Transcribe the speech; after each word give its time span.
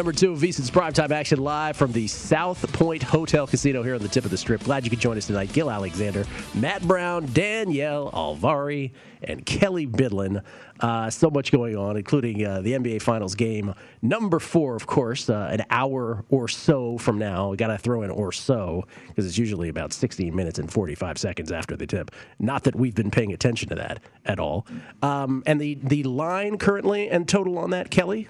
Number 0.00 0.12
two 0.12 0.32
of 0.32 0.38
VSiN's 0.38 0.70
primetime 0.70 1.10
action 1.10 1.38
live 1.38 1.76
from 1.76 1.92
the 1.92 2.06
South 2.06 2.72
Point 2.72 3.02
Hotel 3.02 3.46
Casino 3.46 3.82
here 3.82 3.96
on 3.96 4.00
the 4.00 4.08
tip 4.08 4.24
of 4.24 4.30
the 4.30 4.38
strip. 4.38 4.64
Glad 4.64 4.82
you 4.82 4.88
could 4.88 4.98
join 4.98 5.18
us 5.18 5.26
tonight. 5.26 5.52
Gil 5.52 5.70
Alexander, 5.70 6.24
Matt 6.54 6.80
Brown, 6.88 7.26
Danielle 7.34 8.10
Alvari, 8.12 8.92
and 9.22 9.44
Kelly 9.44 9.86
Bidlin. 9.86 10.42
Uh, 10.80 11.10
so 11.10 11.28
much 11.28 11.52
going 11.52 11.76
on, 11.76 11.98
including 11.98 12.42
uh, 12.46 12.62
the 12.62 12.72
NBA 12.72 13.02
Finals 13.02 13.34
game 13.34 13.74
number 14.00 14.38
four, 14.38 14.74
of 14.74 14.86
course, 14.86 15.28
uh, 15.28 15.50
an 15.52 15.66
hour 15.68 16.24
or 16.30 16.48
so 16.48 16.96
from 16.96 17.18
now. 17.18 17.54
Got 17.54 17.66
to 17.66 17.76
throw 17.76 18.00
in 18.00 18.10
or 18.10 18.32
so 18.32 18.86
because 19.08 19.26
it's 19.26 19.36
usually 19.36 19.68
about 19.68 19.92
16 19.92 20.34
minutes 20.34 20.58
and 20.58 20.72
45 20.72 21.18
seconds 21.18 21.52
after 21.52 21.76
the 21.76 21.86
tip. 21.86 22.10
Not 22.38 22.64
that 22.64 22.74
we've 22.74 22.94
been 22.94 23.10
paying 23.10 23.34
attention 23.34 23.68
to 23.68 23.74
that 23.74 24.00
at 24.24 24.40
all. 24.40 24.66
Um, 25.02 25.42
and 25.44 25.60
the 25.60 25.74
the 25.74 26.04
line 26.04 26.56
currently 26.56 27.10
and 27.10 27.28
total 27.28 27.58
on 27.58 27.68
that, 27.72 27.90
Kelly. 27.90 28.28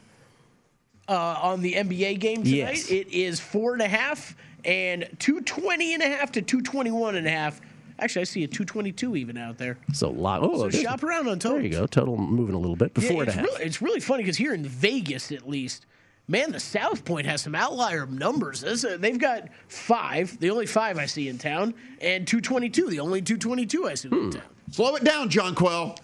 Uh, 1.10 1.38
on 1.42 1.60
the 1.60 1.74
NBA 1.74 2.18
game 2.20 2.36
tonight. 2.44 2.48
Yes. 2.54 2.90
It 2.90 3.08
is 3.08 3.40
four 3.40 3.72
and 3.74 3.82
a 3.82 3.88
half 3.88 4.34
and 4.64 5.08
220 5.18 5.94
and 5.94 6.02
a 6.02 6.08
half 6.08 6.32
to 6.32 6.40
221 6.42 7.16
and 7.16 7.26
a 7.26 7.30
half. 7.30 7.60
Actually, 7.98 8.22
I 8.22 8.24
see 8.24 8.44
a 8.44 8.48
222 8.48 9.16
even 9.16 9.36
out 9.36 9.58
there. 9.58 9.76
So, 9.92 10.08
a 10.08 10.10
lot, 10.10 10.40
oh, 10.42 10.70
So 10.70 10.70
shop 10.70 11.02
around 11.02 11.28
on 11.28 11.38
total. 11.38 11.58
There 11.58 11.66
you 11.66 11.70
go. 11.72 11.86
Total 11.86 12.16
moving 12.16 12.54
a 12.54 12.58
little 12.58 12.76
bit. 12.76 12.94
Before 12.94 13.24
a 13.24 13.26
it's, 13.26 13.36
really, 13.36 13.64
it's 13.64 13.82
really 13.82 14.00
funny 14.00 14.22
because 14.22 14.38
here 14.38 14.54
in 14.54 14.64
Vegas, 14.64 15.32
at 15.32 15.46
least, 15.46 15.84
man, 16.26 16.52
the 16.52 16.60
South 16.60 17.04
Point 17.04 17.26
has 17.26 17.42
some 17.42 17.54
outlier 17.54 18.06
numbers. 18.06 18.64
Uh, 18.64 18.96
they've 18.98 19.18
got 19.18 19.48
five, 19.68 20.38
the 20.40 20.48
only 20.50 20.64
five 20.64 20.96
I 20.96 21.04
see 21.06 21.28
in 21.28 21.36
town, 21.36 21.74
and 22.00 22.26
222, 22.26 22.88
the 22.88 23.00
only 23.00 23.20
222 23.20 23.86
I 23.86 23.94
see 23.94 24.08
Hmm. 24.08 24.14
in 24.14 24.30
town. 24.30 24.42
Slow 24.70 24.94
it 24.96 25.04
down, 25.04 25.28
Jonquel. 25.28 25.98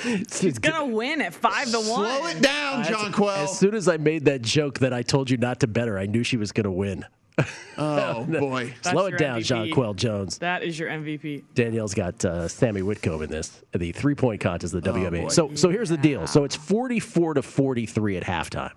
He's 0.40 0.58
gonna 0.58 0.86
win 0.86 1.20
at 1.20 1.34
five 1.34 1.70
to 1.70 1.78
one. 1.78 1.84
Slow 1.84 2.26
it 2.26 2.42
down, 2.42 2.84
Jonquel. 2.84 3.36
As 3.36 3.58
soon 3.58 3.74
as 3.74 3.88
I 3.88 3.96
made 3.96 4.24
that 4.26 4.42
joke 4.42 4.78
that 4.80 4.92
I 4.92 5.02
told 5.02 5.30
you 5.30 5.36
not 5.36 5.60
to 5.60 5.66
bet 5.66 5.88
her, 5.88 5.98
I 5.98 6.06
knew 6.06 6.22
she 6.22 6.36
was 6.36 6.52
going 6.52 6.64
to 6.64 6.70
win. 6.70 7.04
Oh 7.76 8.24
boy. 8.28 8.66
That's 8.84 8.90
Slow 8.90 9.06
it 9.06 9.18
down, 9.18 9.40
MVP. 9.40 9.72
Jonquel 9.72 9.96
Jones. 9.96 10.38
That 10.38 10.62
is 10.62 10.78
your 10.78 10.88
MVP. 10.88 11.42
Danielle's 11.54 11.92
got 11.92 12.24
uh, 12.24 12.46
Sammy 12.46 12.82
Whitcomb 12.82 13.20
in 13.22 13.30
this, 13.30 13.64
the 13.72 13.90
three 13.90 14.14
point 14.14 14.40
contest 14.40 14.74
of 14.74 14.84
the 14.84 14.92
WNBA. 14.92 15.22
boy. 15.22 15.28
so, 15.28 15.52
so 15.56 15.68
here's 15.70 15.88
the 15.88 15.96
deal. 15.96 16.28
So 16.28 16.44
it's 16.44 16.54
44 16.54 17.34
to 17.34 17.42
43 17.42 18.18
at 18.18 18.22
halftime. 18.22 18.70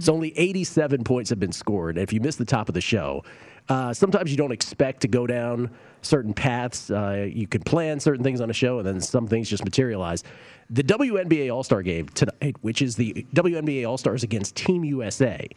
So 0.00 0.12
only 0.12 0.36
87 0.36 1.04
points 1.04 1.30
have 1.30 1.38
been 1.38 1.52
scored. 1.52 1.96
And 1.96 2.02
if 2.02 2.12
you 2.12 2.20
missed 2.20 2.38
the 2.38 2.44
top 2.44 2.68
of 2.68 2.74
the 2.74 2.80
show, 2.80 3.22
uh, 3.68 3.92
sometimes 3.92 4.30
you 4.30 4.36
don't 4.36 4.52
expect 4.52 5.02
to 5.02 5.08
go 5.08 5.26
down 5.26 5.70
certain 6.02 6.34
paths. 6.34 6.90
Uh, 6.90 7.28
you 7.30 7.46
can 7.46 7.62
plan 7.62 8.00
certain 8.00 8.24
things 8.24 8.40
on 8.40 8.50
a 8.50 8.54
show, 8.54 8.78
and 8.78 8.86
then 8.86 9.00
some 9.00 9.26
things 9.26 9.48
just 9.48 9.64
materialize. 9.64 10.24
The 10.70 10.82
WNBA 10.82 11.52
All 11.52 11.62
Star 11.62 11.82
game 11.82 12.08
tonight, 12.08 12.56
which 12.62 12.82
is 12.82 12.96
the 12.96 13.26
WNBA 13.34 13.88
All 13.88 13.98
Stars 13.98 14.22
against 14.22 14.56
Team 14.56 14.84
USA. 14.84 15.48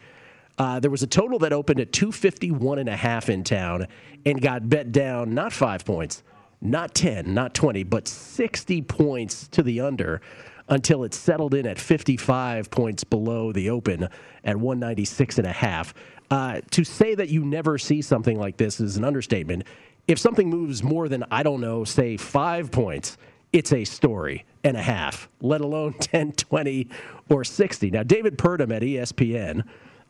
Uh, 0.56 0.78
there 0.78 0.90
was 0.90 1.02
a 1.02 1.06
total 1.06 1.38
that 1.40 1.52
opened 1.52 1.80
at 1.80 1.92
251 1.92 2.78
and 2.78 2.88
a 2.88 2.96
half 2.96 3.28
in 3.28 3.42
town 3.42 3.88
and 4.24 4.40
got 4.40 4.68
bet 4.68 4.92
down 4.92 5.34
not 5.34 5.52
five 5.52 5.84
points, 5.84 6.22
not 6.60 6.94
10, 6.94 7.34
not 7.34 7.54
20, 7.54 7.82
but 7.84 8.06
60 8.06 8.82
points 8.82 9.48
to 9.48 9.62
the 9.62 9.80
under 9.80 10.20
until 10.68 11.04
it 11.04 11.12
settled 11.12 11.54
in 11.54 11.66
at 11.66 11.78
55 11.78 12.70
points 12.70 13.04
below 13.04 13.52
the 13.52 13.68
open 13.68 14.08
at 14.44 14.56
196 14.56 15.38
and 15.38 15.46
a 15.46 15.52
half. 15.52 15.92
Uh, 16.30 16.60
to 16.70 16.84
say 16.84 17.14
that 17.14 17.28
you 17.28 17.44
never 17.44 17.78
see 17.78 18.00
something 18.02 18.38
like 18.38 18.56
this 18.56 18.80
is 18.80 18.96
an 18.96 19.04
understatement. 19.04 19.64
If 20.08 20.18
something 20.18 20.48
moves 20.48 20.82
more 20.82 21.08
than, 21.08 21.24
I 21.30 21.42
don't 21.42 21.60
know, 21.60 21.84
say 21.84 22.16
five 22.16 22.70
points, 22.70 23.16
it's 23.52 23.72
a 23.72 23.84
story 23.84 24.44
and 24.64 24.76
a 24.76 24.82
half, 24.82 25.28
let 25.40 25.60
alone 25.60 25.92
10, 26.00 26.32
20, 26.32 26.88
or 27.28 27.44
60. 27.44 27.90
Now, 27.90 28.02
David 28.02 28.36
Purdum 28.36 28.74
at 28.74 28.82
ESPN, 28.82 29.62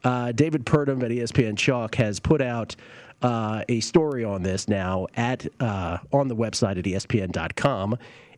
uh, 0.03 0.33
David 0.33 0.65
Purdum 0.65 1.03
at 1.03 1.11
ESPN 1.11 1.56
Chalk 1.56 1.94
has 1.97 2.21
put 2.21 2.41
out 2.41 2.75
uh, 3.23 3.65
a 3.69 3.81
story 3.81 4.25
on 4.25 4.43
this 4.43 4.69
now 4.69 5.06
at 5.17 5.47
uh, 5.61 5.99
on 6.12 6.29
the 6.29 6.37
website 6.37 6.79
at 6.79 6.85
ESPN.com, 6.85 7.97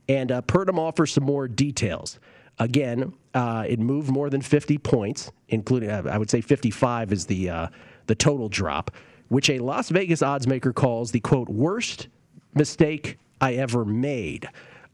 and 0.09 0.33
uh, 0.33 0.43
Purdum 0.43 0.79
offers 0.79 1.13
some 1.13 1.25
more 1.25 1.49
details. 1.49 2.19
Again, 2.59 3.13
uh, 3.35 3.65
it 3.69 3.79
moved 3.79 4.11
more 4.11 4.31
than 4.31 4.41
50 4.41 4.79
points, 4.79 5.31
including 5.49 5.91
I 5.91 6.17
would 6.17 6.31
say 6.31 6.41
55 6.41 7.13
is 7.13 7.27
the 7.27 7.51
uh, 7.51 7.67
the 8.07 8.15
total 8.15 8.49
drop, 8.49 8.91
which 9.29 9.51
a 9.51 9.59
Las 9.59 9.91
Vegas 9.91 10.23
odds 10.23 10.47
maker 10.47 10.73
calls 10.73 11.11
the 11.11 11.21
quote 11.21 11.49
worst 11.49 12.09
mistake 12.55 13.19
I 13.41 13.55
ever 13.55 13.85
made. 13.85 14.49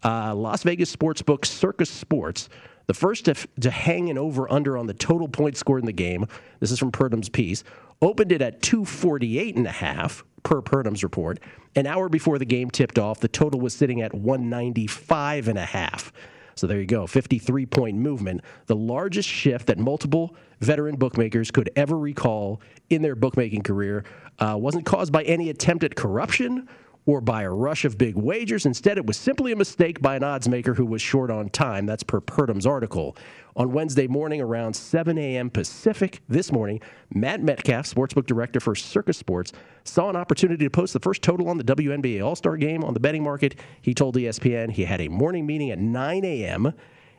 Uh, 0.04 0.34
Las 0.34 0.64
Vegas 0.64 0.94
sportsbook 0.94 1.44
Circa 1.44 1.86
Sports, 1.86 2.48
the 2.86 2.94
first 2.94 3.26
to, 3.26 3.34
to 3.60 3.70
hang 3.70 4.10
an 4.10 4.18
over 4.18 4.50
under 4.50 4.76
on 4.76 4.86
the 4.86 4.94
total 4.94 5.28
points 5.28 5.60
scored 5.60 5.80
in 5.80 5.86
the 5.86 5.92
game. 5.92 6.26
This 6.58 6.72
is 6.72 6.78
from 6.80 6.90
Purdum's 6.90 7.28
piece. 7.28 7.62
Opened 8.00 8.32
it 8.32 8.42
at 8.42 8.62
248 8.62 9.54
and 9.54 9.66
a 9.66 9.70
half. 9.70 10.24
per 10.42 10.60
Purdum's 10.60 11.04
report. 11.04 11.38
An 11.76 11.86
hour 11.86 12.08
before 12.08 12.38
the 12.38 12.44
game 12.44 12.68
tipped 12.68 12.98
off, 12.98 13.20
the 13.20 13.28
total 13.28 13.60
was 13.60 13.74
sitting 13.74 14.00
at 14.02 14.12
195 14.12 15.46
and 15.46 15.58
a 15.58 15.64
half. 15.64 16.12
So 16.54 16.66
there 16.66 16.80
you 16.80 16.86
go, 16.86 17.06
53 17.06 17.66
point 17.66 17.96
movement, 17.96 18.42
the 18.66 18.76
largest 18.76 19.28
shift 19.28 19.66
that 19.66 19.78
multiple 19.78 20.34
veteran 20.60 20.96
bookmakers 20.96 21.50
could 21.50 21.70
ever 21.76 21.98
recall 21.98 22.60
in 22.90 23.02
their 23.02 23.14
bookmaking 23.14 23.62
career. 23.62 24.04
Uh, 24.38 24.56
wasn't 24.58 24.86
caused 24.86 25.12
by 25.12 25.22
any 25.24 25.50
attempt 25.50 25.84
at 25.84 25.94
corruption 25.94 26.68
or 27.06 27.20
by 27.20 27.42
a 27.42 27.50
rush 27.50 27.84
of 27.84 27.98
big 27.98 28.16
wagers. 28.16 28.64
Instead, 28.64 28.96
it 28.96 29.06
was 29.06 29.16
simply 29.16 29.52
a 29.52 29.56
mistake 29.56 30.00
by 30.00 30.14
an 30.14 30.22
odds 30.22 30.48
maker 30.48 30.74
who 30.74 30.86
was 30.86 31.02
short 31.02 31.30
on 31.30 31.48
time. 31.48 31.84
That's 31.86 32.02
per 32.02 32.20
Purdum's 32.20 32.66
article. 32.66 33.16
On 33.54 33.70
Wednesday 33.70 34.06
morning 34.06 34.40
around 34.40 34.74
7 34.74 35.18
a.m. 35.18 35.50
Pacific 35.50 36.22
this 36.26 36.50
morning, 36.50 36.80
Matt 37.12 37.42
Metcalf, 37.42 37.86
sportsbook 37.86 38.24
director 38.24 38.60
for 38.60 38.74
Circa 38.74 39.12
Sports, 39.12 39.52
saw 39.84 40.08
an 40.08 40.16
opportunity 40.16 40.64
to 40.64 40.70
post 40.70 40.94
the 40.94 41.00
first 41.00 41.20
total 41.20 41.50
on 41.50 41.58
the 41.58 41.64
WNBA 41.64 42.24
All 42.24 42.34
Star 42.34 42.56
game 42.56 42.82
on 42.82 42.94
the 42.94 43.00
betting 43.00 43.22
market. 43.22 43.56
He 43.82 43.92
told 43.92 44.16
ESPN 44.16 44.70
he 44.70 44.86
had 44.86 45.02
a 45.02 45.08
morning 45.08 45.44
meeting 45.44 45.70
at 45.70 45.78
9 45.78 46.24
a.m., 46.24 46.72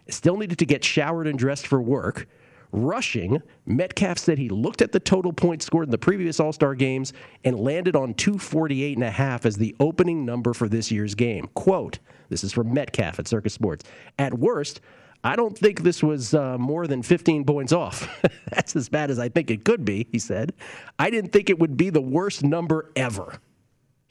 still 0.10 0.36
needed 0.38 0.58
to 0.58 0.66
get 0.66 0.84
showered 0.84 1.28
and 1.28 1.38
dressed 1.38 1.68
for 1.68 1.80
work. 1.80 2.28
Rushing, 2.72 3.40
Metcalf 3.68 4.18
said 4.18 4.40
he 4.40 4.50
looked 4.50 4.82
at 4.82 4.92
the 4.92 5.00
total 5.00 5.32
points 5.32 5.64
scored 5.64 5.86
in 5.86 5.92
the 5.92 6.00
previous 6.00 6.40
All 6.40 6.52
Star 6.52 6.74
games 6.74 7.14
and 7.44 7.60
landed 7.60 7.96
on 7.96 8.16
248 8.16 8.98
and 8.98 9.04
a 9.04 9.12
half 9.12 9.46
as 9.46 9.58
the 9.58 9.76
opening 9.80 10.26
number 10.26 10.54
for 10.54 10.68
this 10.68 10.90
year's 10.90 11.14
game. 11.14 11.48
Quote, 11.54 12.00
this 12.30 12.44
is 12.44 12.52
from 12.52 12.74
Metcalf 12.74 13.20
at 13.20 13.28
Circa 13.28 13.52
Sports. 13.52 13.86
At 14.18 14.34
worst, 14.34 14.82
I 15.24 15.36
don't 15.36 15.58
think 15.58 15.84
this 15.84 16.04
was 16.04 16.34
uh, 16.34 16.58
more 16.58 16.86
than 16.86 17.02
15 17.02 17.46
points 17.46 17.72
off. 17.72 18.10
That's 18.52 18.76
as 18.76 18.90
bad 18.90 19.10
as 19.10 19.20
I 19.20 19.30
think 19.30 19.50
it 19.50 19.64
could 19.64 19.86
be, 19.86 20.08
he 20.12 20.20
said. 20.20 20.54
I 21.00 21.10
didn't 21.10 21.32
think 21.32 21.50
it 21.50 21.60
would 21.60 21.78
be 21.78 21.90
the 21.90 22.02
worst 22.02 22.44
number 22.44 22.92
ever 22.96 23.40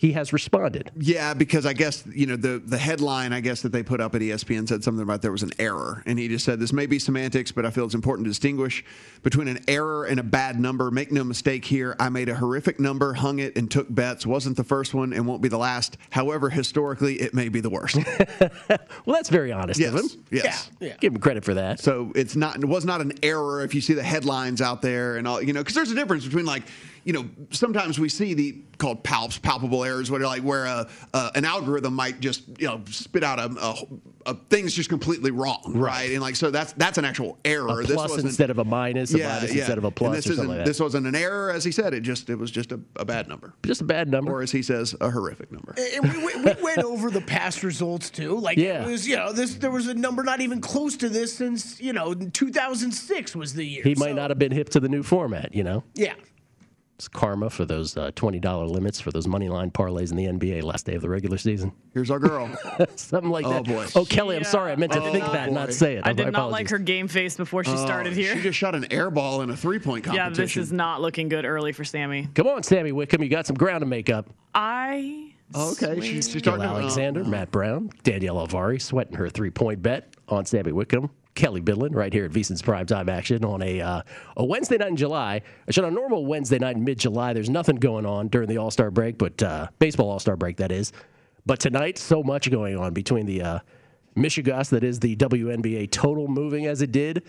he 0.03 0.11
has 0.11 0.33
responded. 0.33 0.91
Yeah, 0.99 1.33
because 1.33 1.65
I 1.65 1.75
guess 1.75 2.03
you 2.13 2.27
know 2.27 2.35
the 2.35 2.59
the 2.59 2.77
headline 2.77 3.33
I 3.33 3.39
guess 3.39 3.63
that 3.63 3.71
they 3.71 3.85
put 3.85 4.01
up 4.01 4.17
at 4.17 4.21
ESPN 4.21 4.69
said 4.69 4.83
something 4.83 5.01
about 5.01 5.23
there 5.23 5.31
was 5.31 5.45
an 5.45 5.53
error, 5.61 6.03
and 6.07 6.19
he 6.19 6.27
just 6.27 6.45
said 6.45 6.59
this 6.59 6.73
may 6.73 6.87
be 6.87 6.99
semantics, 6.99 7.53
but 7.53 7.65
I 7.65 7.71
feel 7.71 7.85
it's 7.85 7.95
important 7.95 8.27
to 8.27 8.31
distinguish 8.31 8.85
between 9.23 9.47
an 9.47 9.63
error 9.69 10.05
and 10.05 10.19
a 10.19 10.25
bad 10.25 10.59
number. 10.59 10.91
Make 10.91 11.13
no 11.13 11.23
mistake 11.23 11.65
here, 11.65 11.95
I 12.01 12.09
made 12.09 12.29
a 12.29 12.35
horrific 12.35 12.81
number, 12.81 13.15
hung 13.15 13.39
it, 13.39 13.57
and 13.57 13.71
took 13.71 13.95
bets. 13.95 14.27
wasn't 14.27 14.57
the 14.57 14.65
first 14.65 14.93
one 14.93 15.13
and 15.13 15.25
won't 15.25 15.41
be 15.41 15.49
the 15.49 15.59
last. 15.59 15.97
However, 16.11 16.51
historically, 16.51 17.21
it 17.21 17.33
may 17.33 17.49
be 17.49 17.61
the 17.61 17.71
worst. 17.71 17.95
well, 18.41 19.15
that's 19.15 19.29
very 19.29 19.53
honest 19.53 19.79
yes, 19.79 19.95
of 19.95 20.01
him. 20.01 20.25
Yes, 20.33 20.69
yeah, 20.81 20.89
yeah. 20.89 20.97
give 20.99 21.13
him 21.13 21.21
credit 21.21 21.45
for 21.45 21.55
that. 21.55 21.79
So 21.79 22.11
it's 22.17 22.35
not 22.35 22.57
it 22.57 22.67
was 22.67 22.85
not 22.85 23.03
an 23.03 23.13
error 23.23 23.63
if 23.63 23.73
you 23.73 23.81
see 23.81 23.95
the 23.95 24.03
headlines 24.03 24.61
out 24.61 24.83
there 24.83 25.17
and 25.17 25.29
all 25.29 25.41
you 25.41 25.53
know 25.53 25.61
because 25.61 25.77
there's 25.77 25.93
a 25.93 25.95
difference 25.95 26.25
between 26.25 26.45
like 26.45 26.65
you 27.05 27.13
know, 27.13 27.29
sometimes 27.51 27.99
we 27.99 28.09
see 28.09 28.35
the 28.35 28.63
called 28.79 29.05
palps, 29.05 29.41
palpable 29.41 29.85
errors, 29.85 30.11
where 30.11 30.21
like 30.21 30.43
where 30.43 30.67
a, 30.67 30.89
uh, 31.15 31.31
an 31.35 31.45
algorithm 31.45 31.95
might 31.95 32.21
just 32.21 32.43
you 32.61 32.67
know 32.67 32.81
spit 32.87 33.25
out 33.25 33.39
a, 33.39 33.45
a, 33.61 34.31
a 34.31 34.35
thing's 34.51 34.75
just 34.75 34.89
completely 34.89 35.31
wrong, 35.31 35.63
right. 35.67 35.75
right. 35.75 36.11
And 36.13 36.21
like 36.21 36.37
so 36.37 36.51
that's 36.51 36.73
that's 36.75 36.99
an 36.99 37.05
actual 37.05 37.39
error. 37.45 37.81
A 37.81 37.85
plus 37.85 38.19
instead 38.19 38.51
of 38.51 38.59
a 38.59 38.65
minus, 38.65 39.15
a 39.15 39.19
yeah, 39.19 39.29
minus 39.35 39.53
yeah. 39.53 39.61
instead 39.61 39.79
of 39.79 39.85
a 39.85 39.91
plus. 39.91 40.17
this, 40.17 40.27
isn't, 40.27 40.49
like 40.49 40.65
this 40.65 40.81
wasn't 40.81 41.07
an 41.07 41.15
error, 41.15 41.51
as 41.51 41.65
he 41.65 41.73
said. 41.73 41.95
It 41.95 42.01
just 42.01 42.31
it 42.31 42.37
was 42.37 42.51
just 42.51 42.73
a, 42.73 42.81
a, 42.97 43.05
bad 43.05 43.29
number, 43.29 43.55
just 43.65 43.81
a 43.81 43.85
bad 43.85 44.09
number, 44.09 44.33
or 44.33 44.43
as 44.43 44.53
he 44.53 44.63
says, 44.63 44.95
a 45.01 45.11
horrific 45.11 45.51
number. 45.51 45.75
And 45.95 46.13
we, 46.13 46.37
we 46.37 46.53
went 46.63 46.79
over 46.79 47.11
the 47.11 47.21
past 47.21 47.63
results 47.63 48.11
too. 48.11 48.39
Like 48.39 48.59
yeah. 48.59 48.85
it 48.85 48.91
was 48.91 49.07
you 49.07 49.17
know 49.17 49.33
this 49.33 49.55
there 49.57 49.71
was 49.71 49.89
a 49.89 49.95
number 49.95 50.23
not 50.23 50.41
even 50.41 50.61
close 50.61 50.97
to 50.99 51.09
this 51.09 51.35
since 51.35 51.81
you 51.81 51.93
know 51.93 52.15
2006 52.15 53.37
was 53.37 53.55
the 53.55 53.65
year. 53.65 53.83
He 53.83 53.95
might 53.97 54.15
not 54.15 54.31
have 54.31 54.39
been 54.39 54.53
hip 54.53 54.69
to 54.71 54.81
the 54.81 54.89
new 54.89 55.03
format, 55.03 55.55
you 55.55 55.65
know. 55.65 55.85
Yeah. 55.95 56.15
It's 57.03 57.09
karma 57.09 57.51
for 57.51 57.65
those 57.65 57.97
uh, 57.97 58.13
$20 58.13 58.71
limits 58.71 59.01
for 59.01 59.11
those 59.11 59.27
money 59.27 59.49
line 59.49 59.73
parlays 59.73 60.13
in 60.13 60.17
the 60.17 60.27
NBA 60.27 60.63
last 60.63 60.87
day 60.87 60.95
of 60.95 61.03
the 61.03 61.09
regular 61.09 61.37
season. 61.37 61.73
Here's 61.93 62.13
our 62.13 62.21
girl. 62.21 62.49
Something 62.95 63.33
like 63.33 63.45
oh, 63.45 63.55
that. 63.55 63.65
Boy. 63.65 63.89
Oh, 63.97 64.05
Kelly, 64.05 64.37
I'm 64.37 64.45
sorry. 64.45 64.71
I 64.71 64.77
meant 64.77 64.93
to 64.93 65.03
oh, 65.03 65.11
think 65.11 65.25
that, 65.25 65.49
boy. 65.49 65.55
not 65.55 65.73
say 65.73 65.97
it. 65.97 66.07
I 66.07 66.13
did 66.13 66.31
not 66.31 66.53
like 66.53 66.71
her 66.71 66.79
game 66.79 67.09
face 67.09 67.37
before 67.37 67.65
she 67.65 67.77
started 67.77 68.13
here. 68.13 68.37
She 68.37 68.43
just 68.43 68.57
shot 68.57 68.77
an 68.77 68.87
air 68.93 69.11
ball 69.11 69.41
in 69.43 69.51
a 69.51 69.57
three 69.57 69.81
point 69.81 70.05
competition. 70.05 70.33
Yeah, 70.33 70.45
this 70.45 70.57
is 70.57 70.71
not 70.71 71.01
looking 71.01 71.29
good 71.29 71.45
early 71.45 71.73
for 71.73 71.83
Sammy. 71.83 72.29
Come 72.35 72.47
on, 72.47 72.63
Sammy 72.63 72.93
Whitcomb. 72.93 73.21
You 73.25 73.29
got 73.29 73.49
some 73.49 73.57
ground 73.57 73.81
to 73.81 73.87
make 73.87 74.09
up. 74.09 74.31
I. 74.55 75.33
Oh, 75.57 75.73
okay, 75.73 76.01
she's, 76.01 76.31
she's 76.31 76.41
starting 76.41 76.65
Alexander, 76.65 77.25
Matt 77.25 77.51
Brown, 77.51 77.91
Danielle 78.05 78.37
Alvari 78.37 78.81
sweating 78.81 79.17
her 79.17 79.29
three 79.29 79.51
point 79.51 79.83
bet 79.83 80.15
on 80.29 80.45
Sammy 80.47 80.71
Whitcomb. 80.71 81.11
Kelly 81.35 81.61
Bidlin 81.61 81.95
right 81.95 82.13
here 82.13 82.25
at 82.25 82.31
VSiN's 82.31 82.63
Primetime 82.63 83.09
Action 83.09 83.45
on 83.45 83.63
a 83.63 83.81
uh, 83.81 84.03
a 84.37 84.45
Wednesday 84.45 84.77
night 84.77 84.89
in 84.89 84.97
July. 84.97 85.43
I 85.67 85.71
should. 85.71 85.85
On 85.85 85.93
a 85.93 85.95
normal 85.95 86.27
Wednesday 86.27 86.59
night 86.59 86.77
in 86.77 86.85
mid 86.85 86.99
July, 86.99 87.33
there's 87.33 87.51
nothing 87.51 87.77
going 87.77 88.05
on 88.07 88.29
during 88.29 88.49
the 88.49 88.59
All 88.59 88.71
Star 88.71 88.91
break, 88.91 89.19
but 89.19 89.43
uh, 89.43 89.69
baseball 89.79 90.11
All 90.11 90.19
Star 90.19 90.37
break 90.37 90.59
that 90.59 90.71
is. 90.71 90.93
But 91.47 91.59
tonight, 91.59 91.99
so 91.99 92.23
much 92.23 92.51
going 92.51 92.77
on 92.77 92.93
between 92.93 93.27
the 93.27 93.43
uh, 93.43 93.59
Michigas 94.17 94.69
that 94.71 94.85
is 94.85 95.01
the 95.01 95.17
WNBA 95.17 95.91
total 95.91 96.29
moving 96.29 96.67
as 96.67 96.83
it 96.83 96.93
did, 96.93 97.25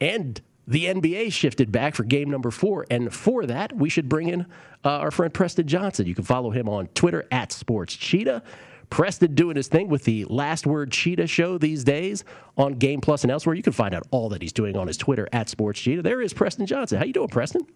and 0.00 0.40
the 0.68 0.84
NBA 0.84 1.32
shifted 1.32 1.72
back 1.72 1.94
for 1.94 2.04
game 2.04 2.30
number 2.30 2.50
four. 2.50 2.86
And 2.90 3.12
for 3.12 3.46
that, 3.46 3.74
we 3.74 3.88
should 3.88 4.08
bring 4.08 4.28
in 4.28 4.42
uh, 4.84 4.90
our 4.90 5.10
friend 5.10 5.32
Preston 5.32 5.66
Johnson. 5.66 6.06
You 6.06 6.14
can 6.14 6.24
follow 6.24 6.50
him 6.50 6.68
on 6.68 6.88
Twitter 6.88 7.26
at 7.32 7.52
Sports 7.52 7.96
Cheetah. 7.96 8.42
Preston 8.90 9.34
doing 9.34 9.56
his 9.56 9.68
thing 9.68 9.88
with 9.88 10.04
the 10.04 10.24
Last 10.26 10.66
Word 10.66 10.90
Cheetah 10.90 11.26
show 11.26 11.58
these 11.58 11.84
days 11.84 12.24
on 12.56 12.74
Game 12.74 13.00
Plus 13.00 13.22
and 13.22 13.30
elsewhere. 13.30 13.54
You 13.54 13.62
can 13.62 13.72
find 13.72 13.94
out 13.94 14.06
all 14.10 14.28
that 14.30 14.42
he's 14.42 14.52
doing 14.52 14.76
on 14.76 14.86
his 14.86 14.96
Twitter 14.96 15.28
at 15.32 15.48
Sports 15.48 15.80
Cheetah. 15.80 16.02
There 16.02 16.20
is 16.20 16.32
Preston 16.32 16.66
Johnson. 16.66 16.98
How 16.98 17.04
you 17.04 17.12
doing, 17.12 17.28
Preston? 17.28 17.66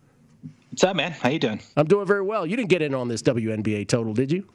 What's 0.70 0.84
up, 0.84 0.96
man? 0.96 1.12
How 1.12 1.28
you 1.28 1.38
doing? 1.38 1.60
I'm 1.76 1.86
doing 1.86 2.06
very 2.06 2.22
well. 2.22 2.46
You 2.46 2.56
didn't 2.56 2.70
get 2.70 2.82
in 2.82 2.94
on 2.94 3.08
this 3.08 3.22
WNBA 3.22 3.88
total, 3.88 4.14
did 4.14 4.32
you? 4.32 4.48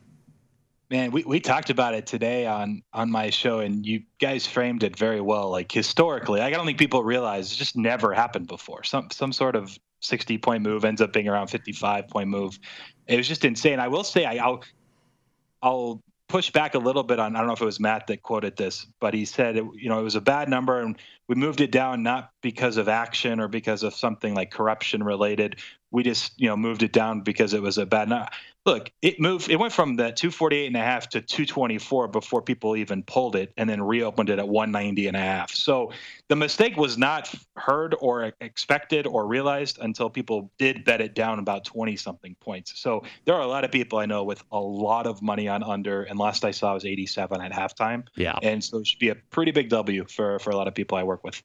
Man, 0.89 1.11
we, 1.11 1.23
we 1.25 1.39
talked 1.39 1.69
about 1.69 1.93
it 1.93 2.07
today 2.07 2.47
on 2.47 2.81
on 2.93 3.11
my 3.11 3.29
show, 3.29 3.59
and 3.59 3.85
you 3.85 4.03
guys 4.19 4.47
framed 4.47 4.83
it 4.83 4.97
very 4.97 5.19
well. 5.19 5.49
Like 5.51 5.71
historically, 5.71 6.39
I 6.39 6.49
don't 6.49 6.65
think 6.65 6.79
people 6.79 7.03
realize 7.03 7.51
it 7.51 7.57
just 7.57 7.75
never 7.75 8.13
happened 8.13 8.47
before. 8.47 8.83
Some 8.83 9.09
some 9.11 9.33
sort 9.33 9.55
of 9.55 9.77
60 9.99 10.37
point 10.37 10.63
move 10.63 10.85
ends 10.85 11.01
up 11.01 11.11
being 11.11 11.27
around 11.27 11.47
55 11.47 12.07
point 12.07 12.29
move. 12.29 12.57
It 13.07 13.17
was 13.17 13.27
just 13.27 13.43
insane. 13.43 13.79
I 13.79 13.89
will 13.89 14.03
say, 14.03 14.25
I, 14.25 14.35
I'll 14.37 14.63
I'll 15.61 16.01
push 16.27 16.51
back 16.51 16.75
a 16.75 16.79
little 16.79 17.03
bit 17.03 17.19
on 17.19 17.35
I 17.35 17.39
don't 17.39 17.47
know 17.47 17.53
if 17.53 17.61
it 17.61 17.65
was 17.65 17.79
Matt 17.79 18.07
that 18.07 18.23
quoted 18.23 18.57
this, 18.57 18.85
but 18.99 19.13
he 19.13 19.25
said 19.25 19.57
it, 19.57 19.65
you 19.75 19.89
know 19.89 19.99
it 19.99 20.03
was 20.03 20.15
a 20.15 20.21
bad 20.21 20.49
number 20.49 20.81
and 20.81 20.97
we 21.27 21.35
moved 21.35 21.61
it 21.61 21.71
down 21.71 22.03
not 22.03 22.31
because 22.41 22.77
of 22.77 22.89
action 22.89 23.39
or 23.39 23.47
because 23.47 23.83
of 23.83 23.93
something 23.93 24.33
like 24.33 24.51
corruption 24.51 25.03
related. 25.03 25.57
We 25.91 26.03
just 26.03 26.33
you 26.39 26.47
know 26.47 26.57
moved 26.57 26.83
it 26.83 26.91
down 26.91 27.21
because 27.21 27.53
it 27.53 27.61
was 27.61 27.77
a 27.77 27.85
bad 27.85 28.09
number 28.09 28.29
look, 28.67 28.91
it 29.01 29.19
moved. 29.19 29.49
It 29.49 29.55
went 29.55 29.73
from 29.73 29.95
the 29.95 30.11
248 30.11 30.67
and 30.67 30.75
a 30.75 30.81
half 30.81 31.09
to 31.09 31.21
224 31.21 32.09
before 32.09 32.41
people 32.41 32.75
even 32.75 33.01
pulled 33.01 33.35
it, 33.35 33.53
and 33.57 33.67
then 33.67 33.81
reopened 33.81 34.29
it 34.29 34.37
at 34.37 34.47
190 34.47 35.07
and 35.07 35.17
a 35.17 35.21
half. 35.21 35.51
So 35.51 35.91
the 36.29 36.35
mistake 36.35 36.77
was 36.77 36.97
not 36.97 37.33
heard 37.55 37.95
or 37.99 38.31
expected 38.41 39.07
or 39.07 39.27
realized 39.27 39.79
until 39.81 40.09
people 40.09 40.51
did 40.57 40.83
bet 40.83 41.01
it 41.01 41.15
down 41.15 41.39
about 41.39 41.65
20 41.65 41.95
something 41.95 42.35
points. 42.39 42.79
So 42.79 43.03
there 43.25 43.35
are 43.35 43.41
a 43.41 43.47
lot 43.47 43.63
of 43.63 43.71
people 43.71 43.99
I 43.99 44.05
know 44.05 44.23
with 44.23 44.43
a 44.51 44.59
lot 44.59 45.07
of 45.07 45.21
money 45.21 45.47
on 45.47 45.63
under, 45.63 46.03
and 46.03 46.19
last 46.19 46.45
I 46.45 46.51
saw 46.51 46.73
was 46.73 46.85
87 46.85 47.41
at 47.41 47.51
halftime. 47.51 48.05
Yeah, 48.15 48.37
and 48.43 48.63
so 48.63 48.79
it 48.79 48.87
should 48.87 48.99
be 48.99 49.09
a 49.09 49.15
pretty 49.15 49.51
big 49.51 49.69
W 49.69 50.05
for 50.05 50.39
for 50.39 50.51
a 50.51 50.55
lot 50.55 50.67
of 50.67 50.75
people 50.75 50.97
I 50.97 51.03
work 51.03 51.23
with. 51.23 51.41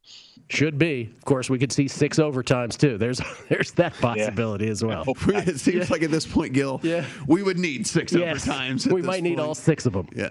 Should 0.48 0.78
be. 0.78 1.10
Of 1.16 1.24
course, 1.24 1.48
we 1.48 1.58
could 1.58 1.72
see 1.72 1.88
six 1.88 2.18
overtimes 2.18 2.76
too. 2.76 2.98
There's 2.98 3.20
there's 3.48 3.72
that 3.72 3.94
possibility 3.94 4.66
yeah. 4.66 4.70
as 4.70 4.84
well. 4.84 5.04
it 5.06 5.58
seems 5.60 5.76
yeah. 5.76 5.86
like 5.90 6.02
at 6.02 6.10
this 6.10 6.26
point, 6.26 6.52
Gil. 6.52 6.80
Yeah 6.82 7.04
we 7.26 7.42
would 7.42 7.58
need 7.58 7.86
six 7.86 8.12
yes, 8.12 8.46
overtimes. 8.46 8.92
we 8.92 9.02
might 9.02 9.22
need 9.22 9.40
all 9.40 9.54
six 9.54 9.86
of 9.86 9.92
them. 9.92 10.08
Yeah, 10.14 10.30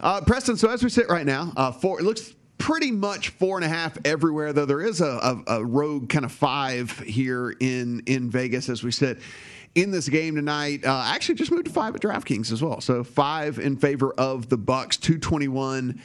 uh, 0.00 0.20
Preston. 0.20 0.56
So 0.56 0.68
as 0.68 0.82
we 0.82 0.90
sit 0.90 1.08
right 1.08 1.26
now, 1.26 1.52
uh, 1.56 1.72
four. 1.72 2.00
It 2.00 2.04
looks 2.04 2.34
pretty 2.62 2.92
much 2.92 3.30
four 3.30 3.56
and 3.56 3.64
a 3.64 3.68
half 3.68 3.98
everywhere. 4.04 4.52
Though 4.52 4.66
there 4.66 4.80
is 4.80 5.00
a, 5.00 5.42
a, 5.48 5.58
a 5.58 5.64
rogue 5.64 6.08
kind 6.08 6.24
of 6.24 6.30
five 6.30 6.96
here 7.00 7.50
in 7.58 8.04
in 8.06 8.30
Vegas 8.30 8.68
as 8.68 8.84
we 8.84 8.92
sit 8.92 9.18
in 9.74 9.90
this 9.90 10.08
game 10.08 10.36
tonight. 10.36 10.84
Uh, 10.84 11.02
actually, 11.06 11.34
just 11.34 11.50
moved 11.50 11.66
to 11.66 11.72
five 11.72 11.94
at 11.96 12.00
DraftKings 12.00 12.52
as 12.52 12.62
well. 12.62 12.80
So 12.80 13.02
five 13.02 13.58
in 13.58 13.76
favor 13.76 14.12
of 14.12 14.48
the 14.48 14.56
Bucks. 14.56 14.96
Two 14.96 15.18
twenty 15.18 15.48
one 15.48 16.00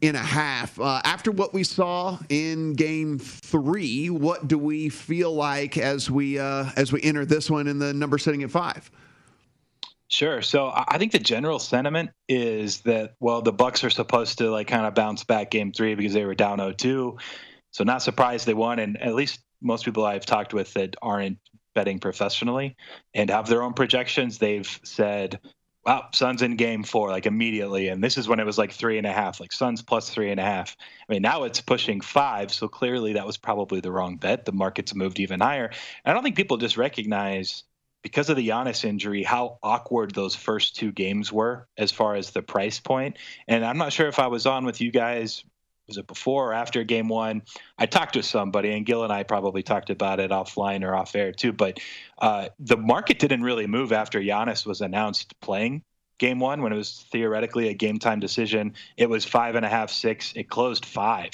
and 0.00 0.16
a 0.16 0.20
half. 0.20 0.78
Uh, 0.78 1.00
after 1.02 1.32
what 1.32 1.52
we 1.52 1.64
saw 1.64 2.18
in 2.28 2.74
Game 2.74 3.18
Three, 3.18 4.08
what 4.08 4.46
do 4.46 4.58
we 4.58 4.88
feel 4.88 5.34
like 5.34 5.76
as 5.76 6.08
we 6.08 6.38
uh, 6.38 6.66
as 6.76 6.92
we 6.92 7.02
enter 7.02 7.24
this 7.24 7.50
one 7.50 7.66
in 7.66 7.80
the 7.80 7.92
number 7.92 8.16
sitting 8.16 8.44
at 8.44 8.52
five? 8.52 8.88
Sure. 10.08 10.40
So 10.40 10.72
I 10.72 10.98
think 10.98 11.10
the 11.10 11.18
general 11.18 11.58
sentiment 11.58 12.10
is 12.28 12.82
that 12.82 13.14
well, 13.18 13.42
the 13.42 13.52
Bucks 13.52 13.82
are 13.82 13.90
supposed 13.90 14.38
to 14.38 14.50
like 14.50 14.68
kind 14.68 14.86
of 14.86 14.94
bounce 14.94 15.24
back 15.24 15.50
game 15.50 15.72
three 15.72 15.94
because 15.96 16.12
they 16.12 16.24
were 16.24 16.34
down 16.34 16.58
0-2. 16.58 17.18
So 17.72 17.84
not 17.84 18.02
surprised 18.02 18.46
they 18.46 18.54
won, 18.54 18.78
and 18.78 19.00
at 19.02 19.14
least 19.14 19.40
most 19.60 19.84
people 19.84 20.04
I've 20.06 20.24
talked 20.24 20.54
with 20.54 20.72
that 20.74 20.96
aren't 21.02 21.38
betting 21.74 21.98
professionally 21.98 22.76
and 23.14 23.28
have 23.30 23.48
their 23.48 23.62
own 23.62 23.74
projections, 23.74 24.38
they've 24.38 24.80
said, 24.84 25.40
"Wow, 25.84 26.08
Suns 26.12 26.40
in 26.40 26.56
game 26.56 26.84
four 26.84 27.10
like 27.10 27.26
immediately." 27.26 27.88
And 27.88 28.02
this 28.02 28.16
is 28.16 28.28
when 28.28 28.40
it 28.40 28.46
was 28.46 28.58
like 28.58 28.72
three 28.72 28.98
and 28.98 29.06
a 29.06 29.12
half, 29.12 29.40
like 29.40 29.52
Suns 29.52 29.82
plus 29.82 30.08
three 30.08 30.30
and 30.30 30.40
a 30.40 30.44
half. 30.44 30.76
I 31.08 31.12
mean, 31.12 31.22
now 31.22 31.42
it's 31.42 31.60
pushing 31.60 32.00
five, 32.00 32.52
so 32.52 32.68
clearly 32.68 33.12
that 33.14 33.26
was 33.26 33.36
probably 33.36 33.80
the 33.80 33.92
wrong 33.92 34.16
bet. 34.16 34.44
The 34.44 34.52
market's 34.52 34.94
moved 34.94 35.20
even 35.20 35.40
higher. 35.40 35.66
And 35.66 35.76
I 36.10 36.14
don't 36.14 36.22
think 36.22 36.36
people 36.36 36.56
just 36.56 36.76
recognize 36.76 37.64
because 38.06 38.30
of 38.30 38.36
the 38.36 38.48
Giannis 38.48 38.84
injury, 38.84 39.24
how 39.24 39.58
awkward 39.64 40.14
those 40.14 40.36
first 40.36 40.76
two 40.76 40.92
games 40.92 41.32
were 41.32 41.66
as 41.76 41.90
far 41.90 42.14
as 42.14 42.30
the 42.30 42.40
price 42.40 42.78
point. 42.78 43.16
And 43.48 43.64
I'm 43.64 43.78
not 43.78 43.92
sure 43.92 44.06
if 44.06 44.20
I 44.20 44.28
was 44.28 44.46
on 44.46 44.64
with 44.64 44.80
you 44.80 44.92
guys. 44.92 45.42
Was 45.88 45.96
it 45.98 46.06
before 46.06 46.50
or 46.50 46.52
after 46.52 46.84
game 46.84 47.08
one? 47.08 47.42
I 47.76 47.86
talked 47.86 48.12
to 48.12 48.22
somebody, 48.22 48.70
and 48.70 48.86
Gil 48.86 49.02
and 49.02 49.12
I 49.12 49.24
probably 49.24 49.64
talked 49.64 49.90
about 49.90 50.20
it 50.20 50.30
offline 50.30 50.84
or 50.84 50.94
off 50.94 51.16
air 51.16 51.32
too. 51.32 51.52
But 51.52 51.80
uh, 52.16 52.50
the 52.60 52.76
market 52.76 53.18
didn't 53.18 53.42
really 53.42 53.66
move 53.66 53.92
after 53.92 54.20
Giannis 54.20 54.64
was 54.64 54.82
announced 54.82 55.34
playing 55.40 55.82
game 56.18 56.38
one 56.38 56.62
when 56.62 56.72
it 56.72 56.76
was 56.76 57.06
theoretically 57.10 57.68
a 57.68 57.74
game 57.74 57.98
time 57.98 58.20
decision. 58.20 58.74
It 58.96 59.08
was 59.08 59.24
five 59.24 59.54
and 59.54 59.64
a 59.64 59.68
half, 59.68 59.90
six. 59.90 60.32
It 60.34 60.48
closed 60.48 60.84
five. 60.84 61.30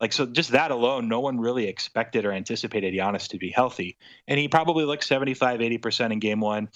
Like, 0.00 0.12
so 0.12 0.26
just 0.26 0.50
that 0.52 0.70
alone, 0.70 1.08
no 1.08 1.20
one 1.20 1.38
really 1.38 1.66
expected 1.66 2.24
or 2.24 2.32
anticipated 2.32 2.94
Giannis 2.94 3.28
to 3.28 3.38
be 3.38 3.50
healthy. 3.50 3.96
And 4.28 4.38
he 4.38 4.48
probably 4.48 4.84
looked 4.84 5.04
75, 5.04 5.60
80% 5.60 6.12
in 6.12 6.18
game 6.18 6.40
one. 6.40 6.68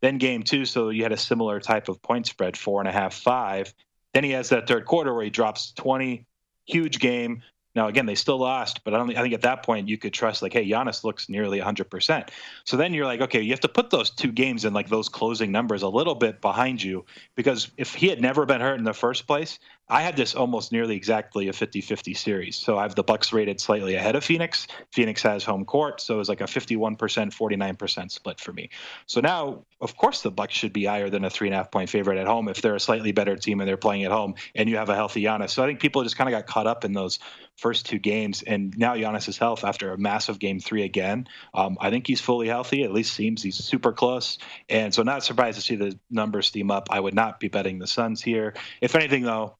Then 0.00 0.18
game 0.18 0.42
two, 0.42 0.64
so 0.66 0.90
you 0.90 1.02
had 1.02 1.12
a 1.12 1.16
similar 1.16 1.60
type 1.60 1.88
of 1.88 2.02
point 2.02 2.26
spread, 2.26 2.56
four 2.56 2.80
and 2.80 2.88
a 2.88 2.92
half, 2.92 3.14
five. 3.14 3.72
Then 4.12 4.24
he 4.24 4.30
has 4.30 4.50
that 4.50 4.68
third 4.68 4.84
quarter 4.84 5.14
where 5.14 5.24
he 5.24 5.30
drops 5.30 5.72
20, 5.72 6.26
huge 6.66 6.98
game. 6.98 7.42
Now, 7.74 7.88
again, 7.88 8.06
they 8.06 8.14
still 8.14 8.38
lost, 8.38 8.84
but 8.84 8.94
I, 8.94 8.98
don't, 8.98 9.16
I 9.16 9.22
think 9.22 9.34
at 9.34 9.42
that 9.42 9.64
point 9.64 9.88
you 9.88 9.98
could 9.98 10.12
trust, 10.12 10.42
like, 10.42 10.52
hey, 10.52 10.68
Giannis 10.68 11.02
looks 11.02 11.28
nearly 11.28 11.60
100%. 11.60 12.28
So 12.64 12.76
then 12.76 12.94
you're 12.94 13.06
like, 13.06 13.20
okay, 13.20 13.40
you 13.40 13.50
have 13.50 13.60
to 13.60 13.68
put 13.68 13.90
those 13.90 14.10
two 14.10 14.30
games 14.30 14.64
and 14.64 14.74
like 14.74 14.88
those 14.88 15.08
closing 15.08 15.50
numbers 15.50 15.82
a 15.82 15.88
little 15.88 16.14
bit 16.14 16.40
behind 16.40 16.82
you 16.82 17.04
because 17.34 17.70
if 17.76 17.94
he 17.94 18.08
had 18.08 18.20
never 18.20 18.46
been 18.46 18.60
hurt 18.60 18.78
in 18.78 18.84
the 18.84 18.94
first 18.94 19.26
place, 19.26 19.58
I 19.88 20.00
had 20.00 20.16
this 20.16 20.34
almost 20.34 20.72
nearly 20.72 20.96
exactly 20.96 21.48
a 21.48 21.52
50-50 21.52 22.16
series. 22.16 22.56
So 22.56 22.78
I 22.78 22.82
have 22.82 22.94
the 22.94 23.02
Bucks 23.02 23.34
rated 23.34 23.60
slightly 23.60 23.96
ahead 23.96 24.16
of 24.16 24.24
Phoenix. 24.24 24.66
Phoenix 24.92 25.22
has 25.22 25.44
home 25.44 25.66
court, 25.66 26.00
so 26.00 26.14
it 26.14 26.18
was 26.18 26.28
like 26.30 26.40
a 26.40 26.44
51%, 26.44 26.96
49% 26.96 28.10
split 28.10 28.40
for 28.40 28.52
me. 28.54 28.70
So 29.06 29.20
now, 29.20 29.62
of 29.82 29.96
course, 29.98 30.22
the 30.22 30.30
Bucks 30.30 30.54
should 30.54 30.72
be 30.72 30.86
higher 30.86 31.10
than 31.10 31.24
a 31.24 31.30
three 31.30 31.48
and 31.48 31.54
a 31.54 31.58
half 31.58 31.70
point 31.70 31.90
favorite 31.90 32.18
at 32.18 32.26
home 32.26 32.48
if 32.48 32.62
they're 32.62 32.74
a 32.74 32.80
slightly 32.80 33.12
better 33.12 33.36
team 33.36 33.60
and 33.60 33.68
they're 33.68 33.76
playing 33.76 34.04
at 34.04 34.10
home 34.10 34.34
and 34.54 34.70
you 34.70 34.76
have 34.78 34.88
a 34.88 34.94
healthy 34.94 35.22
Giannis. 35.22 35.50
So 35.50 35.62
I 35.62 35.66
think 35.66 35.80
people 35.80 36.02
just 36.02 36.16
kind 36.16 36.28
of 36.28 36.32
got 36.32 36.46
caught 36.46 36.66
up 36.66 36.86
in 36.86 36.94
those 36.94 37.18
first 37.56 37.86
two 37.86 37.98
games, 37.98 38.42
and 38.42 38.76
now 38.76 38.94
Giannis' 38.94 39.38
health 39.38 39.64
after 39.64 39.92
a 39.92 39.98
massive 39.98 40.38
game 40.38 40.60
three 40.60 40.82
again. 40.82 41.26
Um, 41.52 41.76
I 41.80 41.90
think 41.90 42.06
he's 42.06 42.20
fully 42.20 42.48
healthy. 42.48 42.84
At 42.84 42.92
least 42.92 43.14
seems 43.14 43.42
he's 43.42 43.56
super 43.56 43.92
close, 43.92 44.38
and 44.68 44.92
so 44.92 45.02
not 45.02 45.24
surprised 45.24 45.56
to 45.56 45.62
see 45.62 45.76
the 45.76 45.98
numbers 46.10 46.48
steam 46.48 46.70
up. 46.70 46.88
I 46.90 47.00
would 47.00 47.14
not 47.14 47.40
be 47.40 47.48
betting 47.48 47.78
the 47.78 47.86
Suns 47.86 48.22
here. 48.22 48.54
If 48.80 48.94
anything, 48.94 49.22
though, 49.22 49.56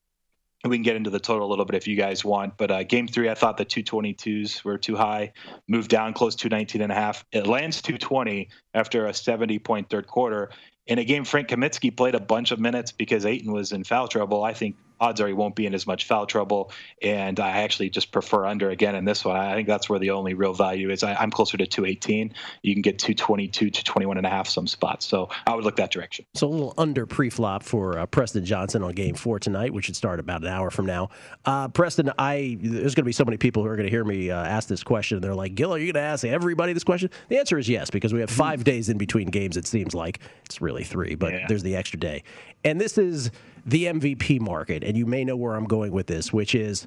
we 0.69 0.77
can 0.77 0.83
get 0.83 0.97
into 0.97 1.11
the 1.11 1.21
total 1.21 1.47
a 1.47 1.51
little 1.51 1.65
bit 1.65 1.77
if 1.77 1.87
you 1.87 1.97
guys 1.97 2.25
want. 2.25 2.57
But 2.57 2.71
uh, 2.71 2.83
game 2.85 3.07
three, 3.07 3.29
I 3.29 3.35
thought 3.35 3.57
the 3.57 3.67
222s 3.67 4.65
were 4.65 4.79
too 4.79 4.97
high, 4.97 5.33
moved 5.69 5.91
down 5.91 6.15
close 6.15 6.35
to 6.37 6.49
19 6.49 6.81
and 6.81 6.91
a 6.91 6.95
half. 6.95 7.25
It 7.33 7.47
lands 7.47 7.83
220 7.83 8.49
after 8.73 9.07
a 9.07 9.15
70 9.15 9.59
point 9.59 9.91
third 9.91 10.07
quarter. 10.07 10.51
In 10.87 10.99
a 10.99 11.05
game, 11.05 11.25
Frank 11.25 11.49
Kaminsky 11.49 11.95
played 11.95 12.15
a 12.15 12.21
bunch 12.21 12.51
of 12.51 12.61
minutes 12.61 12.93
because 12.93 13.25
Ayton 13.25 13.53
was 13.53 13.73
in 13.73 13.85
foul 13.85 14.09
trouble. 14.09 14.45
I 14.45 14.53
think 14.53 14.77
odds 15.01 15.21
are 15.21 15.27
he 15.27 15.33
won't 15.33 15.55
be 15.55 15.67
in 15.67 15.75
as 15.75 15.87
much 15.87 16.07
foul 16.07 16.27
trouble. 16.27 16.71
And 17.03 17.39
I 17.41 17.63
actually 17.63 17.91
just 17.91 18.13
prefer 18.13 18.47
under 18.47 18.71
again 18.71 18.95
in 18.95 19.05
this 19.05 19.25
one. 19.25 19.37
I 19.37 19.55
think 19.55 19.69
that's 19.69 19.89
where 19.89 19.99
the 19.99 20.11
only 20.11 20.35
real 20.35 20.55
value 20.55 20.91
is. 20.91 21.03
I, 21.03 21.23
am 21.23 21.31
closer 21.31 21.57
to 21.57 21.67
218. 21.67 22.35
You 22.63 22.75
can 22.75 22.83
get 22.83 22.99
222 22.99 23.71
to 23.71 23.85
21 23.85 24.17
and 24.17 24.27
a 24.27 24.31
half 24.31 24.49
some 24.49 24.67
spots. 24.67 25.07
So 25.07 25.29
I 25.47 25.55
would 25.55 25.65
look 25.65 25.77
that 25.77 25.91
direction. 25.91 26.25
So 26.35 26.47
a 26.47 26.49
little 26.49 26.75
under 26.79 27.07
pre-flop 27.07 27.63
for 27.63 27.99
uh, 27.99 28.07
Preston 28.07 28.45
Johnson 28.45 28.83
on 28.83 28.93
game 28.93 29.15
four 29.15 29.39
tonight, 29.39 29.73
which 29.73 29.87
should 29.87 29.97
start 29.97 30.21
about 30.21 30.43
an 30.43 30.49
hour 30.49 30.71
from 30.71 30.87
now. 30.87 31.11
Uh, 31.45 31.69
Preston, 31.69 32.13
I 32.19 32.57
there's 32.61 32.95
going 32.95 33.03
to 33.03 33.09
be 33.09 33.13
so 33.13 33.25
many 33.25 33.37
people 33.37 33.63
who 33.63 33.69
are 33.69 33.77
going 33.77 33.87
to 33.87 33.91
hear 33.91 34.05
me 34.05 34.31
uh, 34.31 34.45
ask 34.45 34.69
this 34.69 34.83
question. 34.83 35.21
They're 35.21 35.35
like, 35.35 35.55
Gil, 35.55 35.75
are 35.75 35.79
you 35.79 35.93
going 35.93 36.03
to 36.03 36.09
ask 36.09 36.25
everybody 36.25 36.73
this 36.73 36.85
question? 36.85 37.11
The 37.29 37.39
answer 37.39 37.59
is 37.59 37.69
yes, 37.69 37.91
because 37.91 38.13
we 38.13 38.21
have 38.21 38.31
five 38.31 38.65
days 38.65 38.89
in 38.89 38.99
between 38.99 39.29
games. 39.29 39.57
It 39.57 39.67
seems 39.67 39.95
like 39.95 40.21
it's 40.45 40.61
really 40.61 40.85
three, 40.85 41.15
but 41.15 41.33
yeah. 41.33 41.47
there's 41.49 41.63
the 41.63 41.77
extra 41.77 41.99
day. 41.99 42.23
And 42.65 42.81
this 42.81 42.97
is 42.97 43.31
the 43.67 43.85
MVP 43.85 44.41
market, 44.41 44.85
and 44.85 44.97
you 44.97 45.07
may 45.07 45.25
know 45.25 45.37
where 45.37 45.55
I'm 45.55 45.65
going 45.65 45.93
with 45.93 46.07
this, 46.07 46.33
which 46.33 46.55
is 46.55 46.87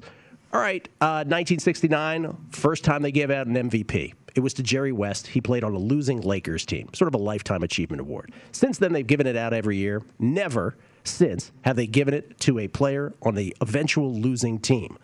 all 0.50 0.60
right, 0.60 0.88
uh, 1.02 1.28
1969, 1.28 2.34
first 2.50 2.82
time 2.82 3.02
they 3.02 3.12
gave 3.12 3.30
out 3.30 3.46
an 3.46 3.54
MVP. 3.54 4.14
It 4.34 4.40
was 4.40 4.54
to 4.54 4.62
Jerry 4.62 4.92
West. 4.92 5.26
He 5.26 5.42
played 5.42 5.62
on 5.62 5.74
a 5.74 5.78
losing 5.78 6.22
Lakers 6.22 6.64
team, 6.64 6.88
sort 6.94 7.08
of 7.08 7.14
a 7.14 7.22
lifetime 7.22 7.62
achievement 7.62 8.00
award. 8.00 8.32
Since 8.52 8.78
then, 8.78 8.94
they've 8.94 9.06
given 9.06 9.26
it 9.26 9.36
out 9.36 9.52
every 9.52 9.76
year. 9.76 10.02
Never 10.18 10.76
since 11.04 11.52
have 11.62 11.76
they 11.76 11.86
given 11.86 12.14
it 12.14 12.38
to 12.40 12.58
a 12.58 12.68
player 12.68 13.12
on 13.22 13.34
the 13.34 13.54
eventual 13.60 14.14
losing 14.14 14.58
team. 14.58 14.96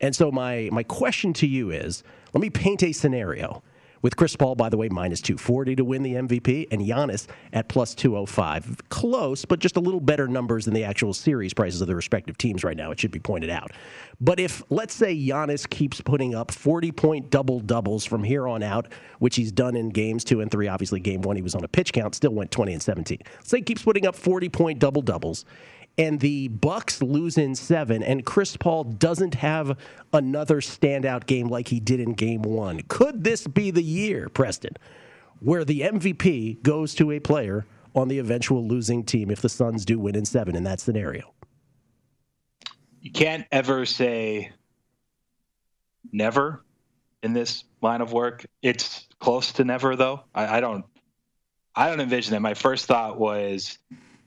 And 0.00 0.16
so, 0.16 0.30
my, 0.30 0.70
my 0.72 0.82
question 0.82 1.34
to 1.34 1.46
you 1.46 1.70
is 1.70 2.02
let 2.32 2.40
me 2.40 2.48
paint 2.48 2.82
a 2.82 2.92
scenario 2.92 3.62
with 4.06 4.16
Chris 4.16 4.36
Paul, 4.36 4.54
by 4.54 4.68
the 4.68 4.76
way, 4.76 4.88
minus 4.88 5.20
240 5.20 5.74
to 5.74 5.84
win 5.84 6.04
the 6.04 6.14
MVP, 6.14 6.68
and 6.70 6.80
Giannis 6.80 7.26
at 7.52 7.68
plus 7.68 7.92
205. 7.92 8.88
Close, 8.88 9.44
but 9.44 9.58
just 9.58 9.76
a 9.76 9.80
little 9.80 9.98
better 9.98 10.28
numbers 10.28 10.64
than 10.64 10.74
the 10.74 10.84
actual 10.84 11.12
series 11.12 11.52
prices 11.52 11.80
of 11.80 11.88
the 11.88 11.96
respective 11.96 12.38
teams 12.38 12.62
right 12.62 12.76
now, 12.76 12.92
it 12.92 13.00
should 13.00 13.10
be 13.10 13.18
pointed 13.18 13.50
out. 13.50 13.72
But 14.20 14.38
if, 14.38 14.62
let's 14.70 14.94
say, 14.94 15.12
Giannis 15.12 15.68
keeps 15.68 16.00
putting 16.00 16.36
up 16.36 16.52
40 16.52 16.92
point 16.92 17.30
double 17.30 17.58
doubles 17.58 18.04
from 18.04 18.22
here 18.22 18.46
on 18.46 18.62
out, 18.62 18.86
which 19.18 19.34
he's 19.34 19.50
done 19.50 19.74
in 19.74 19.88
games 19.88 20.22
two 20.22 20.40
and 20.40 20.52
three, 20.52 20.68
obviously, 20.68 21.00
game 21.00 21.22
one, 21.22 21.34
he 21.34 21.42
was 21.42 21.56
on 21.56 21.64
a 21.64 21.68
pitch 21.68 21.92
count, 21.92 22.14
still 22.14 22.32
went 22.32 22.52
20 22.52 22.74
and 22.74 22.82
17. 22.82 23.18
Say 23.42 23.56
he 23.56 23.62
keeps 23.64 23.82
putting 23.82 24.06
up 24.06 24.14
40 24.14 24.48
point 24.50 24.78
double 24.78 25.02
doubles 25.02 25.44
and 25.98 26.20
the 26.20 26.48
Bucks 26.48 27.02
lose 27.02 27.38
in 27.38 27.54
seven, 27.54 28.02
and 28.02 28.24
Chris 28.24 28.56
Paul 28.56 28.84
doesn't 28.84 29.34
have 29.36 29.78
another 30.12 30.60
standout 30.60 31.26
game 31.26 31.48
like 31.48 31.68
he 31.68 31.80
did 31.80 32.00
in 32.00 32.12
Game 32.12 32.42
One. 32.42 32.80
Could 32.88 33.24
this 33.24 33.46
be 33.46 33.70
the 33.70 33.82
year, 33.82 34.28
Preston, 34.28 34.74
where 35.40 35.64
the 35.64 35.80
MVP 35.80 36.62
goes 36.62 36.94
to 36.96 37.10
a 37.12 37.20
player 37.20 37.66
on 37.94 38.08
the 38.08 38.18
eventual 38.18 38.66
losing 38.66 39.04
team 39.04 39.30
if 39.30 39.40
the 39.40 39.48
Suns 39.48 39.84
do 39.84 39.98
win 39.98 40.14
in 40.14 40.26
seven 40.26 40.54
in 40.54 40.64
that 40.64 40.80
scenario? 40.80 41.32
You 43.00 43.10
can't 43.10 43.46
ever 43.50 43.86
say 43.86 44.50
never 46.12 46.62
in 47.22 47.32
this 47.32 47.64
line 47.80 48.00
of 48.02 48.12
work. 48.12 48.44
It's 48.62 49.06
close 49.18 49.52
to 49.52 49.64
never, 49.64 49.96
though. 49.96 50.22
I, 50.34 50.58
I 50.58 50.60
don't. 50.60 50.84
I 51.78 51.90
don't 51.90 52.00
envision 52.00 52.34
it. 52.34 52.40
My 52.40 52.54
first 52.54 52.86
thought 52.86 53.18
was 53.18 53.78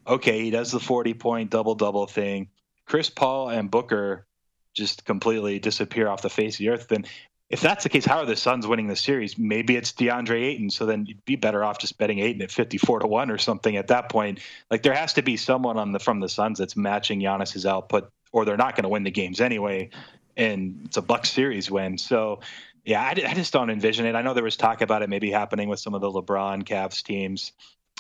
okay, 0.10 0.42
he 0.42 0.50
does 0.50 0.72
the 0.72 0.80
40 0.80 1.14
point 1.14 1.50
double 1.50 1.76
double 1.76 2.08
thing. 2.08 2.50
Chris 2.86 3.10
Paul 3.10 3.50
and 3.50 3.70
Booker 3.70 4.26
just 4.74 5.06
completely 5.06 5.60
disappear 5.60 6.08
off 6.08 6.22
the 6.22 6.30
face 6.30 6.56
of 6.56 6.60
the 6.60 6.70
earth. 6.70 6.88
Then, 6.88 7.06
if 7.50 7.62
that's 7.62 7.84
the 7.84 7.90
case, 7.90 8.06
how 8.06 8.20
are 8.20 8.26
the 8.26 8.36
Suns 8.36 8.68
winning 8.68 8.88
the 8.88 8.96
series? 8.96 9.38
Maybe 9.38 9.76
it's 9.76 9.92
DeAndre 9.94 10.44
Ayton. 10.44 10.70
So 10.70 10.86
then 10.86 11.06
you'd 11.06 11.26
be 11.26 11.36
better 11.36 11.64
off 11.64 11.80
just 11.80 11.98
betting 11.98 12.20
Ayton 12.20 12.42
at 12.42 12.52
54 12.52 13.00
to 13.00 13.08
1 13.08 13.32
or 13.32 13.38
something 13.38 13.76
at 13.76 13.88
that 13.88 14.10
point. 14.10 14.40
Like 14.70 14.84
there 14.84 14.94
has 14.94 15.14
to 15.14 15.24
be 15.24 15.38
someone 15.38 15.78
on 15.78 15.92
the 15.92 16.00
from 16.00 16.20
the 16.20 16.30
Suns 16.30 16.60
that's 16.60 16.76
matching 16.76 17.22
Giannis's 17.22 17.66
output, 17.66 18.12
or 18.32 18.46
they're 18.46 18.58
not 18.58 18.76
going 18.76 18.84
to 18.84 18.90
win 18.90 19.04
the 19.04 19.12
games 19.12 19.42
anyway. 19.42 19.90
And 20.38 20.82
it's 20.86 20.98
a 20.98 21.02
Buck 21.02 21.26
series 21.26 21.72
win. 21.72 21.98
So 21.98 22.42
yeah, 22.86 23.02
I, 23.02 23.10
I, 23.10 23.34
just 23.34 23.52
don't 23.52 23.70
envision 23.70 24.06
it. 24.06 24.16
I 24.16 24.22
know 24.22 24.34
there 24.34 24.44
was 24.44 24.56
talk 24.56 24.82
about 24.82 25.02
it 25.02 25.10
maybe 25.10 25.32
happening 25.32 25.70
with 25.70 25.80
some 25.80 25.94
of 25.94 26.02
the 26.02 26.12
LeBron 26.12 26.64
Cavs 26.64 27.04
teams 27.04 27.52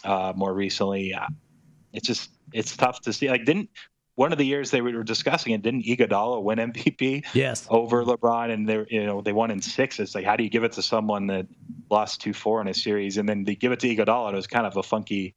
uh, 0.03 0.33
more 0.35 0.53
recently 0.53 1.13
it's 1.93 2.07
just 2.07 2.31
it's 2.53 2.75
tough 2.75 3.01
to 3.01 3.13
see. 3.13 3.29
Like, 3.29 3.45
didn't 3.45 3.69
one 4.15 4.31
of 4.31 4.37
the 4.37 4.45
years 4.45 4.71
they 4.71 4.81
were 4.81 5.03
discussing 5.03 5.53
it, 5.53 5.61
didn't 5.61 5.85
Iguodala 5.85 6.43
win 6.43 6.59
MVP? 6.59 7.25
Yes, 7.33 7.65
over 7.69 8.03
LeBron, 8.03 8.51
and 8.51 8.67
they 8.67 8.85
you 8.89 9.05
know 9.05 9.21
they 9.21 9.33
won 9.33 9.51
in 9.51 9.61
six. 9.61 9.99
It's 9.99 10.15
like 10.15 10.25
how 10.25 10.35
do 10.35 10.43
you 10.43 10.49
give 10.49 10.63
it 10.63 10.73
to 10.73 10.81
someone 10.81 11.27
that 11.27 11.47
lost 11.89 12.21
two 12.21 12.33
four 12.33 12.61
in 12.61 12.67
a 12.67 12.73
series, 12.73 13.17
and 13.17 13.27
then 13.27 13.43
they 13.43 13.55
give 13.55 13.71
it 13.71 13.79
to 13.81 13.87
Iguodala? 13.87 14.33
It 14.33 14.35
was 14.35 14.47
kind 14.47 14.67
of 14.67 14.77
a 14.77 14.83
funky. 14.83 15.35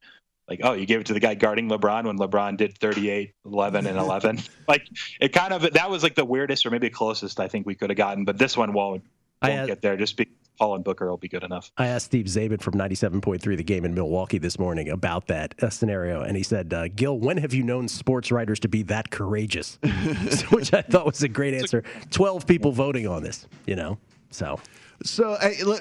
Like, 0.49 0.61
oh, 0.65 0.73
you 0.73 0.87
gave 0.87 1.01
it 1.01 1.07
to 1.07 1.15
the 1.15 1.21
guy 1.21 1.35
guarding 1.35 1.69
LeBron 1.69 2.05
when 2.05 2.19
LeBron 2.19 2.57
did 2.57 2.77
38, 2.77 3.33
11, 3.47 3.87
and 3.87 3.97
11. 3.97 4.41
like, 4.69 4.87
it 5.21 5.33
kind 5.33 5.55
of, 5.55 5.73
that 5.73 5.89
was 5.89 6.03
like 6.03 6.17
the 6.17 6.25
weirdest 6.25 6.67
or 6.67 6.71
maybe 6.71 6.91
closest 6.91 7.39
I 7.39 7.47
think 7.47 7.65
we 7.65 7.77
could 7.77 7.91
have 7.91 7.97
gotten, 7.97 8.25
but 8.25 8.39
this 8.39 8.57
one 8.57 8.73
won't, 8.73 9.05
won't 9.41 9.55
had, 9.55 9.67
get 9.69 9.83
there 9.83 9.97
just 9.97 10.17
because 10.17 10.35
Paul 10.63 10.77
and 10.77 10.85
Booker 10.85 11.11
will 11.11 11.17
be 11.17 11.27
good 11.27 11.43
enough. 11.43 11.73
I 11.77 11.89
asked 11.89 12.07
Steve 12.07 12.27
Czaban 12.27 12.63
from 12.63 12.75
97.3 12.75 13.57
The 13.57 13.65
Game 13.65 13.85
in 13.85 13.95
Milwaukee 13.95 14.39
this 14.39 14.61
morning 14.61 14.91
about 14.91 15.27
that 15.27 15.61
uh, 15.61 15.71
scenario, 15.71 16.21
and 16.21 16.37
he 16.37 16.45
said, 16.45 16.73
uh, 16.73 16.87
Gil, 16.87 17.19
when 17.19 17.37
have 17.39 17.53
you 17.53 17.65
known 17.65 17.89
sports 17.89 18.31
writers 18.31 18.61
to 18.61 18.69
be 18.69 18.85
that 18.85 19.11
courageous? 19.11 19.81
Which 20.51 20.73
I 20.73 20.83
thought 20.83 21.07
was 21.07 21.25
a 21.25 21.29
great 21.29 21.55
answer. 21.55 21.83
12 22.13 22.47
people 22.47 22.71
voting 22.71 23.09
on 23.09 23.25
this, 23.25 23.49
you 23.67 23.75
know, 23.75 23.99
so. 24.31 24.61
So, 25.05 25.37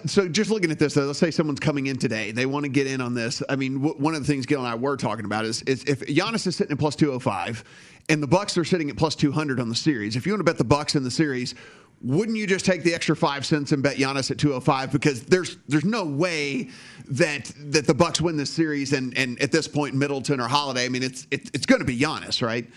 so 0.06 0.28
just 0.28 0.50
looking 0.50 0.72
at 0.72 0.80
this, 0.80 0.96
let's 0.96 1.20
say 1.20 1.32
someone's 1.32 1.60
coming 1.60 1.88
in 1.88 1.98
today, 1.98 2.32
they 2.32 2.46
want 2.46 2.64
to 2.64 2.70
get 2.70 2.88
in 2.88 3.02
on 3.02 3.14
this. 3.14 3.44
I 3.50 3.56
mean, 3.56 3.82
one 3.82 4.16
of 4.16 4.22
the 4.22 4.28
things 4.28 4.46
Gil 4.46 4.60
and 4.60 4.68
I 4.68 4.76
were 4.76 4.98
talking 4.98 5.26
about 5.26 5.46
is, 5.46 5.62
is 5.64 5.84
if 5.84 6.02
Giannis 6.02 6.48
is 6.48 6.56
sitting 6.56 6.72
at 6.72 6.80
plus 6.80 6.96
205 6.96 7.64
and 8.10 8.22
the 8.22 8.28
Bucks 8.28 8.58
are 8.58 8.66
sitting 8.66 8.90
at 8.90 8.98
plus 8.98 9.16
200 9.16 9.60
on 9.60 9.70
the 9.70 9.76
series, 9.76 10.16
if 10.16 10.26
you 10.26 10.32
want 10.32 10.40
to 10.40 10.44
bet 10.44 10.58
the 10.58 10.64
Bucks 10.64 10.96
in 10.96 11.04
the 11.04 11.12
series, 11.12 11.56
wouldn't 12.04 12.38
you 12.38 12.48
just 12.48 12.66
take 12.66 12.84
the 12.84 12.94
extra 12.94 13.16
five 13.16 13.46
cents 13.46 13.72
and 13.72 13.84
bet 13.84 13.98
Giannis 13.98 14.32
at 14.32 14.38
205 14.38 14.92
because 14.92 15.24
there's 15.24 15.58
there's 15.68 15.86
no 15.86 16.04
way 16.04 16.70
that 17.08 17.52
that 17.66 17.86
the 17.86 17.94
Bucks 17.94 18.20
win 18.20 18.38
this 18.38 18.50
series 18.50 18.94
and 18.94 19.16
and 19.18 19.40
at 19.40 19.52
this 19.52 19.68
point 19.68 19.94
Middleton 19.94 20.40
or 20.40 20.48
Holiday 20.48 20.86
I 20.86 20.90
mean 20.90 21.04
it's 21.04 21.28
it's, 21.30 21.52
it's 21.54 21.66
going 21.68 21.80
to 21.80 21.86
be 21.86 22.00
Giannis 22.00 22.42
right 22.42 22.68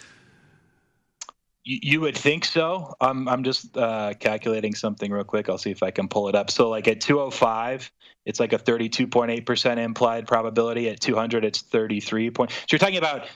You 1.66 2.02
would 2.02 2.16
think 2.16 2.44
so. 2.44 2.94
I'm 3.00 3.26
I'm 3.26 3.42
just 3.42 3.74
uh, 3.76 4.12
calculating 4.20 4.74
something 4.74 5.10
real 5.10 5.24
quick. 5.24 5.48
I'll 5.48 5.56
see 5.56 5.70
if 5.70 5.82
I 5.82 5.90
can 5.90 6.08
pull 6.08 6.28
it 6.28 6.34
up. 6.34 6.50
So 6.50 6.68
like 6.68 6.86
at 6.88 7.00
205, 7.00 7.90
it's 8.26 8.38
like 8.38 8.52
a 8.52 8.58
32.8% 8.58 9.78
implied 9.78 10.26
probability. 10.26 10.90
At 10.90 11.00
200, 11.00 11.44
it's 11.44 11.62
33 11.62 12.30
point. 12.30 12.50
So 12.50 12.66
you're 12.72 12.78
talking 12.78 12.98
about 12.98 13.28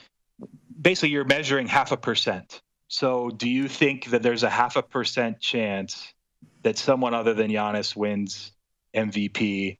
basically 0.79 1.09
you're 1.09 1.25
measuring 1.25 1.67
half 1.67 1.91
a 1.91 1.97
percent. 1.97 2.61
So 2.87 3.29
do 3.29 3.49
you 3.49 3.67
think 3.67 4.05
that 4.11 4.21
there's 4.21 4.43
a 4.43 4.49
half 4.49 4.75
a 4.75 4.83
percent 4.83 5.39
chance 5.39 6.13
that 6.63 6.77
someone 6.77 7.13
other 7.13 7.33
than 7.33 7.49
Giannis 7.49 7.95
wins 7.95 8.51
MVP 8.95 9.77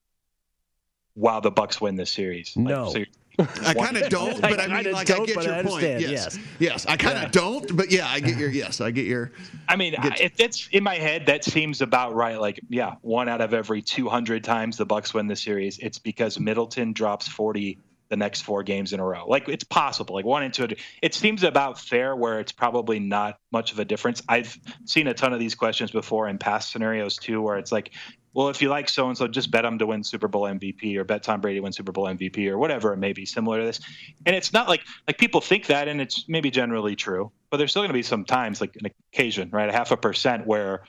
while 1.13 1.41
the 1.41 1.51
Bucks 1.51 1.81
win 1.81 1.95
this 1.95 2.11
series? 2.11 2.55
No. 2.55 2.85
Like, 2.85 2.93
so 2.93 3.03
I 3.39 3.73
kind 3.73 3.97
of 3.97 4.09
don't, 4.09 4.41
but 4.41 4.59
I, 4.59 4.65
I 4.65 4.83
mean, 4.83 4.91
like, 4.91 5.09
I 5.09 5.25
get 5.25 5.43
your 5.43 5.63
point. 5.63 5.83
Yes. 5.83 6.01
yes, 6.09 6.39
yes, 6.59 6.85
I 6.85 6.97
kind 6.97 7.17
of 7.17 7.23
yeah. 7.23 7.29
don't, 7.29 7.75
but 7.75 7.91
yeah, 7.91 8.07
I 8.07 8.19
get 8.19 8.37
your 8.37 8.49
yes, 8.49 8.81
I 8.81 8.91
get 8.91 9.05
your. 9.05 9.31
I 9.67 9.75
mean, 9.75 9.95
if 9.97 10.39
it's 10.39 10.67
in 10.71 10.83
my 10.83 10.95
head, 10.95 11.25
that 11.27 11.43
seems 11.43 11.81
about 11.81 12.15
right. 12.15 12.39
Like, 12.39 12.59
yeah, 12.69 12.95
one 13.01 13.29
out 13.29 13.41
of 13.41 13.53
every 13.53 13.81
200 13.81 14.43
times 14.43 14.77
the 14.77 14.85
Bucks 14.85 15.13
win 15.13 15.27
the 15.27 15.35
series, 15.35 15.77
it's 15.79 15.99
because 15.99 16.39
Middleton 16.39 16.93
drops 16.93 17.27
40 17.27 17.79
the 18.09 18.17
next 18.17 18.41
four 18.41 18.63
games 18.63 18.91
in 18.91 18.99
a 18.99 19.05
row. 19.05 19.25
Like, 19.27 19.47
it's 19.47 19.63
possible. 19.63 20.15
Like 20.15 20.25
one 20.25 20.43
into 20.43 20.63
it, 20.63 20.79
it 21.01 21.13
seems 21.13 21.43
about 21.43 21.79
fair 21.79 22.15
where 22.15 22.39
it's 22.39 22.51
probably 22.51 22.99
not 22.99 23.37
much 23.51 23.71
of 23.71 23.79
a 23.79 23.85
difference. 23.85 24.21
I've 24.27 24.57
seen 24.85 25.07
a 25.07 25.13
ton 25.13 25.31
of 25.31 25.39
these 25.39 25.55
questions 25.55 25.91
before 25.91 26.27
in 26.27 26.39
past 26.39 26.71
scenarios 26.71 27.17
too, 27.17 27.41
where 27.41 27.57
it's 27.57 27.71
like, 27.71 27.91
well, 28.33 28.49
if 28.49 28.61
you 28.61 28.69
like 28.69 28.89
so 28.89 29.07
and 29.07 29.17
so, 29.17 29.27
just 29.27 29.51
bet 29.51 29.63
them 29.63 29.79
to 29.79 29.87
win 29.87 30.03
Super 30.03 30.27
Bowl 30.27 30.43
MVP 30.43 30.95
or 30.97 31.03
bet 31.03 31.23
Tom 31.23 31.41
Brady 31.41 31.59
win 31.59 31.71
Super 31.71 31.91
Bowl 31.91 32.05
MVP 32.05 32.47
or 32.49 32.57
whatever 32.57 32.93
it 32.93 32.97
may 32.97 33.13
be 33.13 33.25
similar 33.25 33.59
to 33.59 33.65
this. 33.65 33.79
And 34.25 34.35
it's 34.35 34.53
not 34.53 34.67
like 34.67 34.81
like 35.07 35.17
people 35.17 35.41
think 35.41 35.67
that, 35.67 35.87
and 35.87 35.99
it's 35.99 36.25
maybe 36.27 36.51
generally 36.51 36.95
true, 36.95 37.31
but 37.49 37.57
there's 37.57 37.71
still 37.71 37.81
going 37.81 37.89
to 37.89 37.93
be 37.93 38.03
some 38.03 38.25
times, 38.25 38.61
like 38.61 38.75
an 38.75 38.91
occasion, 39.13 39.49
right, 39.51 39.69
a 39.69 39.71
half 39.71 39.91
a 39.91 39.97
percent 39.97 40.45
where 40.45 40.83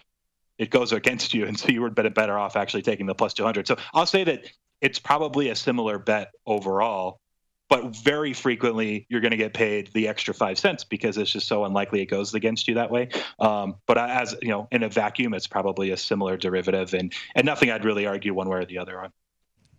it 0.59 0.71
goes 0.71 0.93
against 1.01 1.33
you, 1.33 1.47
and 1.47 1.59
so 1.59 1.69
you 1.69 1.83
would 1.83 1.95
bet 1.95 2.13
better 2.15 2.39
off 2.39 2.57
actually 2.57 2.83
taking 2.83 3.07
the 3.07 3.15
plus 3.15 3.35
200. 3.35 3.67
So 3.67 3.77
I'll 3.95 4.07
say 4.07 4.25
that 4.25 4.45
it's 4.81 4.99
probably 4.99 5.49
a 5.49 5.57
similar 5.57 5.99
bet 5.99 6.33
overall 6.47 7.21
but 7.71 7.97
very 7.97 8.35
frequently 8.35 9.07
you're 9.09 9.23
going 9.23 9.31
to 9.31 9.37
get 9.39 9.55
paid 9.55 9.89
the 9.95 10.09
extra 10.09 10.35
five 10.35 10.59
cents 10.59 10.85
because 10.85 11.17
it's 11.17 11.31
just 11.31 11.47
so 11.47 11.65
unlikely 11.65 12.03
it 12.03 12.07
goes 12.07 12.35
against 12.35 12.69
you 12.69 12.75
that 12.75 12.91
way. 12.91 13.09
Um, 13.39 13.77
but 13.87 13.97
as 13.97 14.37
you 14.43 14.49
know, 14.49 14.69
in 14.71 14.83
a 14.83 14.89
vacuum, 14.91 15.33
it's 15.33 15.47
probably 15.47 15.93
a 15.93 15.97
similar 15.97 16.37
derivative, 16.37 16.93
and 16.93 17.15
and 17.35 17.47
nothing 17.47 17.71
I'd 17.71 17.87
really 17.87 18.07
argue 18.07 18.35
one 18.35 18.49
way 18.49 18.59
or 18.59 18.65
the 18.67 18.79
other 18.79 19.01
on. 19.01 19.13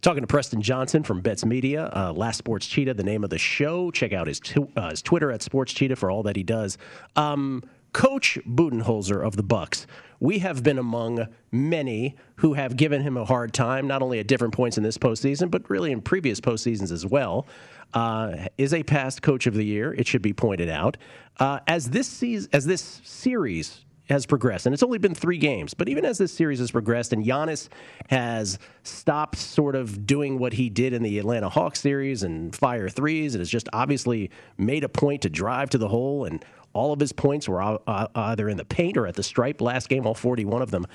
Talking 0.02 0.22
to 0.22 0.28
Preston 0.28 0.64
Johnson 0.64 1.04
from 1.04 1.22
Bets 1.22 1.46
Media, 1.46 1.92
uh, 1.96 2.12
Last 2.12 2.38
Sports 2.38 2.66
Cheetah, 2.66 2.96
the 2.96 3.04
name 3.04 3.24
of 3.24 3.30
the 3.30 3.38
show. 3.38 3.92
Check 3.92 4.14
out 4.14 4.26
his, 4.26 4.40
t- 4.40 4.66
uh, 4.76 4.90
his 4.90 5.04
Twitter 5.04 5.32
at 5.32 5.44
Sports 5.44 5.74
Cheetah 5.74 5.96
for 5.96 6.10
all 6.10 6.24
that 6.24 6.36
he 6.36 6.42
does. 6.42 6.80
Um, 7.16 7.62
Coach 7.94 8.40
Budenholzer 8.48 9.24
of 9.24 9.36
the 9.36 9.44
Bucks. 9.44 9.86
We 10.22 10.38
have 10.40 10.62
been 10.62 10.78
among 10.78 11.28
many 11.52 12.16
who 12.36 12.54
have 12.54 12.78
given 12.78 13.02
him 13.02 13.18
a 13.18 13.26
hard 13.26 13.54
time, 13.54 13.88
not 13.88 14.04
only 14.04 14.20
at 14.20 14.28
different 14.28 14.54
points 14.54 14.78
in 14.78 14.84
this 14.84 15.00
postseason, 15.00 15.50
but 15.50 15.68
really 15.68 15.92
in 15.92 16.00
previous 16.00 16.40
postseasons 16.40 16.92
as 16.92 17.08
well 17.08 17.48
uh, 17.96 18.48
is 18.56 18.72
a 18.72 18.84
past 18.84 19.24
coach 19.24 19.48
of 19.48 19.56
the 19.56 19.66
year. 19.66 19.94
It 19.94 20.08
should 20.08 20.22
be 20.22 20.32
pointed 20.32 20.70
out. 20.70 20.98
Uh, 21.40 21.60
as 21.66 21.90
this 21.90 22.08
season, 22.08 22.52
as 22.54 22.66
this 22.68 23.02
series 23.04 23.84
has 24.10 24.28
progressed, 24.28 24.68
and 24.68 24.74
it's 24.74 24.84
only 24.84 25.00
been 25.00 25.16
three 25.16 25.40
games, 25.40 25.74
but 25.74 25.90
even 25.90 26.06
as 26.06 26.20
this 26.20 26.32
series 26.32 26.60
has 26.60 26.70
progressed, 26.70 27.14
and 27.14 27.26
Giannis 27.26 27.70
has 28.10 28.60
stopped 28.84 29.38
sort 29.38 29.76
of 29.76 30.06
doing 30.06 30.38
what 30.38 30.54
he 30.54 30.70
did 30.70 30.94
in 30.94 31.02
the 31.02 31.18
Atlanta 31.18 31.50
Hawks 31.50 31.80
series 31.80 32.22
and 32.22 32.56
fire 32.56 32.90
threes, 32.90 33.34
and 33.34 33.40
has 33.42 33.50
just 33.50 33.70
obviously 33.74 34.30
made 34.58 34.84
a 34.84 34.90
point 34.90 35.24
to 35.24 35.30
drive 35.30 35.72
to 35.72 35.80
the 35.80 35.88
hole, 35.88 36.26
and 36.26 36.46
all 36.74 36.94
of 36.94 37.00
his 37.00 37.12
points 37.12 37.48
were 37.48 37.62
uh, 37.62 38.08
either 38.16 38.50
in 38.50 38.58
the 38.58 38.66
paint 38.66 38.98
or 38.98 39.08
at 39.08 39.16
the 39.16 39.24
stripe 39.24 39.62
last 39.62 39.90
game, 39.90 40.06
all 40.06 40.14
41 40.14 40.62
of 40.62 40.72
them 40.72 40.86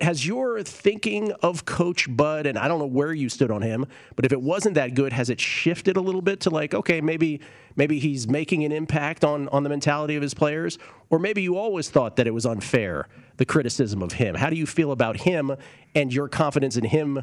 has 0.00 0.26
your 0.26 0.62
thinking 0.62 1.32
of 1.42 1.64
Coach 1.64 2.14
Bud, 2.14 2.46
and 2.46 2.58
I 2.58 2.68
don't 2.68 2.78
know 2.78 2.86
where 2.86 3.12
you 3.12 3.28
stood 3.28 3.50
on 3.50 3.62
him, 3.62 3.86
but 4.16 4.24
if 4.24 4.32
it 4.32 4.40
wasn't 4.40 4.74
that 4.76 4.94
good, 4.94 5.12
has 5.12 5.30
it 5.30 5.40
shifted 5.40 5.96
a 5.96 6.00
little 6.00 6.22
bit 6.22 6.40
to 6.40 6.50
like, 6.50 6.74
okay, 6.74 7.00
maybe 7.00 7.40
maybe 7.76 7.98
he's 7.98 8.28
making 8.28 8.64
an 8.64 8.72
impact 8.72 9.24
on 9.24 9.48
on 9.48 9.62
the 9.62 9.68
mentality 9.68 10.16
of 10.16 10.22
his 10.22 10.34
players, 10.34 10.78
or 11.10 11.18
maybe 11.18 11.42
you 11.42 11.56
always 11.56 11.90
thought 11.90 12.16
that 12.16 12.26
it 12.26 12.34
was 12.34 12.46
unfair 12.46 13.08
the 13.36 13.44
criticism 13.44 14.02
of 14.02 14.12
him. 14.12 14.34
How 14.34 14.50
do 14.50 14.56
you 14.56 14.66
feel 14.66 14.92
about 14.92 15.16
him 15.16 15.54
and 15.94 16.12
your 16.12 16.28
confidence 16.28 16.76
in 16.76 16.84
him 16.84 17.22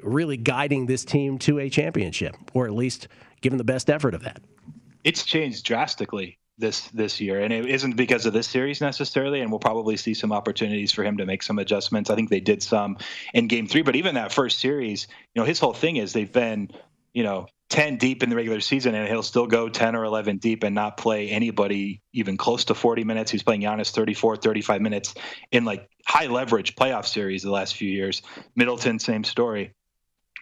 really 0.00 0.36
guiding 0.36 0.86
this 0.86 1.04
team 1.04 1.38
to 1.38 1.58
a 1.58 1.68
championship, 1.68 2.36
or 2.52 2.66
at 2.66 2.72
least 2.72 3.08
giving 3.40 3.58
the 3.58 3.64
best 3.64 3.90
effort 3.90 4.14
of 4.14 4.22
that? 4.22 4.40
It's 5.02 5.24
changed 5.24 5.64
drastically 5.64 6.38
this 6.58 6.88
this 6.88 7.20
year, 7.20 7.40
and 7.40 7.52
it 7.52 7.66
isn't 7.66 7.96
because 7.96 8.26
of 8.26 8.32
this 8.32 8.46
series 8.46 8.80
necessarily. 8.80 9.40
And 9.40 9.50
we'll 9.50 9.58
probably 9.58 9.96
see 9.96 10.14
some 10.14 10.32
opportunities 10.32 10.92
for 10.92 11.04
him 11.04 11.16
to 11.16 11.26
make 11.26 11.42
some 11.42 11.58
adjustments. 11.58 12.10
I 12.10 12.14
think 12.14 12.30
they 12.30 12.40
did 12.40 12.62
some 12.62 12.98
in 13.32 13.48
Game 13.48 13.66
Three, 13.66 13.82
but 13.82 13.96
even 13.96 14.14
that 14.14 14.32
first 14.32 14.60
series, 14.60 15.08
you 15.34 15.40
know, 15.40 15.46
his 15.46 15.58
whole 15.58 15.74
thing 15.74 15.96
is 15.96 16.12
they've 16.12 16.32
been, 16.32 16.70
you 17.12 17.22
know, 17.22 17.46
10 17.70 17.96
deep 17.96 18.22
in 18.22 18.30
the 18.30 18.36
regular 18.36 18.60
season 18.60 18.94
and 18.94 19.08
he'll 19.08 19.22
still 19.22 19.46
go 19.46 19.68
10 19.68 19.96
or 19.96 20.04
11 20.04 20.36
deep 20.36 20.62
and 20.62 20.74
not 20.74 20.96
play 20.96 21.28
anybody 21.30 22.02
even 22.12 22.36
close 22.36 22.64
to 22.66 22.74
40 22.74 23.04
minutes. 23.04 23.30
He's 23.30 23.42
playing 23.42 23.62
Giannis 23.62 23.90
34, 23.90 24.36
35 24.36 24.80
minutes 24.80 25.14
in 25.50 25.64
like 25.64 25.88
high 26.06 26.26
leverage 26.26 26.76
playoff 26.76 27.06
series 27.06 27.42
the 27.42 27.50
last 27.50 27.74
few 27.74 27.90
years. 27.90 28.22
Middleton, 28.54 28.98
same 28.98 29.24
story. 29.24 29.72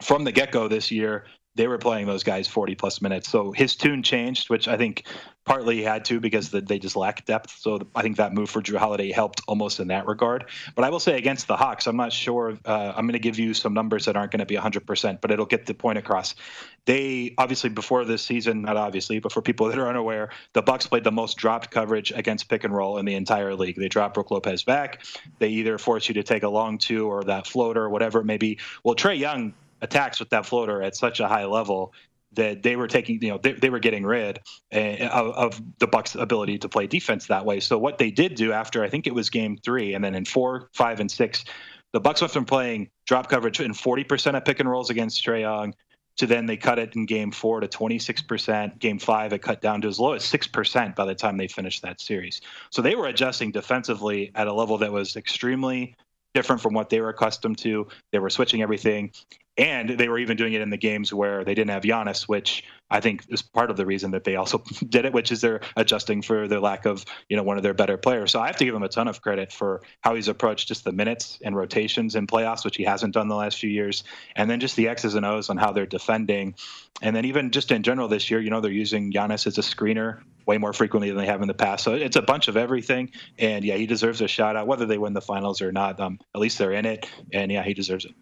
From 0.02 0.24
the 0.24 0.32
get 0.32 0.50
go 0.50 0.68
this 0.68 0.90
year, 0.90 1.24
they 1.54 1.68
were 1.68 1.78
playing 1.78 2.06
those 2.06 2.22
guys 2.22 2.48
40 2.48 2.74
plus 2.74 3.00
minutes. 3.00 3.28
So 3.28 3.52
his 3.52 3.76
tune 3.76 4.02
changed, 4.02 4.50
which 4.50 4.68
I 4.68 4.76
think 4.76 5.04
partly 5.44 5.76
he 5.76 5.82
had 5.82 6.04
to 6.06 6.20
because 6.20 6.50
the, 6.50 6.60
they 6.60 6.78
just 6.78 6.96
lacked 6.96 7.26
depth. 7.26 7.50
So 7.58 7.86
I 7.94 8.02
think 8.02 8.16
that 8.16 8.32
move 8.32 8.50
for 8.50 8.62
Jrue 8.62 8.76
Holiday 8.76 9.10
helped 9.10 9.42
almost 9.48 9.80
in 9.80 9.88
that 9.88 10.06
regard. 10.06 10.46
But 10.74 10.84
I 10.84 10.90
will 10.90 11.00
say 11.00 11.16
against 11.16 11.46
the 11.48 11.56
Hawks, 11.56 11.86
I'm 11.86 11.96
not 11.96 12.12
sure. 12.12 12.58
Uh, 12.64 12.92
I'm 12.96 13.06
going 13.06 13.14
to 13.14 13.18
give 13.18 13.38
you 13.38 13.54
some 13.54 13.74
numbers 13.74 14.04
that 14.06 14.16
aren't 14.16 14.32
going 14.32 14.40
to 14.40 14.46
be 14.46 14.56
100%, 14.56 15.20
but 15.20 15.30
it'll 15.30 15.46
get 15.46 15.66
the 15.66 15.74
point 15.74 15.98
across. 15.98 16.34
They 16.84 17.34
obviously 17.38 17.70
before 17.70 18.04
this 18.04 18.22
season, 18.22 18.62
not 18.62 18.76
obviously, 18.76 19.18
but 19.18 19.32
for 19.32 19.42
people 19.42 19.66
that 19.68 19.78
are 19.78 19.88
unaware, 19.88 20.30
the 20.52 20.62
Bucks 20.62 20.86
played 20.86 21.04
the 21.04 21.12
most 21.12 21.36
dropped 21.36 21.70
coverage 21.70 22.12
against 22.12 22.48
pick 22.48 22.64
and 22.64 22.74
roll 22.74 22.98
in 22.98 23.04
the 23.04 23.14
entire 23.14 23.54
league. 23.54 23.76
They 23.76 23.88
dropped 23.88 24.14
Brook 24.14 24.30
Lopez 24.30 24.62
back. 24.62 25.04
They 25.38 25.48
either 25.48 25.78
force 25.78 26.08
you 26.08 26.14
to 26.14 26.22
take 26.22 26.42
a 26.42 26.48
long 26.48 26.78
two 26.78 27.08
or 27.08 27.24
that 27.24 27.46
floater, 27.46 27.82
or 27.84 27.90
whatever 27.90 28.20
it 28.20 28.24
may 28.24 28.36
be. 28.36 28.58
Well, 28.84 28.94
Trae 28.94 29.18
Young 29.18 29.54
attacks 29.80 30.20
with 30.20 30.30
that 30.30 30.46
floater 30.46 30.82
at 30.82 30.96
such 30.96 31.20
a 31.20 31.28
high 31.28 31.44
level 31.44 31.92
that 32.34 32.62
they 32.62 32.76
were 32.76 32.88
taking, 32.88 33.20
you 33.22 33.30
know, 33.30 33.38
they, 33.38 33.52
they 33.52 33.70
were 33.70 33.78
getting 33.78 34.04
rid 34.04 34.40
uh, 34.74 34.78
of, 34.78 35.34
of, 35.34 35.62
the 35.78 35.86
Bucks' 35.86 36.14
ability 36.14 36.58
to 36.58 36.68
play 36.68 36.86
defense 36.86 37.26
that 37.26 37.44
way. 37.44 37.60
So 37.60 37.78
what 37.78 37.98
they 37.98 38.10
did 38.10 38.34
do 38.34 38.52
after 38.52 38.82
I 38.82 38.88
think 38.88 39.06
it 39.06 39.14
was 39.14 39.30
Game 39.30 39.56
Three, 39.56 39.94
and 39.94 40.04
then 40.04 40.14
in 40.14 40.24
four, 40.24 40.70
five, 40.74 41.00
and 41.00 41.10
six, 41.10 41.44
the 41.92 42.00
Bucks 42.00 42.20
went 42.20 42.32
from 42.32 42.44
playing 42.44 42.90
drop 43.06 43.28
coverage 43.28 43.60
in 43.60 43.72
40% 43.72 44.36
of 44.36 44.44
pick 44.44 44.60
and 44.60 44.70
rolls 44.70 44.90
against 44.90 45.24
Trae 45.24 45.40
Young 45.40 45.74
to 46.16 46.26
then 46.26 46.46
they 46.46 46.56
cut 46.56 46.78
it 46.78 46.94
in 46.94 47.06
Game 47.06 47.30
Four 47.30 47.60
to 47.60 47.68
26%. 47.68 48.78
Game 48.78 48.98
Five, 48.98 49.32
it 49.32 49.40
cut 49.40 49.60
down 49.60 49.80
to 49.82 49.88
as 49.88 49.98
low 49.98 50.12
as 50.12 50.24
six 50.24 50.46
percent 50.46 50.96
by 50.96 51.04
the 51.04 51.14
time 51.14 51.36
they 51.36 51.48
finished 51.48 51.82
that 51.82 52.00
series. 52.00 52.40
So 52.70 52.82
they 52.82 52.94
were 52.94 53.06
adjusting 53.06 53.50
defensively 53.50 54.30
at 54.34 54.46
a 54.46 54.52
level 54.52 54.78
that 54.78 54.92
was 54.92 55.16
extremely 55.16 55.94
different 56.34 56.62
from 56.62 56.74
what 56.74 56.90
they 56.90 57.00
were 57.00 57.10
accustomed 57.10 57.58
to. 57.58 57.88
They 58.10 58.18
were 58.18 58.30
switching 58.30 58.62
everything. 58.62 59.12
And 59.58 59.90
they 59.90 60.08
were 60.08 60.18
even 60.18 60.38
doing 60.38 60.54
it 60.54 60.62
in 60.62 60.70
the 60.70 60.78
games 60.78 61.12
where 61.12 61.44
they 61.44 61.54
didn't 61.54 61.70
have 61.70 61.82
Giannis, 61.82 62.22
which 62.22 62.64
I 62.90 63.00
think 63.00 63.24
is 63.28 63.42
part 63.42 63.70
of 63.70 63.76
the 63.76 63.84
reason 63.84 64.12
that 64.12 64.24
they 64.24 64.36
also 64.36 64.62
did 64.88 65.04
it, 65.04 65.12
which 65.12 65.30
is 65.30 65.40
they're 65.40 65.60
adjusting 65.76 66.22
for 66.22 66.48
the 66.48 66.58
lack 66.58 66.86
of, 66.86 67.04
you 67.28 67.36
know, 67.36 67.42
one 67.42 67.58
of 67.58 67.62
their 67.62 67.74
better 67.74 67.98
players. 67.98 68.32
So 68.32 68.40
I 68.40 68.46
have 68.46 68.56
to 68.56 68.64
give 68.64 68.74
him 68.74 68.82
a 68.82 68.88
ton 68.88 69.08
of 69.08 69.20
credit 69.20 69.52
for 69.52 69.82
how 70.00 70.14
he's 70.14 70.28
approached 70.28 70.68
just 70.68 70.84
the 70.84 70.92
minutes 70.92 71.38
and 71.44 71.54
rotations 71.54 72.14
in 72.14 72.26
playoffs, 72.26 72.64
which 72.64 72.76
he 72.76 72.84
hasn't 72.84 73.12
done 73.12 73.28
the 73.28 73.36
last 73.36 73.58
few 73.58 73.70
years, 73.70 74.04
and 74.36 74.48
then 74.48 74.60
just 74.60 74.76
the 74.76 74.88
X's 74.88 75.14
and 75.14 75.26
O's 75.26 75.50
on 75.50 75.58
how 75.58 75.72
they're 75.72 75.86
defending. 75.86 76.54
And 77.02 77.14
then 77.14 77.24
even 77.26 77.50
just 77.50 77.72
in 77.72 77.82
general 77.82 78.08
this 78.08 78.30
year, 78.30 78.40
you 78.40 78.50
know, 78.50 78.60
they're 78.60 78.70
using 78.70 79.12
Giannis 79.12 79.46
as 79.46 79.58
a 79.58 79.62
screener 79.62 80.22
way 80.46 80.58
more 80.58 80.72
frequently 80.72 81.08
than 81.08 81.18
they 81.18 81.26
have 81.26 81.42
in 81.42 81.48
the 81.48 81.54
past. 81.54 81.84
So 81.84 81.94
it's 81.94 82.16
a 82.16 82.22
bunch 82.22 82.48
of 82.48 82.56
everything. 82.56 83.10
And 83.38 83.64
yeah, 83.64 83.76
he 83.76 83.86
deserves 83.86 84.20
a 84.20 84.28
shout 84.28 84.56
out, 84.56 84.66
whether 84.66 84.86
they 84.86 84.98
win 84.98 85.12
the 85.12 85.20
finals 85.20 85.62
or 85.62 85.72
not. 85.72 86.00
Um, 86.00 86.18
at 86.34 86.40
least 86.40 86.58
they're 86.58 86.72
in 86.72 86.86
it. 86.86 87.08
And 87.32 87.50
yeah, 87.50 87.62
he 87.62 87.74
deserves 87.74 88.04
it. 88.04 88.12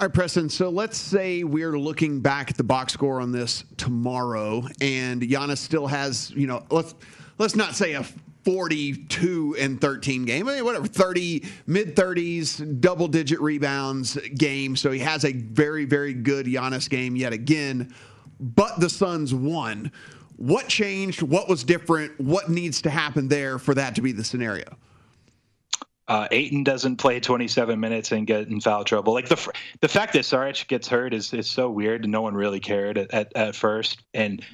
All 0.00 0.08
right, 0.08 0.12
Preston. 0.12 0.48
So 0.48 0.70
let's 0.70 0.98
say 0.98 1.44
we're 1.44 1.78
looking 1.78 2.20
back 2.20 2.50
at 2.50 2.56
the 2.56 2.64
box 2.64 2.92
score 2.92 3.20
on 3.20 3.30
this 3.30 3.62
tomorrow, 3.76 4.66
and 4.80 5.22
Giannis 5.22 5.58
still 5.58 5.86
has, 5.86 6.32
you 6.32 6.48
know, 6.48 6.64
let's 6.68 6.96
let's 7.38 7.54
not 7.54 7.76
say 7.76 7.92
a 7.92 8.02
42 8.44 9.56
and 9.56 9.80
13 9.80 10.24
game, 10.24 10.46
whatever, 10.46 10.88
30 10.88 11.46
mid 11.68 11.94
30s, 11.94 12.80
double 12.80 13.06
digit 13.06 13.40
rebounds 13.40 14.18
game. 14.36 14.74
So 14.74 14.90
he 14.90 14.98
has 14.98 15.24
a 15.24 15.32
very 15.32 15.84
very 15.84 16.12
good 16.12 16.46
Giannis 16.46 16.90
game 16.90 17.14
yet 17.14 17.32
again. 17.32 17.94
But 18.40 18.80
the 18.80 18.90
Suns 18.90 19.32
won. 19.32 19.92
What 20.34 20.66
changed? 20.66 21.22
What 21.22 21.48
was 21.48 21.62
different? 21.62 22.18
What 22.18 22.48
needs 22.48 22.82
to 22.82 22.90
happen 22.90 23.28
there 23.28 23.60
for 23.60 23.76
that 23.76 23.94
to 23.94 24.02
be 24.02 24.10
the 24.10 24.24
scenario? 24.24 24.76
Uh, 26.06 26.28
Ayton 26.30 26.64
doesn't 26.64 26.96
play 26.96 27.20
27 27.20 27.80
minutes 27.80 28.12
and 28.12 28.26
get 28.26 28.48
in 28.48 28.60
foul 28.60 28.84
trouble. 28.84 29.14
Like 29.14 29.28
the 29.28 29.52
the 29.80 29.88
fact 29.88 30.12
that 30.12 30.22
Saric 30.22 30.66
gets 30.68 30.88
hurt 30.88 31.14
is 31.14 31.32
is 31.32 31.50
so 31.50 31.70
weird, 31.70 32.06
no 32.08 32.22
one 32.22 32.34
really 32.34 32.60
cared 32.60 32.98
at, 32.98 33.12
at, 33.12 33.32
at 33.34 33.56
first. 33.56 34.02
And 34.12 34.44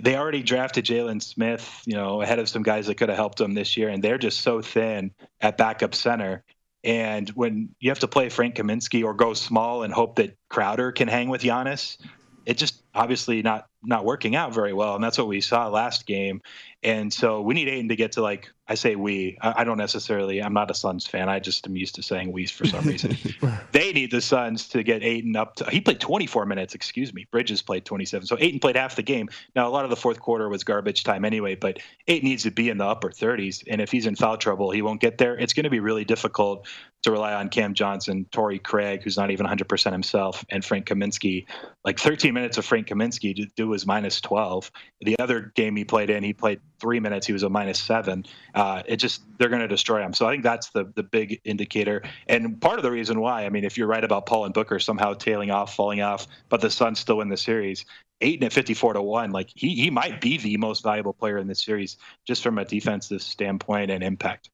they 0.00 0.16
already 0.16 0.42
drafted 0.42 0.84
Jalen 0.84 1.22
Smith, 1.22 1.82
you 1.84 1.94
know, 1.94 2.22
ahead 2.22 2.38
of 2.38 2.48
some 2.48 2.62
guys 2.62 2.86
that 2.86 2.96
could 2.96 3.08
have 3.08 3.18
helped 3.18 3.38
them 3.38 3.54
this 3.54 3.76
year, 3.76 3.88
and 3.88 4.02
they're 4.02 4.18
just 4.18 4.40
so 4.40 4.62
thin 4.62 5.12
at 5.40 5.58
backup 5.58 5.94
center. 5.94 6.44
And 6.82 7.28
when 7.30 7.74
you 7.80 7.90
have 7.90 7.98
to 7.98 8.08
play 8.08 8.28
Frank 8.30 8.54
Kaminsky 8.54 9.04
or 9.04 9.12
go 9.12 9.34
small 9.34 9.82
and 9.82 9.92
hope 9.92 10.16
that 10.16 10.36
Crowder 10.48 10.92
can 10.92 11.08
hang 11.08 11.28
with 11.28 11.42
Giannis, 11.42 11.98
it 12.46 12.56
just 12.56 12.82
obviously 12.94 13.42
not 13.42 13.66
not 13.82 14.04
working 14.04 14.36
out 14.36 14.54
very 14.54 14.72
well, 14.72 14.94
and 14.94 15.02
that's 15.02 15.18
what 15.18 15.26
we 15.26 15.40
saw 15.40 15.68
last 15.68 16.06
game. 16.06 16.40
And 16.82 17.12
so 17.12 17.42
we 17.42 17.54
need 17.54 17.68
Ayton 17.68 17.88
to 17.90 17.96
get 17.96 18.12
to 18.12 18.22
like 18.22 18.50
I 18.70 18.74
say 18.74 18.94
we. 18.94 19.36
I, 19.40 19.54
I 19.58 19.64
don't 19.64 19.78
necessarily. 19.78 20.40
I'm 20.40 20.52
not 20.54 20.70
a 20.70 20.74
Suns 20.74 21.04
fan. 21.04 21.28
I 21.28 21.40
just 21.40 21.66
am 21.66 21.76
used 21.76 21.96
to 21.96 22.04
saying 22.04 22.30
we 22.30 22.46
for 22.46 22.64
some 22.66 22.84
reason. 22.84 23.18
they 23.72 23.92
need 23.92 24.12
the 24.12 24.20
Suns 24.20 24.68
to 24.68 24.84
get 24.84 25.02
Ayton 25.02 25.34
up 25.34 25.56
to. 25.56 25.68
He 25.68 25.80
played 25.80 25.98
24 25.98 26.46
minutes. 26.46 26.76
Excuse 26.76 27.12
me. 27.12 27.26
Bridges 27.32 27.62
played 27.62 27.84
27. 27.84 28.28
So 28.28 28.36
Ayton 28.38 28.60
played 28.60 28.76
half 28.76 28.94
the 28.94 29.02
game. 29.02 29.28
Now 29.56 29.66
a 29.66 29.70
lot 29.70 29.82
of 29.82 29.90
the 29.90 29.96
fourth 29.96 30.20
quarter 30.20 30.48
was 30.48 30.62
garbage 30.62 31.02
time 31.02 31.24
anyway. 31.24 31.56
But 31.56 31.80
Ayton 32.06 32.28
needs 32.28 32.44
to 32.44 32.52
be 32.52 32.70
in 32.70 32.78
the 32.78 32.86
upper 32.86 33.10
30s. 33.10 33.64
And 33.68 33.80
if 33.80 33.90
he's 33.90 34.06
in 34.06 34.14
foul 34.14 34.36
trouble, 34.36 34.70
he 34.70 34.82
won't 34.82 35.00
get 35.00 35.18
there. 35.18 35.36
It's 35.36 35.52
going 35.52 35.64
to 35.64 35.70
be 35.70 35.80
really 35.80 36.04
difficult 36.04 36.68
to 37.02 37.10
rely 37.10 37.34
on 37.34 37.48
Cam 37.48 37.74
Johnson, 37.74 38.26
Torrey 38.30 38.60
Craig, 38.60 39.02
who's 39.02 39.16
not 39.16 39.32
even 39.32 39.46
100% 39.46 39.90
himself, 39.90 40.44
and 40.48 40.64
Frank 40.64 40.86
Kaminsky. 40.86 41.46
Like 41.84 41.98
13 41.98 42.34
minutes 42.34 42.56
of 42.56 42.64
Frank 42.64 42.86
Kaminsky 42.86 43.34
to 43.34 43.46
do 43.56 43.68
was 43.68 43.84
minus 43.84 44.20
12. 44.20 44.70
The 45.00 45.18
other 45.18 45.52
game 45.56 45.74
he 45.74 45.84
played 45.84 46.10
in, 46.10 46.22
he 46.22 46.34
played 46.34 46.60
three 46.80 47.00
minutes. 47.00 47.26
He 47.26 47.32
was 47.32 47.42
a 47.42 47.50
minus 47.50 47.78
seven. 47.78 48.24
Uh, 48.54 48.82
it 48.86 48.96
just 48.96 49.22
they're 49.38 49.48
going 49.48 49.62
to 49.62 49.68
destroy 49.68 50.02
him. 50.02 50.12
So 50.12 50.26
I 50.26 50.32
think 50.32 50.42
that's 50.42 50.70
the 50.70 50.90
the 50.94 51.02
big 51.02 51.40
indicator, 51.44 52.02
and 52.26 52.60
part 52.60 52.78
of 52.78 52.82
the 52.82 52.90
reason 52.90 53.20
why. 53.20 53.44
I 53.44 53.50
mean, 53.50 53.64
if 53.64 53.76
you're 53.76 53.86
right 53.86 54.04
about 54.04 54.26
Paul 54.26 54.44
and 54.46 54.54
Booker 54.54 54.78
somehow 54.78 55.14
tailing 55.14 55.50
off, 55.50 55.74
falling 55.74 56.00
off, 56.00 56.26
but 56.48 56.60
the 56.60 56.70
Suns 56.70 56.98
still 56.98 57.18
win 57.18 57.28
the 57.28 57.36
series. 57.36 57.84
Ayton 58.22 58.44
at 58.44 58.52
54 58.52 58.94
to 58.94 59.02
one, 59.02 59.30
like 59.30 59.50
he 59.54 59.74
he 59.74 59.90
might 59.90 60.20
be 60.20 60.36
the 60.36 60.56
most 60.56 60.82
valuable 60.82 61.12
player 61.12 61.38
in 61.38 61.46
this 61.46 61.62
series 61.62 61.96
just 62.26 62.42
from 62.42 62.58
a 62.58 62.64
defensive 62.64 63.22
standpoint 63.22 63.90
and 63.90 64.04
impact. 64.04 64.50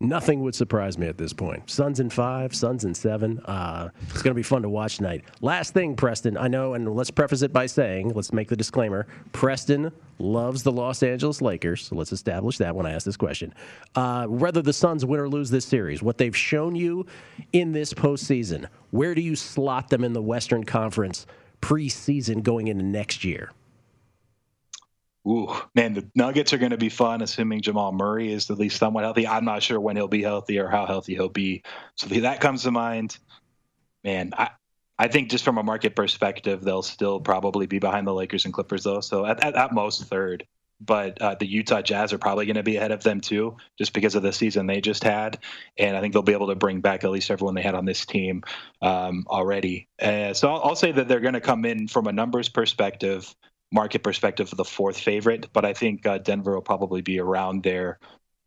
Nothing 0.00 0.42
would 0.42 0.54
surprise 0.54 0.96
me 0.96 1.08
at 1.08 1.18
this 1.18 1.32
point. 1.32 1.68
Suns 1.68 1.98
in 1.98 2.08
five, 2.08 2.54
Suns 2.54 2.84
in 2.84 2.94
seven. 2.94 3.40
Uh, 3.40 3.90
it's 4.02 4.22
going 4.22 4.30
to 4.30 4.34
be 4.34 4.44
fun 4.44 4.62
to 4.62 4.68
watch 4.68 4.98
tonight. 4.98 5.24
Last 5.40 5.74
thing, 5.74 5.96
Preston. 5.96 6.36
I 6.36 6.46
know, 6.46 6.74
and 6.74 6.94
let's 6.94 7.10
preface 7.10 7.42
it 7.42 7.52
by 7.52 7.66
saying, 7.66 8.10
let's 8.10 8.32
make 8.32 8.46
the 8.46 8.54
disclaimer. 8.54 9.08
Preston 9.32 9.90
loves 10.20 10.62
the 10.62 10.70
Los 10.70 11.02
Angeles 11.02 11.42
Lakers, 11.42 11.84
so 11.84 11.96
let's 11.96 12.12
establish 12.12 12.58
that 12.58 12.76
when 12.76 12.86
I 12.86 12.92
ask 12.92 13.04
this 13.04 13.16
question. 13.16 13.52
Uh, 13.96 14.26
whether 14.26 14.62
the 14.62 14.72
Suns 14.72 15.04
win 15.04 15.18
or 15.18 15.28
lose 15.28 15.50
this 15.50 15.64
series, 15.64 16.00
what 16.00 16.16
they've 16.16 16.36
shown 16.36 16.76
you 16.76 17.04
in 17.52 17.72
this 17.72 17.92
postseason, 17.92 18.68
where 18.92 19.16
do 19.16 19.20
you 19.20 19.34
slot 19.34 19.88
them 19.88 20.04
in 20.04 20.12
the 20.12 20.22
Western 20.22 20.62
Conference 20.62 21.26
preseason 21.60 22.44
going 22.44 22.68
into 22.68 22.84
next 22.84 23.24
year? 23.24 23.50
Ooh, 25.28 25.54
man, 25.74 25.92
the 25.92 26.08
Nuggets 26.14 26.54
are 26.54 26.58
going 26.58 26.70
to 26.70 26.78
be 26.78 26.88
fun, 26.88 27.20
assuming 27.20 27.60
Jamal 27.60 27.92
Murray 27.92 28.32
is 28.32 28.50
at 28.50 28.58
least 28.58 28.78
somewhat 28.78 29.04
healthy. 29.04 29.26
I'm 29.26 29.44
not 29.44 29.62
sure 29.62 29.78
when 29.78 29.96
he'll 29.96 30.08
be 30.08 30.22
healthy 30.22 30.58
or 30.58 30.68
how 30.68 30.86
healthy 30.86 31.14
he'll 31.14 31.28
be. 31.28 31.64
So 31.96 32.06
that 32.06 32.40
comes 32.40 32.62
to 32.62 32.70
mind. 32.70 33.18
Man, 34.02 34.32
I, 34.38 34.50
I 34.98 35.08
think 35.08 35.28
just 35.28 35.44
from 35.44 35.58
a 35.58 35.62
market 35.62 35.94
perspective, 35.94 36.62
they'll 36.62 36.82
still 36.82 37.20
probably 37.20 37.66
be 37.66 37.78
behind 37.78 38.06
the 38.06 38.14
Lakers 38.14 38.46
and 38.46 38.54
Clippers, 38.54 38.84
though. 38.84 39.00
So 39.00 39.26
at, 39.26 39.44
at, 39.44 39.54
at 39.54 39.72
most 39.72 40.04
third. 40.04 40.46
But 40.80 41.20
uh, 41.20 41.34
the 41.34 41.46
Utah 41.46 41.82
Jazz 41.82 42.12
are 42.12 42.18
probably 42.18 42.46
going 42.46 42.54
to 42.54 42.62
be 42.62 42.76
ahead 42.76 42.92
of 42.92 43.02
them 43.02 43.20
too, 43.20 43.56
just 43.76 43.92
because 43.92 44.14
of 44.14 44.22
the 44.22 44.32
season 44.32 44.68
they 44.68 44.80
just 44.80 45.02
had. 45.02 45.38
And 45.76 45.96
I 45.96 46.00
think 46.00 46.12
they'll 46.12 46.22
be 46.22 46.34
able 46.34 46.46
to 46.46 46.54
bring 46.54 46.80
back 46.80 47.02
at 47.02 47.10
least 47.10 47.32
everyone 47.32 47.56
they 47.56 47.62
had 47.62 47.74
on 47.74 47.84
this 47.84 48.06
team 48.06 48.44
um, 48.80 49.26
already. 49.28 49.88
Uh, 50.00 50.34
so 50.34 50.48
I'll, 50.48 50.62
I'll 50.62 50.76
say 50.76 50.92
that 50.92 51.08
they're 51.08 51.18
going 51.18 51.34
to 51.34 51.40
come 51.40 51.64
in 51.64 51.88
from 51.88 52.06
a 52.06 52.12
numbers 52.12 52.48
perspective 52.48 53.34
market 53.72 54.02
perspective, 54.02 54.48
for 54.48 54.56
the 54.56 54.64
fourth 54.64 54.98
favorite, 54.98 55.48
but 55.52 55.64
I 55.64 55.72
think 55.72 56.06
uh, 56.06 56.18
Denver 56.18 56.54
will 56.54 56.62
probably 56.62 57.02
be 57.02 57.18
around 57.18 57.62
there, 57.62 57.98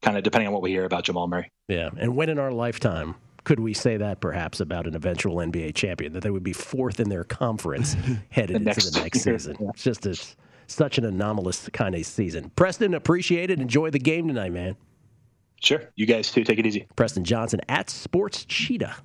kind 0.01 0.17
of 0.17 0.23
depending 0.23 0.47
on 0.47 0.53
what 0.53 0.61
we 0.61 0.71
hear 0.71 0.85
about 0.85 1.03
Jamal 1.03 1.27
Murray. 1.27 1.51
Yeah, 1.67 1.89
and 1.97 2.15
when 2.15 2.29
in 2.29 2.39
our 2.39 2.51
lifetime 2.51 3.15
could 3.43 3.59
we 3.59 3.73
say 3.73 3.97
that 3.97 4.21
perhaps 4.21 4.59
about 4.59 4.87
an 4.87 4.95
eventual 4.95 5.37
NBA 5.37 5.73
champion 5.75 6.13
that 6.13 6.21
they 6.21 6.29
would 6.29 6.43
be 6.43 6.53
fourth 6.53 6.99
in 6.99 7.09
their 7.09 7.23
conference 7.23 7.95
headed 8.29 8.63
the 8.63 8.69
into 8.69 8.91
the 8.91 8.99
next 9.01 9.25
year. 9.25 9.39
season? 9.39 9.57
Yeah. 9.59 9.69
It's 9.69 9.83
just 9.83 10.05
a, 10.05 10.19
such 10.67 10.97
an 10.97 11.05
anomalous 11.05 11.69
kind 11.73 11.95
of 11.95 12.05
season. 12.05 12.51
Preston, 12.55 12.93
appreciate 12.93 13.49
it. 13.49 13.59
Enjoy 13.59 13.89
the 13.89 13.99
game 13.99 14.27
tonight, 14.27 14.51
man. 14.51 14.75
Sure. 15.61 15.81
You 15.95 16.05
guys 16.05 16.31
too. 16.31 16.43
Take 16.43 16.59
it 16.59 16.65
easy. 16.65 16.87
Preston 16.95 17.23
Johnson 17.23 17.61
at 17.69 17.89
Sports 17.89 18.45
Cheetah 18.45 18.95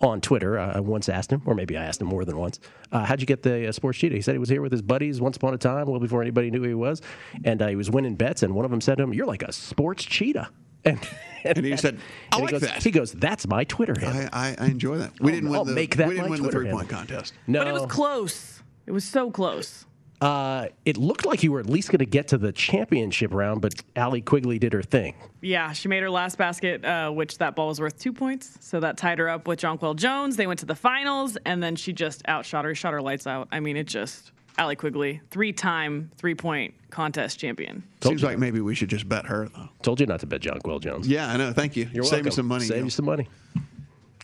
on 0.00 0.20
Twitter. 0.20 0.58
I 0.58 0.80
once 0.80 1.08
asked 1.08 1.32
him, 1.32 1.42
or 1.46 1.54
maybe 1.54 1.76
I 1.76 1.84
asked 1.84 2.00
him 2.00 2.08
more 2.08 2.24
than 2.24 2.36
once, 2.36 2.60
uh, 2.92 3.04
how'd 3.04 3.20
you 3.20 3.26
get 3.26 3.42
the 3.42 3.68
uh, 3.68 3.72
sports 3.72 3.98
cheetah? 3.98 4.14
He 4.14 4.20
said 4.20 4.32
he 4.34 4.38
was 4.38 4.48
here 4.48 4.62
with 4.62 4.72
his 4.72 4.82
buddies 4.82 5.20
once 5.20 5.36
upon 5.36 5.54
a 5.54 5.58
time, 5.58 5.86
well 5.86 6.00
before 6.00 6.22
anybody 6.22 6.50
knew 6.50 6.60
who 6.62 6.68
he 6.68 6.74
was, 6.74 7.02
and 7.44 7.62
uh, 7.62 7.68
he 7.68 7.76
was 7.76 7.90
winning 7.90 8.14
bets. 8.14 8.42
And 8.42 8.54
one 8.54 8.64
of 8.64 8.70
them 8.70 8.80
said 8.80 8.96
to 8.98 9.04
him, 9.04 9.14
"You're 9.14 9.26
like 9.26 9.42
a 9.42 9.52
sports 9.52 10.04
cheetah." 10.04 10.48
And, 10.86 11.00
and, 11.44 11.56
and 11.56 11.66
he 11.66 11.78
said, 11.78 11.98
"I 12.30 12.40
like 12.40 12.50
goes, 12.50 12.60
that." 12.60 12.82
He 12.82 12.90
goes, 12.90 13.12
"That's 13.12 13.46
my 13.46 13.64
Twitter 13.64 13.98
handle." 13.98 14.28
I, 14.34 14.50
I, 14.50 14.56
I 14.58 14.66
enjoy 14.66 14.98
that. 14.98 15.18
We 15.18 15.32
didn't 15.32 15.48
win 15.48 15.58
I'll 15.58 15.64
the 15.64 15.72
make 15.72 15.96
that 15.96 16.08
we 16.08 16.16
didn't 16.16 16.30
win 16.30 16.42
the 16.42 16.50
three 16.50 16.70
point 16.70 16.90
contest. 16.90 17.32
No, 17.46 17.60
but 17.60 17.68
it 17.68 17.72
was 17.72 17.86
close. 17.86 18.62
It 18.84 18.92
was 18.92 19.02
so 19.02 19.30
close. 19.30 19.86
Uh, 20.24 20.68
it 20.86 20.96
looked 20.96 21.26
like 21.26 21.42
you 21.42 21.52
were 21.52 21.60
at 21.60 21.66
least 21.68 21.90
going 21.90 21.98
to 21.98 22.06
get 22.06 22.28
to 22.28 22.38
the 22.38 22.50
championship 22.50 23.34
round, 23.34 23.60
but 23.60 23.74
Allie 23.94 24.22
Quigley 24.22 24.58
did 24.58 24.72
her 24.72 24.82
thing. 24.82 25.14
Yeah, 25.42 25.72
she 25.72 25.86
made 25.86 26.02
her 26.02 26.08
last 26.08 26.38
basket, 26.38 26.82
uh, 26.82 27.10
which 27.10 27.36
that 27.38 27.54
ball 27.54 27.68
was 27.68 27.78
worth 27.78 27.98
two 27.98 28.10
points. 28.12 28.56
So 28.60 28.80
that 28.80 28.96
tied 28.96 29.18
her 29.18 29.28
up 29.28 29.46
with 29.46 29.60
Jonquel 29.60 29.96
Jones. 29.96 30.36
They 30.36 30.46
went 30.46 30.60
to 30.60 30.66
the 30.66 30.74
finals, 30.74 31.36
and 31.44 31.62
then 31.62 31.76
she 31.76 31.92
just 31.92 32.26
outshot 32.26 32.64
her, 32.64 32.74
shot 32.74 32.94
her 32.94 33.02
lights 33.02 33.26
out. 33.26 33.48
I 33.52 33.60
mean, 33.60 33.76
it 33.76 33.86
just 33.86 34.32
Allie 34.56 34.76
Quigley, 34.76 35.20
three-time 35.30 36.10
three-point 36.16 36.72
contest 36.88 37.38
champion. 37.38 37.82
Told 38.00 38.12
Seems 38.12 38.22
you. 38.22 38.28
like 38.28 38.38
maybe 38.38 38.62
we 38.62 38.74
should 38.74 38.88
just 38.88 39.06
bet 39.06 39.26
her 39.26 39.50
though. 39.54 39.68
Told 39.82 40.00
you 40.00 40.06
not 40.06 40.20
to 40.20 40.26
bet 40.26 40.40
Jonquel 40.40 40.80
Jones. 40.80 41.06
Yeah, 41.06 41.28
I 41.30 41.36
know. 41.36 41.52
Thank 41.52 41.76
you. 41.76 41.86
You're 41.92 42.02
Save 42.04 42.12
welcome. 42.12 42.24
me 42.24 42.30
some 42.30 42.46
money. 42.46 42.64
Save 42.64 42.78
you 42.78 42.84
you 42.84 42.90
some 42.90 43.04
money. 43.04 43.28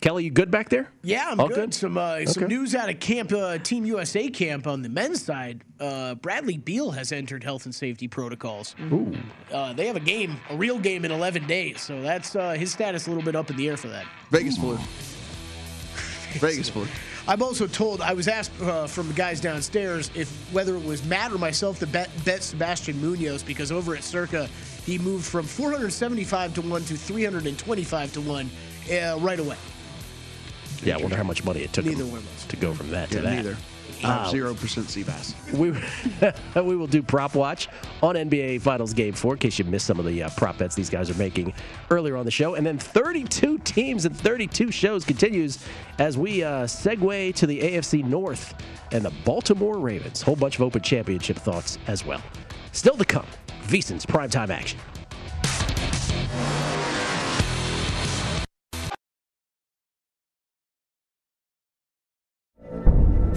Kelly, 0.01 0.23
you 0.23 0.31
good 0.31 0.49
back 0.49 0.69
there? 0.69 0.89
Yeah, 1.03 1.27
I'm 1.29 1.39
All 1.39 1.47
good. 1.47 1.55
good? 1.57 1.73
Some 1.75 1.95
uh, 1.95 2.25
some 2.25 2.45
Okay. 2.45 2.53
news 2.55 2.73
out 2.73 2.89
of 2.89 2.99
camp, 2.99 3.31
uh, 3.31 3.59
Team 3.59 3.85
USA 3.85 4.29
camp 4.29 4.65
on 4.65 4.81
the 4.81 4.89
men's 4.89 5.21
side. 5.23 5.63
Uh, 5.79 6.15
Bradley 6.15 6.57
Beal 6.57 6.89
has 6.89 7.11
entered 7.11 7.43
health 7.43 7.65
and 7.65 7.73
safety 7.75 8.07
protocols. 8.07 8.75
Ooh. 8.91 9.15
Uh, 9.51 9.73
they 9.73 9.85
have 9.85 9.95
a 9.95 9.99
game, 10.01 10.37
a 10.49 10.55
real 10.57 10.79
game 10.79 11.05
in 11.05 11.11
11 11.11 11.45
days, 11.45 11.81
so 11.81 12.01
that's 12.01 12.35
uh, 12.35 12.53
his 12.53 12.71
status 12.71 13.05
a 13.05 13.11
little 13.11 13.23
bit 13.23 13.35
up 13.35 13.51
in 13.51 13.57
the 13.57 13.69
air 13.69 13.77
for 13.77 13.89
that. 13.89 14.05
Vegas 14.31 14.57
flu. 14.57 14.75
Vegas 16.39 16.69
flu. 16.69 16.87
I'm 17.27 17.43
also 17.43 17.67
told 17.67 18.01
I 18.01 18.13
was 18.13 18.27
asked 18.27 18.59
uh, 18.63 18.87
from 18.87 19.07
the 19.07 19.13
guys 19.13 19.39
downstairs 19.39 20.09
if 20.15 20.31
whether 20.51 20.75
it 20.75 20.83
was 20.83 21.05
Matt 21.05 21.31
or 21.31 21.37
myself 21.37 21.77
that 21.79 21.91
bet, 21.91 22.09
bet 22.25 22.41
Sebastian 22.41 22.99
Munoz 22.99 23.43
because 23.43 23.71
over 23.71 23.93
at 23.95 24.03
Circa 24.03 24.49
he 24.83 24.97
moved 24.97 25.25
from 25.25 25.45
475 25.45 26.55
to 26.55 26.61
one 26.63 26.83
to 26.85 26.95
325 26.97 28.13
to 28.13 28.21
one 28.21 28.49
uh, 28.91 29.15
right 29.19 29.39
away. 29.39 29.57
Yeah, 30.83 30.97
I 30.97 31.01
wonder 31.01 31.15
how 31.17 31.23
much 31.23 31.43
money 31.43 31.61
it 31.61 31.73
took 31.73 31.85
Neither 31.85 32.03
him 32.03 32.09
one 32.11 32.19
of 32.19 32.35
us. 32.35 32.45
to 32.45 32.55
go 32.57 32.73
from 32.73 32.89
that 32.91 33.09
to 33.11 33.17
Yeah, 33.17 33.21
that. 33.23 33.35
neither. 33.35 33.57
Uh, 34.03 34.27
Zero 34.31 34.55
percent 34.55 34.87
Seabass. 34.87 35.35
we 35.53 35.69
we 36.63 36.75
will 36.75 36.87
do 36.87 37.03
prop 37.03 37.35
watch 37.35 37.67
on 38.01 38.15
NBA 38.15 38.59
Finals 38.61 38.93
Game 38.93 39.13
Four 39.13 39.33
in 39.33 39.37
case 39.39 39.59
you 39.59 39.65
missed 39.65 39.85
some 39.85 39.99
of 39.99 40.07
the 40.07 40.23
uh, 40.23 40.29
prop 40.37 40.57
bets 40.57 40.73
these 40.73 40.89
guys 40.89 41.11
are 41.11 41.19
making 41.19 41.53
earlier 41.91 42.17
on 42.17 42.25
the 42.25 42.31
show, 42.31 42.55
and 42.55 42.65
then 42.65 42.79
32 42.79 43.59
teams 43.59 44.05
and 44.05 44.17
32 44.17 44.71
shows 44.71 45.05
continues 45.05 45.59
as 45.99 46.17
we 46.17 46.43
uh, 46.43 46.63
segue 46.63 47.35
to 47.35 47.45
the 47.45 47.59
AFC 47.61 48.03
North 48.03 48.55
and 48.91 49.05
the 49.05 49.13
Baltimore 49.23 49.77
Ravens. 49.77 50.23
Whole 50.23 50.35
bunch 50.35 50.55
of 50.55 50.61
Open 50.63 50.81
Championship 50.81 51.37
thoughts 51.37 51.77
as 51.85 52.03
well. 52.03 52.23
Still 52.71 52.97
to 52.97 53.05
come, 53.05 53.27
VSiN's 53.67 54.05
primetime 54.07 54.49
action. 54.49 54.79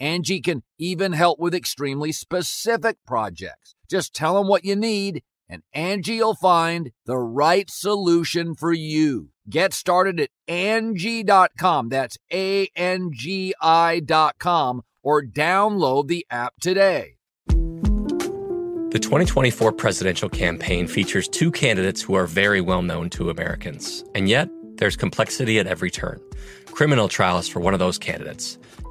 Angie 0.00 0.40
can 0.40 0.62
even 0.78 1.12
help 1.12 1.38
with 1.38 1.54
extremely 1.54 2.12
specific 2.12 2.96
projects. 3.06 3.74
Just 3.90 4.14
tell 4.14 4.34
them 4.34 4.48
what 4.48 4.64
you 4.64 4.76
need 4.76 5.22
and 5.52 5.62
Angie 5.74 6.18
will 6.18 6.34
find 6.34 6.92
the 7.04 7.18
right 7.18 7.68
solution 7.70 8.54
for 8.54 8.72
you. 8.72 9.28
Get 9.50 9.74
started 9.74 10.18
at 10.18 10.30
Angie.com. 10.48 11.90
That's 11.90 12.16
A 12.32 12.68
N 12.74 13.10
G 13.12 13.54
I.com 13.60 14.82
or 15.02 15.22
download 15.22 16.08
the 16.08 16.26
app 16.30 16.54
today. 16.58 17.16
The 17.48 18.98
2024 18.98 19.72
presidential 19.72 20.30
campaign 20.30 20.86
features 20.86 21.28
two 21.28 21.50
candidates 21.50 22.00
who 22.00 22.14
are 22.14 22.26
very 22.26 22.62
well 22.62 22.80
known 22.80 23.10
to 23.10 23.28
Americans. 23.28 24.04
And 24.14 24.30
yet, 24.30 24.48
there's 24.76 24.96
complexity 24.96 25.58
at 25.58 25.66
every 25.66 25.90
turn. 25.90 26.18
Criminal 26.66 27.08
trials 27.08 27.46
for 27.46 27.60
one 27.60 27.74
of 27.74 27.78
those 27.80 27.98
candidates, 27.98 28.58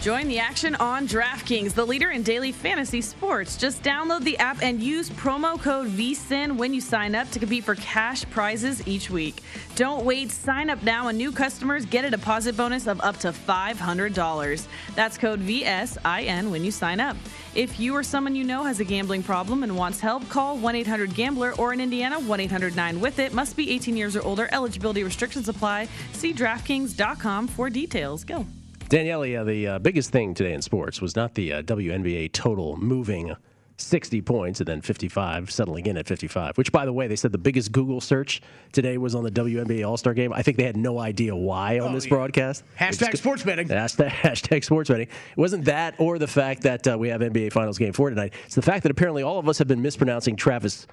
Join 0.00 0.28
the 0.28 0.38
action 0.38 0.74
on 0.76 1.06
DraftKings, 1.06 1.74
the 1.74 1.84
leader 1.84 2.10
in 2.10 2.22
daily 2.22 2.52
fantasy 2.52 3.02
sports. 3.02 3.58
Just 3.58 3.82
download 3.82 4.24
the 4.24 4.38
app 4.38 4.62
and 4.62 4.82
use 4.82 5.10
promo 5.10 5.60
code 5.60 5.88
VSIN 5.88 6.56
when 6.56 6.72
you 6.72 6.80
sign 6.80 7.14
up 7.14 7.30
to 7.32 7.38
compete 7.38 7.64
for 7.64 7.74
cash 7.74 8.24
prizes 8.30 8.86
each 8.88 9.10
week. 9.10 9.42
Don't 9.74 10.06
wait, 10.06 10.30
sign 10.30 10.70
up 10.70 10.82
now 10.82 11.08
and 11.08 11.18
new 11.18 11.30
customers 11.30 11.84
get 11.84 12.06
a 12.06 12.10
deposit 12.10 12.56
bonus 12.56 12.86
of 12.86 12.98
up 13.02 13.18
to 13.18 13.28
$500. 13.28 14.66
That's 14.94 15.18
code 15.18 15.40
VSIN 15.40 16.50
when 16.50 16.64
you 16.64 16.70
sign 16.70 16.98
up. 16.98 17.18
If 17.54 17.78
you 17.78 17.94
or 17.94 18.02
someone 18.02 18.34
you 18.34 18.44
know 18.44 18.64
has 18.64 18.80
a 18.80 18.84
gambling 18.84 19.22
problem 19.22 19.64
and 19.64 19.76
wants 19.76 20.00
help, 20.00 20.26
call 20.30 20.56
1 20.56 20.76
800 20.76 21.14
Gambler 21.14 21.54
or 21.58 21.74
in 21.74 21.80
Indiana 21.80 22.18
1 22.18 22.40
800 22.40 22.74
9 22.74 23.00
with 23.00 23.18
it. 23.18 23.34
Must 23.34 23.54
be 23.54 23.70
18 23.70 23.98
years 23.98 24.16
or 24.16 24.22
older. 24.22 24.48
Eligibility 24.50 25.04
restrictions 25.04 25.50
apply. 25.50 25.88
See 26.12 26.32
DraftKings.com 26.32 27.48
for 27.48 27.68
details. 27.68 28.24
Go. 28.24 28.46
Danielle, 28.90 29.22
uh, 29.22 29.44
the 29.44 29.66
uh, 29.66 29.78
biggest 29.78 30.10
thing 30.10 30.34
today 30.34 30.52
in 30.52 30.60
sports 30.62 31.00
was 31.00 31.16
not 31.16 31.34
the 31.34 31.52
uh, 31.54 31.62
WNBA 31.62 32.32
total 32.32 32.76
moving 32.76 33.34
60 33.76 34.20
points 34.20 34.60
and 34.60 34.66
then 34.66 34.82
55, 34.82 35.50
settling 35.50 35.86
in 35.86 35.96
at 35.96 36.06
55, 36.06 36.58
which, 36.58 36.70
by 36.70 36.84
the 36.84 36.92
way, 36.92 37.06
they 37.06 37.16
said 37.16 37.32
the 37.32 37.38
biggest 37.38 37.72
Google 37.72 38.00
search 38.02 38.42
today 38.72 38.98
was 38.98 39.14
on 39.14 39.22
the 39.24 39.30
WNBA 39.30 39.88
All 39.88 39.96
Star 39.96 40.12
game. 40.12 40.32
I 40.34 40.42
think 40.42 40.58
they 40.58 40.64
had 40.64 40.76
no 40.76 40.98
idea 40.98 41.34
why 41.34 41.78
on 41.78 41.92
Oh, 41.92 41.94
this 41.94 42.04
yeah. 42.04 42.10
broadcast. 42.10 42.62
Hashtag 42.78 43.16
sports 43.16 43.42
betting. 43.42 43.68
Hashtag, 43.68 44.08
hashtag 44.10 44.64
sports 44.64 44.90
betting. 44.90 45.06
It 45.06 45.36
wasn't 45.38 45.64
that 45.64 45.94
or 45.98 46.18
the 46.18 46.26
fact 46.26 46.62
that 46.64 46.86
uh, 46.86 46.98
we 46.98 47.08
have 47.08 47.22
NBA 47.22 47.52
Finals 47.52 47.78
Game 47.78 47.92
4 47.94 48.10
tonight. 48.10 48.34
It's 48.44 48.54
the 48.56 48.60
fact 48.62 48.82
that 48.82 48.90
apparently 48.92 49.22
all 49.22 49.38
of 49.38 49.48
us 49.48 49.56
have 49.58 49.68
been 49.68 49.80
mispronouncing 49.80 50.36
Travis 50.36 50.86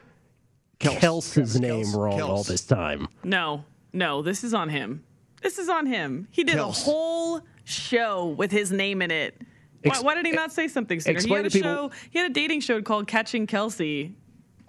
Kelce. 0.79 0.99
Kelce's 0.99 1.33
Travis 1.33 1.60
name 1.60 1.86
Kelce. 1.88 1.95
wrong 1.97 2.19
Kelce. 2.19 2.29
all 2.29 2.43
this 2.43 2.63
time. 2.63 3.07
No, 3.23 3.65
no, 3.91 4.21
this 4.21 4.43
is 4.45 4.53
on 4.53 4.69
him. 4.69 5.03
This 5.41 5.58
is 5.60 5.69
on 5.69 5.86
him. 5.86 6.28
He 6.32 6.43
did 6.43 6.58
a 6.58 6.65
whole 6.65 7.41
show 7.63 8.28
with 8.38 8.52
his 8.52 8.71
name 8.71 9.02
in 9.02 9.12
it. 9.12 9.39
Why, 9.84 9.91
Ex- 9.91 10.04
why 10.04 10.15
did 10.15 10.26
he 10.26 10.32
not 10.32 10.52
say 10.52 10.67
something 10.67 11.00
sooner? 11.00 11.19
He 11.21 11.30
had 11.32 11.45
a 11.45 11.50
show. 11.50 11.91
He 12.10 12.19
had 12.19 12.32
a 12.32 12.34
dating 12.34 12.62
show 12.62 12.82
called 12.82 13.08
Catching 13.08 13.45
Kelce. 13.47 14.13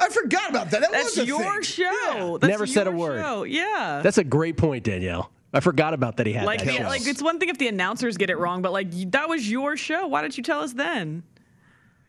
I 0.01 0.09
forgot 0.11 0.51
about 0.51 0.71
that. 0.71 0.83
That 0.83 0.93
That's 0.93 1.17
was 1.17 1.25
a 1.25 1.27
your 1.27 1.41
thing. 1.43 1.63
show. 1.63 2.39
That's 2.41 2.51
Never 2.51 2.67
said 2.67 2.87
a 2.87 2.91
word. 2.93 3.21
show. 3.21 3.43
Yeah. 3.45 4.01
That's 4.03 4.19
a 4.19 4.25
great 4.25 4.57
point, 4.57 4.85
Danielle. 4.85 5.31
I 5.53 5.61
forgot 5.61 5.95
about 5.95 6.19
that 6.19 6.27
he 6.27 6.35
had 6.35 6.45
like, 6.45 6.59
that 6.61 6.67
the, 6.67 6.73
show. 6.75 6.83
like 6.85 7.07
it's 7.07 7.23
one 7.23 7.41
thing 7.41 7.49
if 7.49 7.57
the 7.59 7.69
announcers 7.69 8.17
get 8.19 8.29
it 8.29 8.37
wrong, 8.37 8.61
but 8.61 8.71
like 8.71 8.91
that 9.13 9.29
was 9.29 9.51
your 9.51 9.77
show. 9.77 10.07
Why 10.07 10.21
didn't 10.21 10.37
you 10.37 10.43
tell 10.45 10.61
us 10.61 10.75
then? 10.75 11.23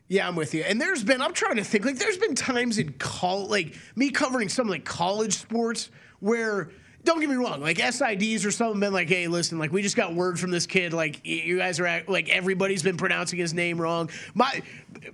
Yeah, 0.08 0.28
I'm 0.28 0.36
with 0.36 0.54
you. 0.54 0.62
And 0.62 0.80
there's 0.80 1.02
been, 1.04 1.22
I'm 1.22 1.32
trying 1.32 1.54
to 1.56 1.62
think, 1.64 1.84
like, 1.84 1.96
there's 1.96 2.18
been 2.18 2.34
times 2.34 2.78
in 2.78 2.92
call, 2.94 3.46
like, 3.46 3.76
me 3.94 4.10
covering 4.10 4.48
some 4.48 4.66
like 4.68 4.84
college 4.84 5.34
sports 5.38 5.88
where, 6.18 6.70
don't 7.04 7.20
get 7.20 7.30
me 7.30 7.36
wrong, 7.36 7.60
like 7.60 7.78
SIDs 7.78 8.44
or 8.44 8.50
something 8.50 8.80
been 8.80 8.92
like, 8.92 9.08
hey, 9.08 9.26
listen, 9.26 9.58
like, 9.58 9.72
we 9.72 9.82
just 9.82 9.96
got 9.96 10.14
word 10.14 10.38
from 10.38 10.50
this 10.50 10.66
kid, 10.66 10.92
like, 10.92 11.24
you 11.24 11.58
guys 11.58 11.80
are 11.80 12.02
like, 12.08 12.28
everybody's 12.28 12.82
been 12.82 12.96
pronouncing 12.96 13.38
his 13.38 13.54
name 13.54 13.80
wrong. 13.80 14.10
My, 14.34 14.62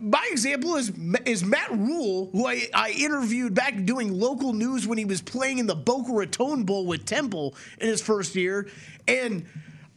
my 0.01 0.27
example 0.31 0.77
is 0.77 0.90
is 1.25 1.44
Matt 1.44 1.70
Rhule, 1.70 2.31
who 2.33 2.46
I, 2.46 2.66
I 2.75 2.90
interviewed 2.90 3.55
back 3.55 3.85
doing 3.85 4.12
local 4.12 4.53
news 4.53 4.87
when 4.87 4.99
he 4.99 5.05
was 5.05 5.20
playing 5.20 5.59
in 5.59 5.66
the 5.66 5.77
Boca 5.77 6.12
Raton 6.12 6.64
Bowl 6.64 6.87
with 6.87 7.05
Temple 7.05 7.55
in 7.79 7.88
his 7.88 8.03
first 8.03 8.35
year, 8.35 8.68
and. 9.07 9.46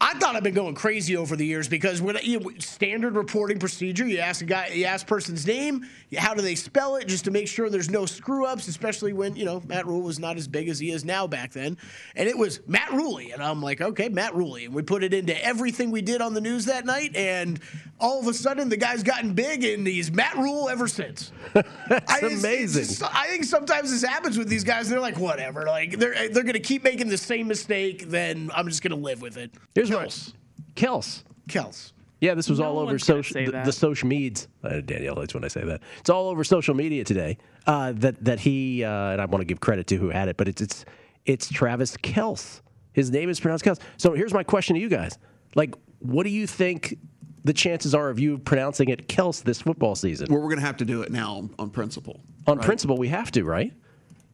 I 0.01 0.13
thought 0.17 0.35
I've 0.35 0.43
been 0.43 0.53
going 0.53 0.75
crazy 0.75 1.17
over 1.17 1.35
the 1.35 1.45
years 1.45 1.67
because 1.67 2.01
when 2.01 2.17
you 2.23 2.39
know, 2.39 2.51
standard 2.59 3.15
reporting 3.15 3.59
procedure, 3.59 4.07
you 4.07 4.19
ask 4.19 4.41
a 4.41 4.45
guy, 4.45 4.67
you 4.67 4.85
ask 4.85 5.05
person's 5.05 5.45
name, 5.45 5.85
how 6.17 6.33
do 6.33 6.41
they 6.41 6.55
spell 6.55 6.95
it, 6.95 7.07
just 7.07 7.25
to 7.25 7.31
make 7.31 7.49
sure 7.49 7.69
there's 7.69 7.89
no 7.89 8.05
screw 8.05 8.45
ups, 8.45 8.69
especially 8.69 9.11
when 9.11 9.35
you 9.35 9.43
know 9.43 9.61
Matt 9.67 9.85
Rhule 9.85 10.01
was 10.01 10.17
not 10.17 10.37
as 10.37 10.47
big 10.47 10.69
as 10.69 10.79
he 10.79 10.91
is 10.91 11.03
now 11.03 11.27
back 11.27 11.51
then, 11.51 11.77
and 12.15 12.29
it 12.29 12.37
was 12.37 12.61
Matt 12.65 12.89
Ruley, 12.91 13.33
and 13.33 13.43
I'm 13.43 13.61
like, 13.61 13.81
okay, 13.81 14.07
Matt 14.07 14.33
Ruley, 14.33 14.65
and 14.65 14.73
we 14.73 14.83
put 14.83 15.03
it 15.03 15.13
into 15.13 15.43
everything 15.43 15.91
we 15.91 16.01
did 16.01 16.21
on 16.21 16.33
the 16.33 16.41
news 16.41 16.65
that 16.65 16.85
night, 16.85 17.13
and 17.15 17.59
all 17.99 18.19
of 18.21 18.27
a 18.27 18.33
sudden 18.33 18.69
the 18.69 18.77
guy's 18.77 19.03
gotten 19.03 19.33
big, 19.33 19.65
and 19.65 19.85
he's 19.85 20.11
Matt 20.11 20.35
Rhule 20.37 20.69
ever 20.69 20.87
since. 20.87 21.33
That's 21.53 22.11
I, 22.11 22.19
amazing. 22.25 22.83
just- 22.85 23.03
I 23.03 23.27
think 23.27 23.43
sometimes 23.43 23.91
this 23.91 24.03
happens 24.09 24.37
with 24.37 24.47
these 24.47 24.63
guys. 24.63 24.87
They're 24.87 25.01
like, 25.01 25.17
whatever. 25.17 25.65
Like 25.65 25.97
they're 25.99 26.29
they're 26.29 26.43
gonna 26.43 26.59
keep 26.59 26.85
making 26.85 27.09
the 27.09 27.17
same 27.17 27.47
mistake. 27.49 28.07
Then 28.07 28.49
I'm 28.55 28.67
just 28.69 28.81
gonna 28.81 28.95
live 28.95 29.21
with 29.21 29.35
it. 29.35 29.51
Here's 29.75 29.88
Kels. 29.89 30.33
Kels. 30.75 31.23
Kels. 31.47 31.91
Yeah, 32.21 32.33
this 32.33 32.49
was 32.49 32.59
No 32.59 32.65
all 32.65 32.79
over 32.79 32.99
social 32.99 33.45
the, 33.45 33.51
the 33.63 33.71
social 33.71 34.09
meds. 34.09 34.47
Uh, 34.63 34.81
Danielle 34.81 35.15
hates 35.21 35.33
when 35.33 35.45
I 35.45 35.47
say 35.47 35.63
that. 35.63 35.81
It's 35.99 36.09
all 36.09 36.27
over 36.27 36.43
social 36.43 36.75
media 36.75 37.03
today. 37.03 37.37
Uh, 37.65 37.93
that 37.95 38.23
that 38.23 38.39
he 38.39 38.83
uh, 38.83 39.11
and 39.11 39.21
I 39.21 39.25
want 39.25 39.41
to 39.41 39.45
give 39.45 39.59
credit 39.59 39.87
to 39.87 39.95
who 39.95 40.09
had 40.09 40.27
it, 40.27 40.37
but 40.37 40.47
it's 40.47 40.61
it's 40.61 40.85
it's 41.25 41.49
Travis 41.49 41.95
Kels. 41.97 42.61
His 42.93 43.11
name 43.11 43.29
is 43.29 43.39
pronounced 43.39 43.63
Kels. 43.63 43.79
So 43.97 44.13
here's 44.13 44.33
my 44.33 44.43
question 44.43 44.75
to 44.75 44.81
you 44.81 44.89
guys: 44.89 45.17
Like, 45.55 45.75
what 45.99 46.23
do 46.23 46.29
you 46.29 46.45
think 46.45 46.97
the 47.45 47.53
chances 47.53 47.95
are 47.95 48.09
of 48.09 48.19
you 48.19 48.37
pronouncing 48.37 48.89
it 48.89 49.07
Kels 49.07 49.43
this 49.43 49.61
football 49.61 49.95
season? 49.95 50.27
Well, 50.29 50.41
we're 50.41 50.49
going 50.49 50.59
to 50.59 50.65
have 50.65 50.77
to 50.77 50.85
do 50.85 51.01
it 51.03 51.11
now 51.11 51.49
on 51.57 51.69
principle. 51.69 52.19
On 52.47 52.57
right? 52.57 52.65
principle, 52.65 52.97
we 52.97 53.07
have 53.07 53.31
to, 53.31 53.43
right? 53.43 53.71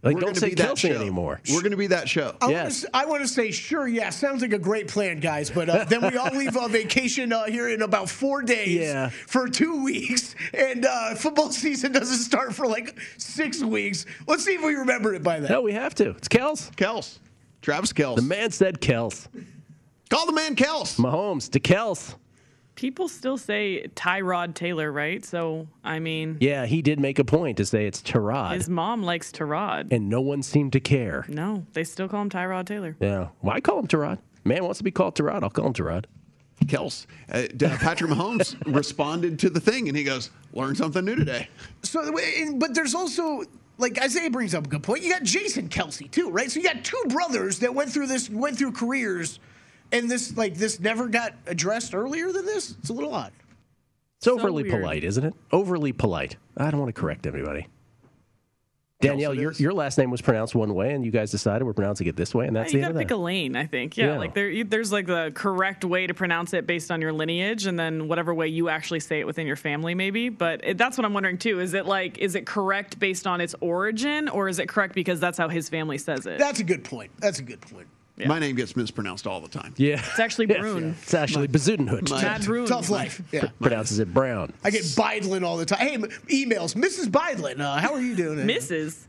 Like, 0.05 0.13
We're 0.13 0.21
don't 0.21 0.29
gonna 0.29 0.39
say 0.39 0.49
be 0.49 0.55
that 0.55 0.77
show. 0.77 0.89
anymore. 0.89 1.41
We're 1.49 1.61
going 1.61 1.71
to 1.71 1.77
be 1.77 1.87
that 1.87 2.07
show. 2.07 2.35
I 2.39 2.49
Yes. 2.51 2.83
Want 2.83 2.93
to, 2.93 2.99
I 2.99 3.05
want 3.07 3.21
to 3.23 3.27
say, 3.27 3.49
sure, 3.49 3.87
yeah, 3.87 4.11
sounds 4.11 4.43
like 4.43 4.53
a 4.53 4.59
great 4.59 4.87
plan, 4.87 5.19
guys. 5.19 5.49
But 5.49 5.67
uh, 5.67 5.83
then 5.85 6.01
we 6.01 6.15
all 6.15 6.29
leave 6.37 6.55
on 6.55 6.71
vacation 6.71 7.33
uh, 7.33 7.45
here 7.45 7.69
in 7.69 7.81
about 7.81 8.07
four 8.07 8.43
days 8.43 8.81
Yeah. 8.81 9.09
for 9.09 9.47
two 9.49 9.83
weeks, 9.83 10.35
and 10.53 10.85
uh, 10.85 11.15
football 11.15 11.49
season 11.51 11.91
doesn't 11.91 12.19
start 12.19 12.53
for 12.53 12.67
like 12.67 12.95
six 13.17 13.63
weeks. 13.63 14.05
Let's 14.27 14.45
see 14.45 14.53
if 14.53 14.63
we 14.63 14.75
remember 14.75 15.15
it 15.15 15.23
by 15.23 15.39
then. 15.39 15.51
No, 15.51 15.61
we 15.61 15.73
have 15.73 15.95
to. 15.95 16.11
It's 16.11 16.27
Kels. 16.27 16.69
Kels. 16.75 17.17
Travis 17.63 17.91
Kels. 17.91 18.17
The 18.17 18.21
man 18.21 18.51
said 18.51 18.79
Kels. 18.79 19.27
Call 20.11 20.27
the 20.27 20.33
man 20.33 20.55
Kels. 20.55 20.97
Mahomes 20.99 21.49
to 21.49 21.59
Kels. 21.59 22.13
People 22.75 23.07
still 23.07 23.38
say 23.38 23.88
Tyrod 23.95 24.53
Taylor, 24.53 24.91
right? 24.91 25.23
So, 25.23 25.67
I 25.83 25.99
mean, 25.99 26.38
Yeah, 26.41 26.65
he 26.65 26.81
did 26.81 26.99
make 26.99 27.19
a 27.19 27.23
point 27.23 27.57
to 27.57 27.65
say 27.65 27.85
it's 27.88 28.01
Tyrod, 28.01 28.55
his 28.55 28.67
mom 28.69 29.01
likes 29.03 29.31
Tyrod. 29.31 29.91
and 29.91 30.09
no 30.09 30.19
one 30.21 30.43
seemed 30.43 30.73
to 30.73 30.79
care. 30.81 31.25
No, 31.29 31.65
they 31.73 31.83
still 31.85 32.09
call 32.09 32.21
him 32.23 32.29
Tyrod 32.29 32.65
Taylor. 32.65 32.97
Yeah. 32.99 33.29
Well, 33.41 33.59
call 33.61 33.79
him 33.79 33.88
Tyrod. 33.88 34.19
Man 34.43 34.63
wants 34.63 34.79
to 34.79 34.83
be 34.83 34.91
called 34.91 35.15
Tyrod. 35.15 35.41
I'll 35.43 35.49
call 35.49 35.67
him 35.67 35.73
Tyrod. 35.73 36.05
Kels. 36.65 37.05
Uh, 37.31 37.43
Patrick 37.77 38.09
Mahomes 38.11 38.55
responded 38.73 39.39
to 39.39 39.49
the 39.49 39.59
thing, 39.59 39.88
and 39.88 39.97
he 39.97 40.03
goes, 40.03 40.31
"Learn 40.53 40.73
something 40.75 41.03
new 41.03 41.15
today." 41.15 41.47
So, 41.83 42.11
but 42.55 42.73
there's 42.73 42.95
also 42.95 43.43
like 43.77 44.01
Isaiah 44.01 44.29
brings 44.29 44.55
up 44.55 44.65
a 44.65 44.69
good 44.69 44.81
point. 44.83 45.03
You 45.03 45.11
got 45.11 45.23
Jason 45.23 45.67
Kelce 45.69 46.09
too, 46.09 46.29
right? 46.29 46.49
So 46.49 46.59
you 46.59 46.65
got 46.65 46.83
two 46.83 47.01
brothers 47.09 47.59
that 47.59 47.73
went 47.75 47.91
through 47.91 48.07
this, 48.07 48.29
went 48.29 48.57
through 48.57 48.71
careers, 48.71 49.39
and 49.95 50.10
this 50.12 50.36
like 50.38 50.55
this 50.55 50.79
never 50.79 51.08
got 51.08 51.34
addressed 51.47 51.95
earlier 51.95 52.31
than 52.31 52.45
this. 52.45 52.75
It's 52.79 52.89
a 52.89 52.93
little 52.93 53.13
odd. 53.13 53.31
It's 54.17 54.27
overly 54.27 54.63
weird. 54.63 54.75
polite, 54.81 55.03
isn't 55.03 55.23
it? 55.23 55.34
Overly 55.51 55.91
polite. 55.91 56.38
I 56.58 56.71
don't 56.71 56.79
want 56.79 56.93
to 56.93 56.99
correct 56.99 57.25
anybody. 57.27 57.67
Danielle, 59.01 59.34
your, 59.34 59.51
your 59.53 59.73
last 59.73 59.97
name 59.97 60.10
was 60.10 60.21
pronounced 60.21 60.55
one 60.55 60.73
way, 60.73 60.93
and 60.93 61.05
you 61.05 61.12
guys 61.12 61.29
decided 61.29 61.65
we're 61.65 61.73
pronouncing 61.73 62.08
it 62.08 62.15
this 62.15 62.34
way, 62.34 62.47
and 62.47 62.55
that's 62.55 62.71
you 62.71 62.79
the 62.79 62.84
gotta 62.84 62.91
end 62.91 62.97
of 62.97 63.01
pick 63.01 63.08
that. 63.10 63.15
a 63.15 63.17
lane, 63.17 63.55
I 63.55 63.65
think. 63.65 63.97
Yeah, 63.97 64.13
Yeah. 64.13 64.17
like 64.17 64.34
there, 64.34 64.63
there's 64.63 64.91
like 64.91 65.05
the 65.05 65.31
correct 65.36 65.84
way 65.84 66.08
to 66.08 66.13
pronounce 66.13 66.53
it 66.53 66.65
based 66.65 66.89
on 66.89 67.01
your 67.01 67.12
lineage, 67.12 67.65
and 67.67 67.77
then 67.77 68.08
whatever 68.08 68.34
way 68.34 68.47
you 68.47 68.69
actually 68.69 69.01
say 69.01 69.19
it 69.19 69.27
within 69.27 69.45
your 69.45 69.58
family, 69.58 69.93
maybe. 69.95 70.29
But 70.29 70.62
it, 70.63 70.77
that's 70.77 70.97
what 70.97 71.03
I'm 71.03 71.13
wondering 71.13 71.38
too. 71.38 71.60
Is 71.60 71.73
it 71.73 71.86
like, 71.86 72.17
is 72.19 72.36
it 72.36 72.45
correct 72.47 72.97
based 72.97 73.27
on 73.27 73.41
its 73.41 73.53
origin, 73.60 74.29
or 74.29 74.47
is 74.47 74.60
it 74.60 74.69
correct 74.69 74.95
because 74.95 75.19
that's 75.19 75.38
how 75.38 75.49
his 75.49 75.67
family 75.67 75.97
says 75.97 76.25
it? 76.25 76.39
That's 76.39 76.62
a 76.62 76.63
good 76.63 76.84
point. 76.86 77.12
That's 77.19 77.39
a 77.39 77.43
good 77.43 77.62
point. 77.62 77.88
My 78.25 78.39
name 78.39 78.56
gets 78.56 78.75
mispronounced 78.78 79.28
all 79.28 79.41
the 79.41 79.49
time. 79.49 79.73
Yeah. 79.78 79.95
It's 79.99 80.19
actually 80.19 80.45
Brune. 80.45 80.95
It's 81.01 81.13
actually 81.13 81.47
Bazudenhut. 81.49 82.10
my- 82.10 82.38
Brune. 82.45 82.65
Tough 82.67 82.89
life. 82.89 83.21
Yeah. 83.32 83.49
Pronounces 83.60 83.99
it 83.99 84.13
Brown. 84.13 84.54
I 84.63 84.69
get 84.69 84.84
Bidlin 84.84 85.43
all 85.43 85.58
the 85.58 85.65
time. 85.65 85.80
Hey, 85.80 85.93
m- 85.95 86.04
emails, 86.30 86.75
Mrs. 86.75 87.08
Bidlin, 87.10 87.60
uh, 87.60 87.78
how 87.78 87.93
are 87.93 87.99
you 88.01 88.15
doing? 88.15 88.47
Mrs. 88.47 88.99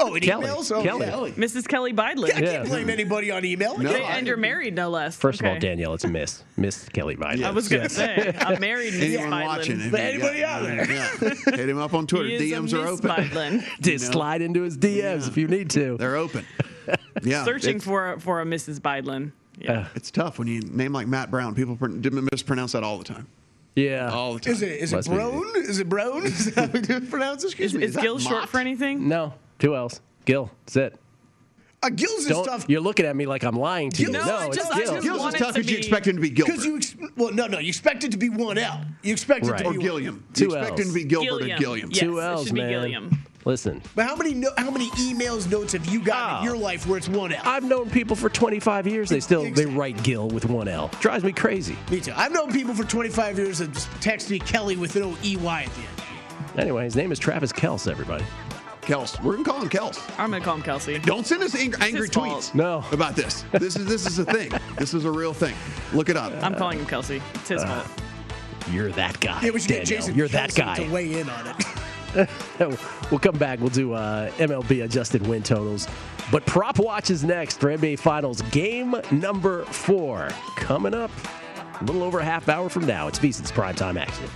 Oh, 0.00 0.14
in 0.16 0.22
Kelly. 0.22 0.48
emails. 0.48 0.74
Oh, 0.74 0.82
Kelly. 0.82 1.06
yeah. 1.06 1.32
Mrs. 1.36 1.68
Kelly 1.68 1.92
Bidlin. 1.92 2.34
I 2.34 2.40
can't 2.40 2.66
blame 2.68 2.90
anybody 2.90 3.30
on 3.30 3.44
email. 3.44 3.78
No, 3.78 3.88
Yeah. 3.96 3.98
I- 3.98 4.16
And 4.16 4.26
you're 4.26 4.36
married, 4.36 4.74
no 4.74 4.90
less. 4.90 5.14
First 5.14 5.38
of 5.40 5.46
all, 5.46 5.52
Okay. 5.52 5.60
Danielle, 5.60 5.94
it's 5.94 6.04
Miss. 6.04 6.42
Miss 6.56 6.88
Kelly 6.88 7.14
Biden. 7.14 7.44
I 7.44 7.52
was 7.52 7.68
gonna 7.68 7.88
say, 7.88 8.34
I'm 8.40 8.60
married, 8.60 8.94
Mrs. 8.94 9.02
Anyone 9.20 9.30
watching? 9.30 9.76
Bidlin. 9.78 9.86
if 9.86 9.92
you 9.92 9.98
Anybody 9.98 10.40
got- 10.40 10.48
out 10.50 10.62
there? 10.64 10.92
Yeah. 10.92 11.34
Hit 11.56 11.68
him 11.68 11.78
up 11.78 11.94
on 11.94 12.08
Twitter. 12.08 12.26
He 12.30 12.34
is 12.34 12.40
a 12.50 12.54
DMs 12.56 12.72
are 12.72 12.90
Miss 12.90 12.98
open. 13.04 13.10
Bidlin. 13.10 13.64
Just 13.80 14.10
slide 14.12 14.42
into 14.42 14.62
his 14.62 14.76
DMs 14.76 15.28
if 15.28 15.36
you 15.36 15.46
need 15.46 15.70
to. 15.70 15.96
They're 15.98 16.16
open. 16.16 16.44
Yeah, 17.22 17.44
Searching 17.44 17.76
it's, 17.76 17.84
for 17.84 18.18
for 18.20 18.40
a 18.40 18.44
Mrs. 18.44 18.80
Bidlin. 18.80 19.32
Yeah. 19.58 19.88
it's 19.94 20.10
tough 20.10 20.38
when 20.38 20.48
you 20.48 20.60
name 20.62 20.92
like 20.92 21.06
Matt 21.06 21.30
Brown. 21.30 21.54
People 21.54 21.76
pr- 21.76 21.88
mispronounce 21.88 22.72
that 22.72 22.82
all 22.82 22.96
the 22.98 23.04
time. 23.04 23.26
Yeah. 23.76 24.10
All 24.10 24.34
the 24.34 24.40
time. 24.40 24.52
Is 24.54 24.62
it 24.62 24.72
is 24.80 24.92
it 24.92 24.96
Must 24.96 25.08
be. 25.10 25.14
Brown? 25.16 25.42
Is 25.56 25.78
it 25.78 25.88
Brown? 25.88 26.22
Is 26.26 26.54
that 26.54 26.70
how 26.90 26.98
we 27.00 27.06
pronounce 27.08 27.44
it? 27.44 27.58
is 27.60 27.74
is 27.74 27.94
that 27.94 28.02
Gill 28.02 28.18
short 28.18 28.48
for 28.48 28.58
anything? 28.58 29.08
No. 29.08 29.34
Two 29.58 29.76
L's. 29.76 30.00
Gill. 30.24 30.50
That's 30.66 30.76
it. 30.76 30.98
Uh, 31.82 31.88
Gill's 31.88 32.20
is 32.20 32.28
Don't, 32.28 32.44
tough. 32.44 32.66
You're 32.68 32.80
looking 32.82 33.06
at 33.06 33.16
me 33.16 33.24
like 33.26 33.42
I'm 33.42 33.56
lying 33.56 33.90
to 33.92 34.02
you. 34.02 34.10
No, 34.10 34.22
No, 34.24 34.36
I 34.36 34.46
it's 34.48 34.56
just- 34.56 34.70
I 34.72 34.78
Gill. 34.80 34.92
just 34.94 35.02
Gill's 35.02 35.34
is 35.34 35.40
tough 35.40 35.54
to 35.54 35.60
because 35.60 35.70
you 35.70 35.76
be- 35.76 35.78
expect 35.80 36.06
him 36.06 36.16
to 36.16 36.20
be 36.22 36.28
Gilbert. 36.30 36.52
Because 36.52 36.66
you, 36.66 36.76
ex- 36.76 36.96
well, 37.16 37.32
no, 37.32 37.46
no, 37.46 37.58
you 37.58 37.68
expect 37.68 38.04
it 38.04 38.10
to 38.12 38.18
be 38.18 38.28
one 38.28 38.58
L. 38.58 38.82
You 39.02 39.12
expect 39.12 39.46
it 39.46 39.56
to 39.58 39.64
or 39.66 39.72
be 39.72 39.78
Gilliam. 39.78 40.24
Two 40.34 40.44
you 40.44 40.50
expect 40.56 40.72
Ls. 40.72 40.80
him 40.80 40.88
to 40.88 40.94
be 40.94 41.04
Gilbert 41.04 41.26
Gilliam. 41.38 41.56
or 41.56 41.60
Gilliam. 41.60 41.90
Yes, 41.90 41.98
Two 42.00 42.18
it 42.18 42.22
L's, 42.22 42.46
should 42.46 42.54
be. 42.54 42.60
Gilliam. 42.60 43.24
Listen, 43.46 43.80
But 43.94 44.06
how 44.06 44.16
many 44.16 44.34
no, 44.34 44.50
how 44.58 44.70
many 44.70 44.90
emails 44.90 45.50
notes 45.50 45.72
have 45.72 45.86
you 45.86 46.00
gotten 46.00 46.22
Oh. 46.22 46.40
in 46.40 46.42
ah. 46.42 46.44
your 46.44 46.56
life 46.56 46.86
where 46.86 46.98
it's 46.98 47.08
one 47.08 47.32
L? 47.32 47.40
I've 47.44 47.64
known 47.64 47.88
people 47.88 48.14
for 48.14 48.28
25 48.28 48.86
years. 48.86 49.08
They 49.08 49.20
still 49.20 49.50
they 49.50 49.64
write 49.66 50.02
Gil 50.02 50.28
with 50.28 50.44
one 50.44 50.68
L. 50.68 50.90
Drives 51.00 51.24
me 51.24 51.32
crazy. 51.32 51.76
Me 51.90 52.00
too. 52.00 52.12
I've 52.14 52.32
known 52.32 52.52
people 52.52 52.74
for 52.74 52.84
25 52.84 53.38
years 53.38 53.58
that 53.58 53.72
just 53.72 53.90
text 54.02 54.30
me 54.30 54.38
Kelly 54.38 54.76
with 54.76 54.94
no 54.94 55.16
EY 55.22 55.36
at 55.64 55.70
the 55.74 55.80
end. 55.80 56.58
Anyway, 56.58 56.84
his 56.84 56.96
name 56.96 57.12
is 57.12 57.18
Travis 57.18 57.52
Kels. 57.52 57.90
Everybody. 57.90 58.24
Kels. 58.82 59.22
We're 59.22 59.32
gonna 59.34 59.44
call 59.44 59.60
him 59.62 59.68
Kels. 59.70 59.98
I'm 60.18 60.30
gonna 60.30 60.44
call 60.44 60.56
him 60.56 60.62
Kelce. 60.62 61.02
Don't 61.04 61.26
send 61.26 61.42
us 61.42 61.54
ang- 61.54 61.74
angry 61.80 62.08
his 62.08 62.10
fault. 62.10 62.42
tweets. 62.42 62.54
No. 62.54 62.84
About 62.92 63.14
this. 63.16 63.44
This 63.52 63.76
is 63.76 63.86
this 63.86 64.06
is 64.06 64.18
a 64.18 64.24
thing. 64.24 64.50
This 64.78 64.92
is 64.94 65.04
a 65.06 65.10
real 65.10 65.32
thing. 65.32 65.54
Look 65.94 66.08
it 66.08 66.16
up. 66.16 66.32
I'm 66.42 66.54
calling 66.56 66.78
him 66.78 66.86
Kelce. 66.86 67.22
It's 67.36 67.48
his 67.48 67.62
uh, 67.62 67.66
fault. 67.84 68.02
You're 68.70 68.90
that 68.92 69.18
guy. 69.20 69.40
Yeah, 69.42 69.50
we 69.50 69.60
should 69.60 69.68
get 69.68 69.86
Jason 69.86 70.14
You're 70.14 70.28
that 70.28 70.54
guy. 70.54 70.76
to 70.76 70.90
weigh 70.90 71.20
in 71.20 71.28
on 71.30 71.46
it. 71.46 71.56
we'll 73.10 73.18
come 73.20 73.36
back. 73.38 73.60
We'll 73.60 73.68
do 73.68 73.92
uh, 73.92 74.30
MLB 74.32 74.84
adjusted 74.84 75.26
win 75.26 75.42
totals. 75.42 75.88
But 76.30 76.46
Prop 76.46 76.78
Watch 76.78 77.10
is 77.10 77.24
next 77.24 77.58
for 77.60 77.76
NBA 77.76 77.98
Finals 77.98 78.42
game 78.50 78.94
number 79.10 79.64
four. 79.66 80.28
Coming 80.56 80.94
up 80.94 81.10
a 81.80 81.84
little 81.84 82.02
over 82.02 82.20
a 82.20 82.24
half 82.24 82.48
hour 82.48 82.68
from 82.68 82.86
now. 82.86 83.08
It's 83.08 83.18
VSiN's 83.18 83.52
primetime 83.52 83.98
action. 83.98 84.28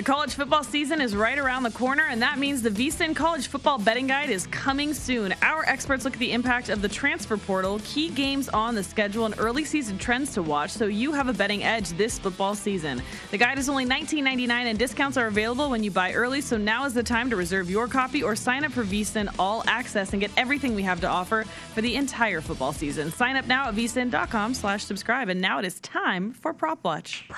The 0.00 0.06
college 0.06 0.32
football 0.32 0.64
season 0.64 1.02
is 1.02 1.14
right 1.14 1.38
around 1.38 1.62
the 1.62 1.70
corner, 1.70 2.04
and 2.08 2.22
that 2.22 2.38
means 2.38 2.62
the 2.62 2.70
VSIN 2.70 3.14
College 3.14 3.48
Football 3.48 3.76
Betting 3.76 4.06
Guide 4.06 4.30
is 4.30 4.46
coming 4.46 4.94
soon. 4.94 5.34
Our 5.42 5.62
experts 5.66 6.06
look 6.06 6.14
at 6.14 6.18
the 6.18 6.32
impact 6.32 6.70
of 6.70 6.80
the 6.80 6.88
transfer 6.88 7.36
portal, 7.36 7.82
key 7.84 8.08
games 8.08 8.48
on 8.48 8.74
the 8.74 8.82
schedule, 8.82 9.26
and 9.26 9.34
early 9.36 9.62
season 9.62 9.98
trends 9.98 10.32
to 10.32 10.42
watch 10.42 10.70
so 10.70 10.86
you 10.86 11.12
have 11.12 11.28
a 11.28 11.34
betting 11.34 11.62
edge 11.64 11.90
this 11.98 12.18
football 12.18 12.54
season. 12.54 13.02
The 13.30 13.36
guide 13.36 13.58
is 13.58 13.68
only 13.68 13.84
$19.99, 13.84 14.48
and 14.50 14.78
discounts 14.78 15.18
are 15.18 15.26
available 15.26 15.68
when 15.68 15.84
you 15.84 15.90
buy 15.90 16.14
early, 16.14 16.40
so 16.40 16.56
now 16.56 16.86
is 16.86 16.94
the 16.94 17.02
time 17.02 17.28
to 17.28 17.36
reserve 17.36 17.68
your 17.68 17.86
copy 17.86 18.22
or 18.22 18.34
sign 18.34 18.64
up 18.64 18.72
for 18.72 18.84
VSIN 18.84 19.28
All 19.38 19.62
Access 19.66 20.14
and 20.14 20.20
get 20.22 20.30
everything 20.38 20.74
we 20.74 20.82
have 20.82 21.02
to 21.02 21.08
offer 21.08 21.44
for 21.74 21.82
the 21.82 21.94
entire 21.94 22.40
football 22.40 22.72
season. 22.72 23.12
Sign 23.12 23.36
up 23.36 23.46
now 23.46 23.68
at 23.68 23.74
vsin.com 23.74 24.54
slash 24.54 24.82
subscribe, 24.82 25.28
and 25.28 25.42
now 25.42 25.58
it 25.58 25.66
is 25.66 25.78
time 25.80 26.32
for 26.32 26.54
Prop 26.54 26.82
Watch. 26.82 27.28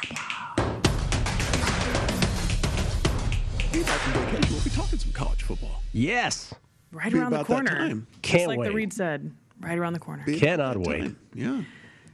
Be 3.72 3.82
back 3.82 3.98
from 4.00 4.12
vacation. 4.24 4.54
We'll 4.54 4.64
be 4.64 4.70
talking 4.70 4.98
some 4.98 5.12
college 5.12 5.42
football. 5.42 5.82
Yes. 5.92 6.52
Right 6.92 7.12
around 7.12 7.32
the 7.32 7.44
corner. 7.44 7.76
Can't 7.78 8.06
Just 8.22 8.46
like 8.46 8.58
wait. 8.58 8.66
the 8.68 8.74
Reed 8.74 8.92
said, 8.92 9.32
right 9.61 9.78
around 9.78 9.94
the 9.94 9.98
corner. 9.98 10.22
Be 10.26 10.38
Cannot 10.38 10.76
about 10.76 10.85
that 10.85 10.90
wait. 10.90 11.00
time. 11.00 11.16
Yeah. 11.35 11.62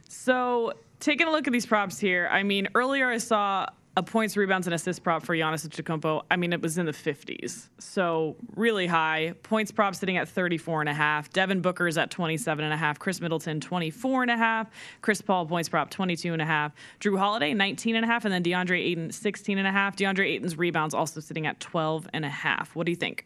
So, 0.07 0.73
taking 1.01 1.27
a 1.27 1.31
look 1.31 1.47
at 1.47 1.53
these 1.53 1.65
props 1.65 1.99
here, 1.99 2.29
I 2.31 2.43
mean, 2.43 2.69
earlier 2.75 3.09
I 3.09 3.17
saw 3.17 3.67
a 3.99 4.03
points, 4.03 4.37
rebounds, 4.37 4.65
and 4.65 4.73
assist 4.73 5.03
prop 5.03 5.23
for 5.23 5.35
Giannis 5.35 5.67
Antetokounmpo. 5.67 6.23
I 6.31 6.37
mean, 6.37 6.53
it 6.53 6.61
was 6.61 6.77
in 6.77 6.85
the 6.85 6.93
50s, 6.93 7.67
so 7.79 8.37
really 8.55 8.87
high. 8.87 9.33
Points 9.43 9.71
prop 9.71 9.93
sitting 9.93 10.15
at 10.15 10.29
34 10.29 10.79
and 10.79 10.89
a 10.89 10.93
half. 10.93 11.29
Devin 11.31 11.59
Booker's 11.61 11.97
at 11.97 12.09
27 12.09 12.63
and 12.63 12.73
a 12.73 12.77
half. 12.77 12.97
Khris 12.97 13.19
Middleton 13.19 13.59
24 13.59 14.21
and 14.21 14.31
a 14.31 14.37
half. 14.37 14.69
Chris 15.01 15.21
Paul 15.21 15.45
points 15.45 15.67
prop 15.67 15.89
22 15.89 16.31
and 16.31 16.41
a 16.41 16.45
half. 16.45 16.71
Jrue 17.01 17.19
Holiday 17.19 17.53
19 17.53 17.97
and 17.97 18.05
a 18.05 18.07
half, 18.07 18.23
and 18.23 18.33
then 18.33 18.41
DeAndre 18.41 18.79
Ayton 18.79 19.11
16 19.11 19.57
and 19.57 19.67
a 19.67 19.71
half. 19.71 19.97
DeAndre 19.97 20.27
Ayton's 20.27 20.57
rebounds 20.57 20.93
also 20.95 21.19
sitting 21.19 21.45
at 21.45 21.59
12 21.59 22.07
and 22.13 22.23
a 22.23 22.29
half. 22.29 22.75
What 22.77 22.85
do 22.85 22.93
you 22.93 22.97
think? 22.97 23.25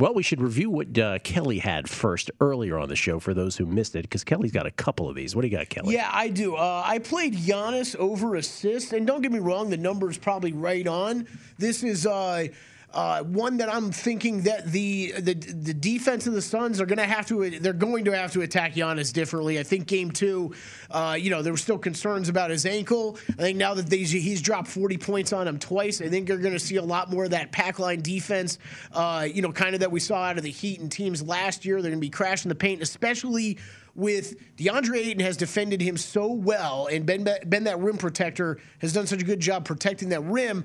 Well, 0.00 0.14
we 0.14 0.22
should 0.22 0.40
review 0.40 0.70
what 0.70 0.98
uh, 0.98 1.18
Kelly 1.18 1.58
had 1.58 1.86
first 1.86 2.30
earlier 2.40 2.78
on 2.78 2.88
the 2.88 2.96
show 2.96 3.20
for 3.20 3.34
those 3.34 3.58
who 3.58 3.66
missed 3.66 3.94
it, 3.94 4.02
because 4.02 4.24
Kelly's 4.24 4.50
got 4.50 4.64
a 4.64 4.70
couple 4.70 5.10
of 5.10 5.14
these. 5.14 5.36
What 5.36 5.42
do 5.42 5.48
you 5.48 5.56
got, 5.58 5.68
Kelly? 5.68 5.92
Yeah, 5.92 6.08
I 6.10 6.28
do. 6.28 6.56
Uh, 6.56 6.82
I 6.86 7.00
played 7.00 7.34
Giannis 7.34 7.94
over 7.96 8.36
assist, 8.36 8.94
and 8.94 9.06
don't 9.06 9.20
get 9.20 9.30
me 9.30 9.40
wrong, 9.40 9.68
the 9.68 9.76
number's 9.76 10.16
probably 10.16 10.54
right 10.54 10.86
on. 10.86 11.26
This 11.58 11.82
is 11.82 12.06
uh, 12.06 12.46
Uh, 12.92 13.22
one 13.22 13.58
that 13.58 13.72
I'm 13.72 13.92
thinking 13.92 14.42
that 14.42 14.66
the 14.66 15.12
the 15.12 15.34
the 15.34 15.74
defense 15.74 16.26
of 16.26 16.32
the 16.32 16.42
Suns 16.42 16.80
are 16.80 16.86
going 16.86 16.98
to 16.98 17.04
have 17.06 17.24
to 17.26 17.48
they're 17.60 17.72
going 17.72 18.04
to 18.06 18.16
have 18.16 18.32
to 18.32 18.42
attack 18.42 18.74
Giannis 18.74 19.12
differently. 19.12 19.60
I 19.60 19.62
think 19.62 19.86
game 19.86 20.10
two, 20.10 20.54
uh, 20.90 21.16
you 21.18 21.30
know, 21.30 21.40
there 21.40 21.52
were 21.52 21.56
still 21.58 21.78
concerns 21.78 22.28
about 22.28 22.50
his 22.50 22.66
ankle. 22.66 23.16
I 23.28 23.42
think 23.42 23.58
now 23.58 23.74
that 23.74 23.86
they, 23.86 23.98
he's 23.98 24.42
dropped 24.42 24.66
40 24.66 24.98
points 24.98 25.32
on 25.32 25.46
him 25.46 25.58
twice, 25.58 26.00
I 26.00 26.08
think 26.08 26.28
you're 26.28 26.38
going 26.38 26.52
to 26.52 26.58
see 26.58 26.76
a 26.76 26.82
lot 26.82 27.10
more 27.10 27.24
of 27.24 27.30
that 27.30 27.52
pack 27.52 27.78
line 27.78 28.02
defense. 28.02 28.58
Uh, 28.92 29.28
you 29.32 29.40
know, 29.40 29.52
kind 29.52 29.74
of 29.74 29.80
that 29.80 29.92
we 29.92 30.00
saw 30.00 30.24
out 30.24 30.36
of 30.36 30.42
the 30.42 30.50
Heat 30.50 30.80
and 30.80 30.90
teams 30.90 31.22
last 31.22 31.64
year. 31.64 31.80
They're 31.82 31.92
going 31.92 32.00
to 32.00 32.06
be 32.06 32.10
crashing 32.10 32.48
the 32.48 32.56
paint, 32.56 32.82
especially 32.82 33.58
with 33.94 34.56
DeAndre 34.56 34.96
Ayton 34.96 35.20
has 35.20 35.36
defended 35.36 35.80
him 35.80 35.96
so 35.96 36.32
well 36.32 36.86
and 36.86 37.06
been, 37.06 37.28
been 37.48 37.64
that 37.64 37.78
rim 37.78 37.98
protector, 37.98 38.58
has 38.80 38.92
done 38.92 39.06
such 39.06 39.20
a 39.20 39.24
good 39.24 39.40
job 39.40 39.64
protecting 39.64 40.08
that 40.08 40.22
rim. 40.22 40.64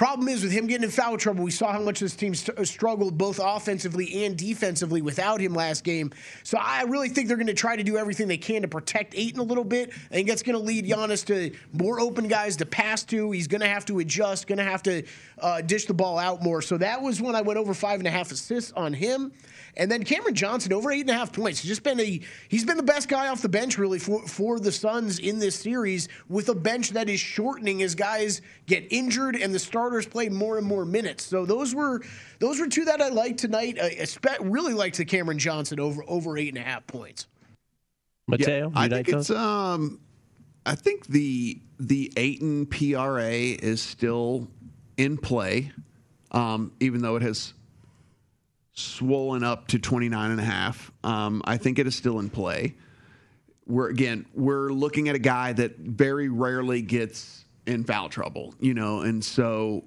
Problem 0.00 0.28
is 0.28 0.42
with 0.42 0.50
him 0.50 0.66
getting 0.66 0.84
in 0.84 0.90
foul 0.90 1.18
trouble, 1.18 1.44
we 1.44 1.50
saw 1.50 1.72
how 1.72 1.80
much 1.82 2.00
this 2.00 2.16
team 2.16 2.34
st- 2.34 2.66
struggled 2.66 3.18
both 3.18 3.38
offensively 3.38 4.24
and 4.24 4.34
defensively 4.34 5.02
without 5.02 5.42
him 5.42 5.52
last 5.52 5.84
game. 5.84 6.10
So 6.42 6.56
I 6.58 6.84
really 6.84 7.10
think 7.10 7.28
they're 7.28 7.36
going 7.36 7.48
to 7.48 7.52
try 7.52 7.76
to 7.76 7.82
do 7.82 7.98
everything 7.98 8.26
they 8.26 8.38
can 8.38 8.62
to 8.62 8.68
protect 8.68 9.14
Ayton 9.14 9.40
a 9.40 9.42
little 9.42 9.62
bit. 9.62 9.90
I 10.10 10.14
think 10.14 10.28
that's 10.28 10.42
going 10.42 10.56
to 10.56 10.64
lead 10.64 10.86
Giannis 10.86 11.26
to 11.26 11.54
more 11.74 12.00
open 12.00 12.28
guys 12.28 12.56
to 12.56 12.64
pass 12.64 13.02
to. 13.04 13.30
He's 13.30 13.46
going 13.46 13.60
to 13.60 13.68
have 13.68 13.84
to 13.84 13.98
adjust, 13.98 14.46
going 14.46 14.56
to 14.56 14.64
have 14.64 14.82
to 14.84 15.02
uh, 15.38 15.60
dish 15.60 15.84
the 15.84 15.92
ball 15.92 16.18
out 16.18 16.42
more. 16.42 16.62
So 16.62 16.78
that 16.78 17.02
was 17.02 17.20
when 17.20 17.34
I 17.34 17.42
went 17.42 17.58
over 17.58 17.74
five 17.74 18.00
and 18.00 18.06
a 18.08 18.10
half 18.10 18.32
assists 18.32 18.72
on 18.72 18.94
him. 18.94 19.32
And 19.76 19.90
then 19.90 20.04
Cameron 20.04 20.34
Johnson 20.34 20.72
over 20.72 20.90
eight 20.90 21.02
and 21.02 21.10
a 21.10 21.14
half 21.14 21.32
points. 21.32 21.60
He's 21.60 21.68
just 21.68 21.82
been 21.82 22.00
a 22.00 22.20
he's 22.48 22.64
been 22.64 22.76
the 22.76 22.82
best 22.82 23.08
guy 23.08 23.28
off 23.28 23.42
the 23.42 23.48
bench 23.48 23.78
really 23.78 23.98
for 23.98 24.26
for 24.26 24.58
the 24.58 24.72
Suns 24.72 25.18
in 25.18 25.38
this 25.38 25.54
series 25.54 26.08
with 26.28 26.48
a 26.48 26.54
bench 26.54 26.90
that 26.90 27.08
is 27.08 27.20
shortening 27.20 27.82
as 27.82 27.94
guys 27.94 28.42
get 28.66 28.86
injured 28.90 29.36
and 29.36 29.54
the 29.54 29.58
starters 29.90 30.06
play 30.06 30.28
more 30.28 30.56
and 30.56 30.66
more 30.66 30.84
minutes. 30.84 31.24
So 31.24 31.44
those 31.44 31.74
were 31.74 32.00
those 32.38 32.60
were 32.60 32.68
two 32.68 32.84
that 32.84 33.00
I 33.00 33.08
liked 33.08 33.40
tonight. 33.40 33.76
I 33.80 34.06
really 34.40 34.72
liked 34.72 34.98
the 34.98 35.04
Cameron 35.04 35.38
Johnson 35.38 35.80
over 35.80 36.04
over 36.06 36.38
eight 36.38 36.48
and 36.48 36.58
a 36.58 36.62
half 36.62 36.86
points. 36.86 37.26
Mateo, 38.28 38.70
yeah, 38.72 38.80
I 38.80 38.88
think 38.88 39.08
it's 39.08 39.30
um 39.30 40.00
I 40.64 40.76
think 40.76 41.06
the 41.06 41.60
the 41.80 42.12
Ayton 42.16 42.66
PRA 42.66 43.30
is 43.30 43.82
still 43.82 44.48
in 44.96 45.16
play, 45.18 45.72
um, 46.30 46.72
even 46.78 47.02
though 47.02 47.16
it 47.16 47.22
has 47.22 47.54
swollen 48.74 49.42
up 49.42 49.66
to 49.68 49.78
29 49.78 50.30
and 50.30 50.40
a 50.40 50.44
half. 50.44 50.92
Um, 51.02 51.42
I 51.44 51.56
think 51.56 51.78
it 51.78 51.86
is 51.86 51.96
still 51.96 52.20
in 52.20 52.30
play. 52.30 52.76
We're 53.66 53.88
again, 53.88 54.26
we're 54.34 54.70
looking 54.70 55.08
at 55.08 55.16
a 55.16 55.20
guy 55.20 55.52
that 55.54 55.78
very 55.78 56.28
rarely 56.28 56.82
gets 56.82 57.39
in 57.70 57.84
foul 57.84 58.08
trouble, 58.08 58.54
you 58.60 58.74
know, 58.74 59.00
and 59.00 59.24
so 59.24 59.84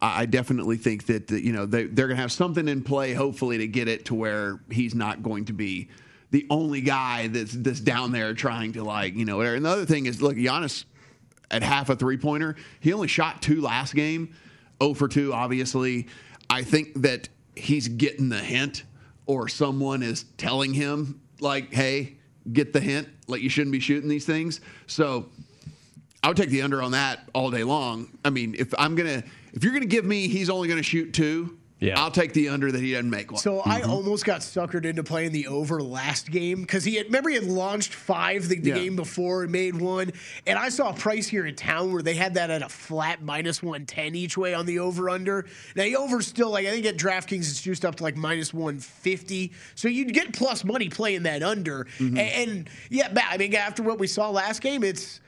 I 0.00 0.26
definitely 0.26 0.76
think 0.76 1.06
that 1.06 1.30
you 1.30 1.52
know 1.52 1.66
they, 1.66 1.84
they're 1.84 2.06
going 2.06 2.16
to 2.16 2.22
have 2.22 2.32
something 2.32 2.68
in 2.68 2.82
play, 2.82 3.14
hopefully, 3.14 3.58
to 3.58 3.66
get 3.66 3.88
it 3.88 4.06
to 4.06 4.14
where 4.14 4.60
he's 4.70 4.94
not 4.94 5.22
going 5.22 5.46
to 5.46 5.52
be 5.52 5.88
the 6.30 6.46
only 6.50 6.80
guy 6.80 7.28
that's 7.28 7.52
that's 7.52 7.80
down 7.80 8.12
there 8.12 8.34
trying 8.34 8.72
to 8.74 8.84
like 8.84 9.14
you 9.14 9.24
know. 9.24 9.38
Whatever. 9.38 9.56
And 9.56 9.64
the 9.64 9.70
other 9.70 9.86
thing 9.86 10.06
is, 10.06 10.20
look, 10.20 10.36
Giannis 10.36 10.84
at 11.50 11.62
half 11.62 11.90
a 11.90 11.96
three 11.96 12.16
pointer, 12.16 12.56
he 12.80 12.92
only 12.92 13.08
shot 13.08 13.40
two 13.40 13.60
last 13.60 13.94
game, 13.94 14.34
0 14.82 14.94
for 14.94 15.08
two, 15.08 15.32
obviously. 15.32 16.08
I 16.50 16.62
think 16.62 17.02
that 17.02 17.28
he's 17.56 17.88
getting 17.88 18.28
the 18.28 18.38
hint 18.38 18.84
or 19.26 19.48
someone 19.48 20.02
is 20.02 20.24
telling 20.36 20.74
him 20.74 21.20
like 21.40 21.72
hey 21.72 22.16
get 22.52 22.72
the 22.72 22.80
hint 22.80 23.08
like 23.26 23.42
you 23.42 23.48
shouldn't 23.48 23.72
be 23.72 23.80
shooting 23.80 24.08
these 24.08 24.26
things 24.26 24.60
so 24.86 25.26
i 26.24 26.28
would 26.28 26.36
take 26.36 26.50
the 26.50 26.62
under 26.62 26.82
on 26.82 26.92
that 26.92 27.28
all 27.34 27.50
day 27.50 27.62
long 27.62 28.08
i 28.24 28.30
mean 28.30 28.54
if 28.58 28.74
i'm 28.78 28.94
gonna 28.94 29.22
if 29.52 29.62
you're 29.62 29.72
gonna 29.72 29.84
give 29.84 30.04
me 30.04 30.26
he's 30.28 30.50
only 30.50 30.68
gonna 30.68 30.82
shoot 30.82 31.12
two 31.12 31.56
yeah. 31.84 32.00
I'll 32.00 32.10
take 32.10 32.32
the 32.32 32.48
under 32.48 32.72
that 32.72 32.80
he 32.80 32.92
doesn't 32.92 33.10
make 33.10 33.30
one. 33.30 33.40
So 33.40 33.58
mm-hmm. 33.58 33.70
I 33.70 33.82
almost 33.82 34.24
got 34.24 34.40
suckered 34.40 34.84
into 34.84 35.02
playing 35.02 35.32
the 35.32 35.48
over 35.48 35.82
last 35.82 36.30
game 36.30 36.62
because 36.62 36.84
he 36.84 36.94
had 36.94 37.06
remember 37.06 37.28
he 37.28 37.34
had 37.34 37.44
launched 37.44 37.92
five 37.92 38.48
the, 38.48 38.58
the 38.58 38.70
yeah. 38.70 38.74
game 38.76 38.96
before 38.96 39.42
and 39.42 39.52
made 39.52 39.74
one, 39.74 40.12
and 40.46 40.58
I 40.58 40.70
saw 40.70 40.90
a 40.90 40.94
price 40.94 41.28
here 41.28 41.46
in 41.46 41.54
town 41.56 41.92
where 41.92 42.02
they 42.02 42.14
had 42.14 42.34
that 42.34 42.50
at 42.50 42.62
a 42.62 42.68
flat 42.68 43.22
minus 43.22 43.62
one 43.62 43.86
ten 43.86 44.14
each 44.14 44.38
way 44.38 44.54
on 44.54 44.66
the 44.66 44.78
over 44.78 45.10
under. 45.10 45.46
Now 45.76 45.82
the 45.82 45.96
over 45.96 46.22
still 46.22 46.50
like 46.50 46.66
I 46.66 46.70
think 46.70 46.86
at 46.86 46.96
DraftKings 46.96 47.50
it's 47.50 47.60
juiced 47.60 47.84
up 47.84 47.96
to 47.96 48.02
like 48.02 48.16
minus 48.16 48.54
one 48.54 48.78
fifty, 48.78 49.52
so 49.74 49.88
you'd 49.88 50.14
get 50.14 50.32
plus 50.32 50.64
money 50.64 50.88
playing 50.88 51.24
that 51.24 51.42
under. 51.42 51.84
Mm-hmm. 51.98 52.18
And, 52.18 52.50
and 52.50 52.70
yeah, 52.88 53.12
I 53.28 53.36
mean 53.36 53.54
after 53.54 53.82
what 53.82 53.98
we 53.98 54.06
saw 54.06 54.30
last 54.30 54.60
game, 54.60 54.84
it's. 54.84 55.20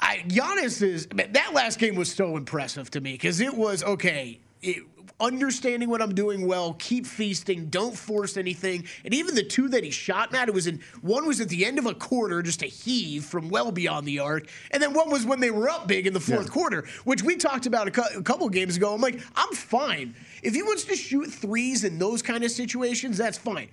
I, 0.00 0.24
Giannis 0.28 0.82
is 0.82 1.06
that 1.08 1.54
last 1.54 1.78
game 1.78 1.96
was 1.96 2.12
so 2.12 2.36
impressive 2.36 2.90
to 2.92 3.00
me 3.00 3.12
because 3.12 3.40
it 3.40 3.54
was 3.54 3.82
okay. 3.84 4.40
It, 4.62 4.84
understanding 5.20 5.88
what 5.88 6.00
I'm 6.00 6.14
doing 6.14 6.46
well, 6.46 6.74
keep 6.74 7.06
feasting, 7.06 7.66
don't 7.66 7.96
force 7.96 8.36
anything. 8.36 8.84
And 9.04 9.12
even 9.12 9.34
the 9.34 9.42
two 9.42 9.68
that 9.70 9.82
he 9.82 9.90
shot, 9.90 10.32
Matt, 10.32 10.48
it 10.48 10.54
was 10.54 10.66
in 10.66 10.80
one 11.00 11.26
was 11.26 11.40
at 11.40 11.48
the 11.48 11.64
end 11.64 11.78
of 11.78 11.86
a 11.86 11.94
quarter, 11.94 12.42
just 12.42 12.62
a 12.62 12.66
heave 12.66 13.24
from 13.24 13.48
well 13.48 13.72
beyond 13.72 14.06
the 14.06 14.20
arc, 14.20 14.48
and 14.70 14.82
then 14.82 14.92
one 14.92 15.10
was 15.10 15.26
when 15.26 15.40
they 15.40 15.50
were 15.50 15.68
up 15.68 15.88
big 15.88 16.06
in 16.06 16.12
the 16.12 16.20
fourth 16.20 16.46
yeah. 16.46 16.52
quarter, 16.52 16.86
which 17.04 17.22
we 17.22 17.36
talked 17.36 17.66
about 17.66 17.88
a, 17.88 17.90
cu- 17.90 18.18
a 18.18 18.22
couple 18.22 18.48
games 18.48 18.76
ago. 18.76 18.94
I'm 18.94 19.00
like, 19.00 19.20
I'm 19.34 19.52
fine 19.52 20.14
if 20.42 20.54
he 20.54 20.62
wants 20.62 20.84
to 20.84 20.96
shoot 20.96 21.26
threes 21.32 21.84
in 21.84 21.98
those 21.98 22.22
kind 22.22 22.44
of 22.44 22.50
situations. 22.50 23.18
That's 23.18 23.38
fine 23.38 23.68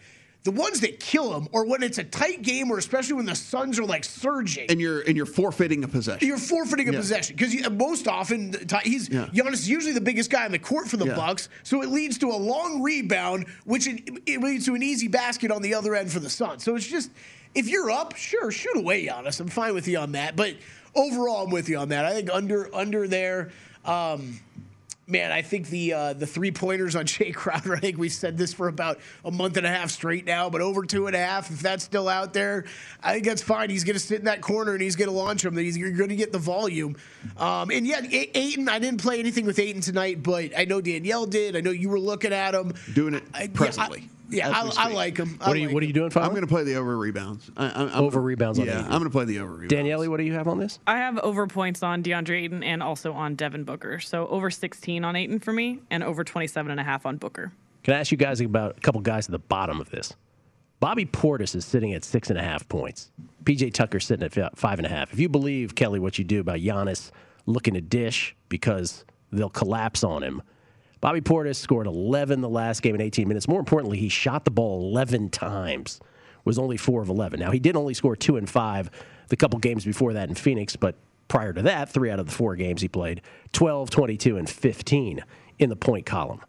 the 0.45 0.51
ones 0.51 0.79
that 0.81 0.99
kill 0.99 1.35
him, 1.35 1.47
or 1.51 1.65
when 1.65 1.81
it's 1.81 1.97
a 1.97 2.03
tight 2.03 2.43
game, 2.43 2.71
or 2.71 2.77
especially 2.77 3.15
when 3.15 3.25
the 3.25 3.33
Suns 3.33 3.79
are 3.79 3.83
like 3.83 4.03
surging, 4.03 4.69
and 4.69 4.79
you're 4.79 5.01
and 5.01 5.17
you're 5.17 5.25
forfeiting 5.25 5.83
a 5.83 5.87
possession. 5.87 6.27
You're 6.27 6.37
forfeiting 6.37 6.87
a 6.87 6.91
yeah. 6.91 6.99
possession 6.99 7.35
because 7.35 7.67
most 7.71 8.07
often 8.07 8.53
he's 8.83 9.09
yeah. 9.09 9.25
Giannis 9.33 9.53
is 9.53 9.69
usually 9.69 9.93
the 9.93 10.01
biggest 10.01 10.29
guy 10.29 10.45
on 10.45 10.51
the 10.51 10.59
court 10.59 10.87
for 10.87 10.97
the 10.97 11.07
yeah. 11.07 11.15
Bucks, 11.15 11.49
so 11.63 11.81
it 11.81 11.89
leads 11.89 12.19
to 12.19 12.27
a 12.27 12.37
long 12.37 12.83
rebound, 12.83 13.47
which 13.65 13.87
it, 13.87 14.07
it 14.27 14.39
leads 14.39 14.65
to 14.65 14.75
an 14.75 14.83
easy 14.83 15.07
basket 15.07 15.49
on 15.49 15.63
the 15.63 15.73
other 15.73 15.95
end 15.95 16.11
for 16.11 16.19
the 16.19 16.29
Suns. 16.29 16.63
So 16.63 16.75
it's 16.75 16.87
just 16.87 17.09
if 17.55 17.67
you're 17.67 17.89
up, 17.89 18.15
sure, 18.15 18.51
shoot 18.51 18.77
away, 18.77 19.07
Giannis. 19.07 19.39
I'm 19.39 19.47
fine 19.47 19.73
with 19.73 19.87
you 19.87 19.97
on 19.97 20.11
that, 20.11 20.35
but 20.35 20.53
overall, 20.93 21.45
I'm 21.45 21.49
with 21.49 21.69
you 21.69 21.79
on 21.79 21.89
that. 21.89 22.05
I 22.05 22.13
think 22.13 22.29
under 22.31 22.73
under 22.73 23.07
there. 23.07 23.51
Um, 23.83 24.39
Man, 25.07 25.31
I 25.31 25.43
think 25.43 25.69
the 25.69 25.93
uh, 25.93 26.13
the 26.13 26.25
three 26.25 26.51
pointers 26.51 26.95
on 26.95 27.05
Jae 27.05 27.33
Crowder. 27.33 27.75
I 27.75 27.79
think 27.79 27.97
we 27.97 28.09
said 28.09 28.37
this 28.37 28.53
for 28.53 28.67
about 28.67 28.99
a 29.23 29.29
month 29.29 29.55
and 29.57 29.65
a 29.65 29.69
half 29.69 29.91
straight 29.91 30.25
now, 30.25 30.49
but 30.49 30.61
over 30.61 30.83
two 30.83 31.05
and 31.05 31.15
a 31.15 31.19
half. 31.19 31.51
If 31.51 31.59
that's 31.59 31.83
still 31.83 32.09
out 32.09 32.33
there, 32.33 32.65
I 33.03 33.13
think 33.13 33.25
that's 33.25 33.43
fine. 33.43 33.69
He's 33.69 33.83
going 33.83 33.93
to 33.93 33.99
sit 33.99 34.19
in 34.19 34.25
that 34.25 34.41
corner 34.41 34.73
and 34.73 34.81
he's 34.81 34.95
going 34.95 35.09
to 35.09 35.15
launch 35.15 35.45
him. 35.45 35.55
He's 35.57 35.77
you're 35.77 35.91
going 35.91 36.09
to 36.09 36.15
get 36.15 36.31
the 36.31 36.39
volume. 36.39 36.95
Um, 37.37 37.69
and 37.69 37.85
yeah, 37.85 38.01
Ayton. 38.03 38.67
I 38.67 38.79
didn't 38.79 39.01
play 39.01 39.19
anything 39.19 39.45
with 39.45 39.59
Ayton 39.59 39.81
tonight, 39.81 40.23
but 40.23 40.57
I 40.57 40.65
know 40.65 40.81
Danielle 40.81 41.27
did. 41.27 41.55
I 41.55 41.61
know 41.61 41.71
you 41.71 41.89
were 41.89 41.99
looking 41.99 42.33
at 42.33 42.55
him 42.55 42.73
doing 42.93 43.13
it 43.13 43.53
presently. 43.53 44.09
Yeah, 44.30 44.49
I, 44.49 44.71
I, 44.78 44.91
like 44.91 45.17
him. 45.17 45.38
I 45.41 45.47
what 45.47 45.55
are 45.55 45.59
you 45.59 45.65
like 45.67 45.73
What 45.73 45.84
are 45.84 45.86
you 45.86 45.93
doing? 45.93 46.09
Finally? 46.09 46.28
I'm 46.28 46.36
going 46.36 46.47
to 46.47 46.53
play 46.53 46.63
the 46.63 46.76
over 46.76 46.97
rebounds. 46.97 47.51
i'm 47.57 47.89
over 47.91 48.21
rebounds. 48.21 48.59
Yeah, 48.59 48.82
I'm 48.82 48.89
going 48.89 49.03
to 49.03 49.09
play 49.09 49.26
the 49.26 49.39
over 49.39 49.51
rebounds. 49.51 49.73
Danielle, 49.73 50.09
what 50.09 50.17
do 50.17 50.23
you 50.23 50.34
have 50.34 50.47
on 50.47 50.59
this? 50.59 50.80
I 50.88 50.97
have 50.97 51.17
over 51.19 51.47
points 51.47 51.84
on 51.84 52.03
DeAndre 52.03 52.43
Ayton 52.43 52.63
and 52.63 52.82
also 52.82 53.13
on 53.13 53.36
Devin 53.36 53.63
Booker. 53.63 53.99
So 53.99 54.28
over 54.28 54.49
16 54.49 55.03
on 55.03 55.15
Ayton 55.15 55.39
for 55.39 55.53
me, 55.53 55.80
and 55.89 56.03
over 56.03 56.23
27 56.23 56.71
and 56.71 56.80
a 56.80 56.84
half 56.84 57.05
on 57.05 57.17
Booker. 57.17 57.51
Can 57.84 57.93
I 57.93 57.99
ask 57.99 58.11
you 58.11 58.17
guys 58.17 58.41
about 58.41 58.78
a 58.78 58.82
couple 58.82 59.01
guys 59.01 59.28
at 59.28 59.32
the 59.32 59.39
bottom 59.39 59.80
of 59.80 59.89
this? 59.91 60.13
Bobby 60.80 61.05
Portis 61.05 61.55
is 61.55 61.65
sitting 61.65 61.93
at 61.93 62.03
six 62.03 62.30
and 62.30 62.38
a 62.38 62.43
half 62.43 62.67
points. 62.67 63.11
PJ 63.43 63.73
Tucker 63.73 63.99
sitting 63.99 64.23
at 64.23 64.57
five 64.57 64.80
and 64.80 64.86
a 64.86 64.89
half. 64.89 65.13
If 65.13 65.19
you 65.19 65.30
believe 65.30 65.76
Kelly 65.76 65.99
what 65.99 66.17
you 66.17 66.26
do 66.26 66.39
about 66.41 66.59
Giannis 66.59 67.11
looking 67.45 67.76
to 67.76 67.82
dish 67.82 68.36
because 68.49 69.05
they'll 69.32 69.49
collapse 69.49 70.03
on 70.03 70.23
him 70.23 70.41
Bobby 71.05 71.21
Portis 71.21 71.57
scored 71.57 71.85
11 71.85 72.41
the 72.41 72.49
last 72.49 72.81
game 72.81 72.95
in 72.95 73.01
18 73.01 73.27
minutes. 73.27 73.47
More 73.47 73.59
importantly, 73.59 73.99
he 73.99 74.09
shot 74.09 74.43
the 74.43 74.49
ball 74.49 74.81
11 74.81 75.29
times, 75.29 75.99
was 76.45 76.57
only 76.57 76.77
4 76.77 77.03
of 77.03 77.09
11. 77.09 77.39
Now, 77.39 77.51
he 77.51 77.59
did 77.59 77.75
only 77.75 77.93
score 77.93 78.15
2 78.15 78.37
and 78.37 78.49
5 78.49 78.89
the 79.27 79.35
couple 79.35 79.59
games 79.59 79.85
before 79.85 80.13
that 80.13 80.29
in 80.29 80.33
Phoenix, 80.33 80.75
but 80.75 80.95
prior 81.27 81.53
to 81.53 81.61
that, 81.61 81.91
three 81.91 82.09
out 82.09 82.19
of 82.19 82.25
the 82.25 82.31
four 82.31 82.55
games 82.55 82.81
he 82.81 82.87
played 82.87 83.21
12, 83.53 83.91
22, 83.91 84.37
and 84.37 84.49
15 84.49 85.23
in 85.59 85.69
the 85.69 85.75
point 85.75 86.07
column. 86.07 86.41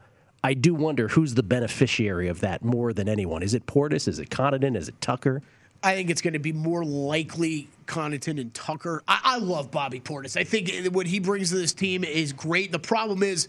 I 0.42 0.54
do 0.54 0.74
wonder 0.74 1.08
who's 1.08 1.34
the 1.34 1.42
beneficiary 1.42 2.28
of 2.28 2.40
that 2.40 2.64
more 2.64 2.94
than 2.94 3.10
anyone. 3.10 3.42
Is 3.42 3.52
it 3.52 3.66
Portis? 3.66 4.08
Is 4.08 4.18
it 4.20 4.30
Connaughton? 4.30 4.74
Is 4.74 4.88
it 4.88 4.98
Tucker? 5.02 5.42
I 5.82 5.94
think 5.94 6.08
it's 6.08 6.22
going 6.22 6.32
to 6.32 6.38
be 6.38 6.54
more 6.54 6.82
likely 6.82 7.68
Connaughton 7.84 8.40
and 8.40 8.54
Tucker. 8.54 9.02
I, 9.06 9.20
I 9.22 9.36
love 9.36 9.70
Bobby 9.70 10.00
Portis. 10.00 10.34
I 10.34 10.44
think 10.44 10.94
what 10.94 11.06
he 11.06 11.20
brings 11.20 11.50
to 11.50 11.56
this 11.56 11.74
team 11.74 12.04
is 12.04 12.32
great. 12.32 12.72
The 12.72 12.78
problem 12.78 13.22
is, 13.22 13.48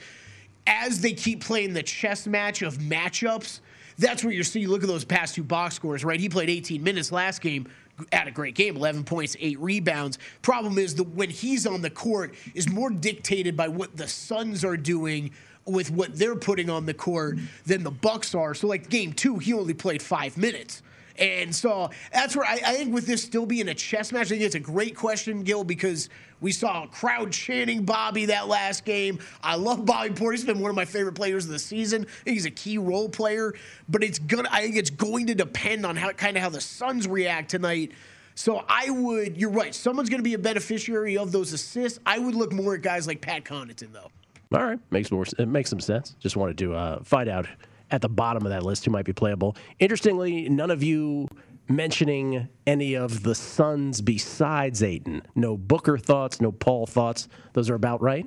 as 0.68 1.01
they 1.01 1.13
keep 1.13 1.43
playing 1.43 1.74
the 1.74 1.82
chess 1.82 2.28
match 2.28 2.61
of 2.61 2.78
matchups, 2.78 3.61
that's 3.97 4.24
where 4.24 4.34
you're 4.34 4.43
seeing. 4.43 4.68
Look 4.68 4.84
at 4.84 4.88
those 4.88 5.05
past 5.05 5.36
two 5.36 5.43
box 5.43 5.76
scores, 5.76 6.05
right? 6.05 6.20
He 6.20 6.30
played 6.30 6.49
18 6.49 6.84
minutes 6.84 7.11
last 7.11 7.41
game, 7.41 7.68
had 8.11 8.28
a 8.28 8.32
great 8.32 8.53
game, 8.53 8.76
11 8.76 9.03
points, 9.05 9.36
eight 9.39 9.59
rebounds. 9.59 10.20
Problem 10.41 10.78
is 10.78 10.93
that 10.95 11.03
when 11.15 11.30
he's 11.30 11.65
on 11.65 11.82
the 11.82 11.89
court, 11.89 12.36
is 12.53 12.70
more 12.70 12.91
dictated 12.91 13.57
by 13.57 13.68
what 13.68 13.97
the 13.97 14.07
Suns 14.07 14.63
are 14.63 14.78
doing 14.78 15.32
with 15.65 15.89
what 15.89 16.15
they're 16.18 16.36
putting 16.36 16.70
on 16.70 16.86
the 16.86 16.93
court 16.93 17.39
than 17.65 17.84
the 17.84 17.91
Bucks 17.91 18.36
are. 18.36 18.53
So, 18.53 18.68
like 18.68 18.89
game 18.89 19.13
two, 19.13 19.38
he 19.38 19.53
only 19.53 19.74
played 19.74 20.01
five 20.01 20.38
minutes 20.38 20.84
And 21.18 21.55
so 21.55 21.89
that's 22.13 22.36
where 22.36 22.45
I, 22.45 22.59
I 22.65 22.74
think 22.76 22.93
with 22.93 23.07
this 23.07 23.24
still 23.24 23.45
being 23.45 23.70
a 23.70 23.74
chess 23.74 24.11
match, 24.11 24.28
I 24.28 24.30
think 24.30 24.41
it's 24.41 24.55
a 24.55 24.59
great 24.59 24.95
question, 24.95 25.43
Gill, 25.43 25.63
because 25.63 26.09
we 26.41 26.51
saw 26.51 26.84
a 26.84 26.88
crowd 26.88 27.32
chanting 27.32 27.84
Bobby 27.84 28.26
that 28.28 28.47
last 28.47 28.86
game. 28.86 29.20
I 29.41 29.55
love 29.55 29.86
Bobby 29.86 30.09
Portis. 30.11 30.32
He's 30.34 30.45
been 30.45 30.59
one 30.59 30.70
of 30.70 30.76
my 30.76 30.86
favorite 30.86 31.15
players 31.15 31.45
of 31.45 31.51
the 31.51 31.59
season. 31.59 32.05
he's 32.26 32.45
a 32.45 32.51
key 32.51 32.78
role 32.78 33.09
player, 33.09 33.53
but 33.89 34.03
it's 34.03 34.20
gonna. 34.20 34.49
I 34.51 34.61
think 34.61 34.76
it's 34.76 34.91
going 34.91 35.28
to 35.28 35.36
depend 35.36 35.86
on 35.86 35.95
how 35.95 36.11
kind 36.11 36.38
of 36.38 36.43
how 36.43 36.49
the 36.49 36.61
Suns 36.61 37.07
react 37.07 37.49
tonight. 37.49 37.93
So 38.36 38.63
I 38.70 38.91
would. 38.91 39.38
You're 39.38 39.49
right. 39.49 39.74
Someone's 39.74 40.09
going 40.09 40.20
to 40.20 40.24
be 40.24 40.36
a 40.36 40.39
beneficiary 40.39 41.18
of 41.18 41.32
those 41.32 41.53
assists. 41.53 41.99
I 42.05 42.20
would 42.20 42.36
look 42.36 42.53
more 42.53 42.76
at 42.76 42.84
guys 42.84 43.07
like 43.07 43.20
Pat 43.20 43.43
Connaughton, 43.43 43.91
though. 43.91 44.11
All 44.53 44.63
right, 44.63 44.80
makes 44.91 45.11
more. 45.11 45.26
It 45.39 45.47
makes 45.47 45.72
some 45.72 45.80
sense. 45.80 46.15
Just 46.20 46.38
wanted 46.38 46.57
to 46.59 46.76
uh, 46.76 47.03
find 47.03 47.28
out 47.30 47.47
at 47.91 48.01
the 48.01 48.09
bottom 48.09 48.45
of 48.45 48.49
that 48.49 48.63
list 48.63 48.85
who 48.85 48.91
might 48.91 49.05
be 49.05 49.13
playable. 49.13 49.55
Interestingly, 49.79 50.49
none 50.49 50.71
of 50.71 50.83
you 50.83 51.27
mentioning 51.69 52.47
any 52.65 52.95
of 52.95 53.23
the 53.23 53.35
Suns 53.35 54.01
besides 54.01 54.83
Ayton. 54.83 55.21
No 55.35 55.57
Booker 55.57 55.97
thoughts, 55.97 56.39
no 56.41 56.51
Paul 56.51 56.85
thoughts. 56.85 57.27
Those 57.53 57.69
are 57.69 57.75
about 57.75 58.01
right. 58.01 58.25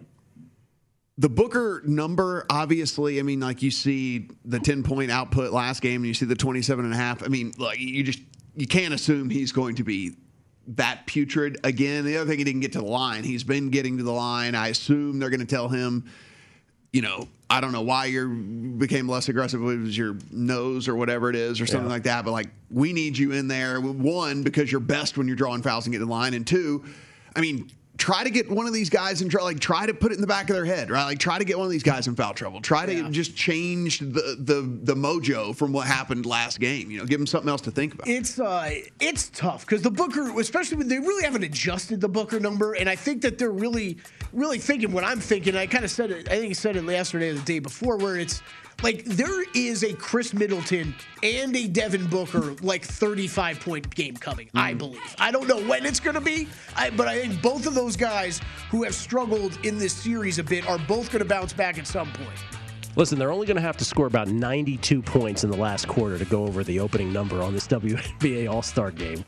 The 1.18 1.28
Booker 1.28 1.82
number, 1.84 2.46
obviously, 2.48 3.18
I 3.18 3.22
mean, 3.22 3.40
like 3.40 3.62
you 3.62 3.70
see 3.70 4.28
the 4.44 4.58
10 4.58 4.82
point 4.82 5.10
output 5.10 5.52
last 5.52 5.82
game 5.82 5.96
and 5.96 6.06
you 6.06 6.14
see 6.14 6.26
the 6.26 6.34
27 6.34 6.84
and 6.84 6.94
a 6.94 6.96
half. 6.96 7.22
I 7.22 7.28
mean, 7.28 7.52
like 7.58 7.78
you 7.78 8.02
just, 8.02 8.20
you 8.54 8.66
can't 8.66 8.94
assume 8.94 9.28
he's 9.28 9.52
going 9.52 9.76
to 9.76 9.84
be 9.84 10.16
that 10.68 11.06
putrid 11.06 11.58
again. 11.64 12.04
The 12.04 12.16
other 12.16 12.28
thing, 12.28 12.38
he 12.38 12.44
didn't 12.44 12.60
get 12.60 12.72
to 12.72 12.78
the 12.78 12.86
line. 12.86 13.24
He's 13.24 13.44
been 13.44 13.70
getting 13.70 13.98
to 13.98 14.02
the 14.02 14.12
line. 14.12 14.54
I 14.54 14.68
assume 14.68 15.18
they're 15.18 15.30
going 15.30 15.40
to 15.40 15.46
tell 15.46 15.68
him, 15.68 16.10
you 16.92 17.02
know, 17.02 17.28
I 17.48 17.60
don't 17.60 17.72
know 17.72 17.82
why 17.82 18.06
you 18.06 18.28
became 18.28 19.08
less 19.08 19.28
aggressive. 19.28 19.60
It 19.60 19.78
was 19.78 19.96
your 19.96 20.16
nose 20.30 20.88
or 20.88 20.96
whatever 20.96 21.30
it 21.30 21.36
is, 21.36 21.60
or 21.60 21.66
something 21.66 21.88
yeah. 21.88 21.94
like 21.94 22.02
that. 22.04 22.24
But 22.24 22.32
like, 22.32 22.48
we 22.70 22.92
need 22.92 23.18
you 23.18 23.32
in 23.32 23.48
there. 23.48 23.80
One, 23.80 24.42
because 24.42 24.70
you're 24.70 24.80
best 24.80 25.18
when 25.18 25.26
you're 25.26 25.36
drawing 25.36 25.62
fouls 25.62 25.86
and 25.86 25.92
getting 25.92 26.06
the 26.06 26.12
line, 26.12 26.34
and 26.34 26.46
two, 26.46 26.84
I 27.34 27.40
mean, 27.40 27.70
try 28.00 28.24
to 28.24 28.30
get 28.30 28.50
one 28.50 28.66
of 28.66 28.72
these 28.72 28.90
guys 28.90 29.22
in 29.22 29.28
trouble. 29.28 29.46
Like 29.46 29.60
try 29.60 29.86
to 29.86 29.94
put 29.94 30.10
it 30.10 30.16
in 30.16 30.20
the 30.20 30.26
back 30.26 30.48
of 30.48 30.56
their 30.56 30.64
head, 30.64 30.90
right? 30.90 31.04
Like 31.04 31.18
try 31.18 31.38
to 31.38 31.44
get 31.44 31.58
one 31.58 31.66
of 31.66 31.70
these 31.70 31.82
guys 31.82 32.08
in 32.08 32.16
foul 32.16 32.34
trouble. 32.34 32.60
Try 32.60 32.86
to 32.86 32.94
yeah. 32.94 33.08
just 33.10 33.36
change 33.36 34.00
the, 34.00 34.36
the 34.40 34.78
the 34.82 34.94
mojo 34.94 35.54
from 35.54 35.72
what 35.72 35.86
happened 35.86 36.26
last 36.26 36.58
game. 36.58 36.90
You 36.90 36.98
know, 36.98 37.04
give 37.04 37.20
them 37.20 37.26
something 37.26 37.48
else 37.48 37.60
to 37.62 37.70
think 37.70 37.94
about. 37.94 38.08
It's 38.08 38.40
uh, 38.40 38.70
it's 38.98 39.28
tough 39.30 39.66
because 39.66 39.82
the 39.82 39.90
Booker, 39.90 40.40
especially 40.40 40.78
when 40.78 40.88
they 40.88 40.98
really 40.98 41.22
haven't 41.22 41.44
adjusted 41.44 42.00
the 42.00 42.08
Booker 42.08 42.40
number, 42.40 42.72
and 42.72 42.88
I 42.88 42.96
think 42.96 43.22
that 43.22 43.38
they're 43.38 43.50
really 43.50 43.98
really 44.32 44.58
thinking 44.58 44.92
what 44.92 45.04
I'm 45.04 45.20
thinking. 45.20 45.56
I 45.56 45.66
kind 45.66 45.84
of 45.84 45.90
said 45.90 46.10
it. 46.10 46.28
I 46.28 46.38
think 46.38 46.50
I 46.50 46.54
said 46.54 46.76
it 46.76 46.84
yesterday 46.84 47.30
or 47.30 47.34
the 47.34 47.42
day 47.42 47.58
before, 47.58 47.96
where 47.98 48.16
it's 48.16 48.42
like 48.82 49.04
there 49.04 49.44
is 49.54 49.82
a 49.82 49.92
Khris 49.94 50.32
Middleton 50.32 50.94
and 51.22 51.54
a 51.54 51.66
Devin 51.66 52.06
Booker 52.06 52.54
like 52.62 52.84
35 52.84 53.60
point 53.60 53.94
game 53.94 54.16
coming. 54.16 54.48
Mm. 54.48 54.60
I 54.60 54.74
believe. 54.74 55.16
I 55.18 55.30
don't 55.30 55.46
know 55.48 55.60
when 55.66 55.84
it's 55.84 56.00
going 56.00 56.14
to 56.14 56.20
be, 56.20 56.48
I, 56.76 56.90
but 56.90 57.08
I 57.08 57.20
think 57.20 57.42
both 57.42 57.66
of 57.66 57.74
those 57.74 57.96
guys 57.96 58.40
who 58.70 58.82
have 58.84 58.94
struggled 58.94 59.58
in 59.64 59.78
this 59.78 59.92
series 59.92 60.38
a 60.38 60.44
bit 60.44 60.68
are 60.68 60.78
both 60.78 61.10
going 61.10 61.22
to 61.22 61.28
bounce 61.28 61.52
back 61.52 61.78
at 61.78 61.86
some 61.86 62.10
point. 62.12 62.38
Listen, 62.96 63.18
they're 63.18 63.32
only 63.32 63.46
going 63.46 63.56
to 63.56 63.62
have 63.62 63.76
to 63.76 63.84
score 63.84 64.06
about 64.06 64.28
92 64.28 65.00
points 65.02 65.44
in 65.44 65.50
the 65.50 65.56
last 65.56 65.86
quarter 65.86 66.18
to 66.18 66.24
go 66.24 66.44
over 66.44 66.64
the 66.64 66.80
opening 66.80 67.12
number 67.12 67.42
on 67.42 67.52
this 67.52 67.66
WNBA 67.68 68.50
All 68.50 68.62
Star 68.62 68.90
game. 68.90 69.24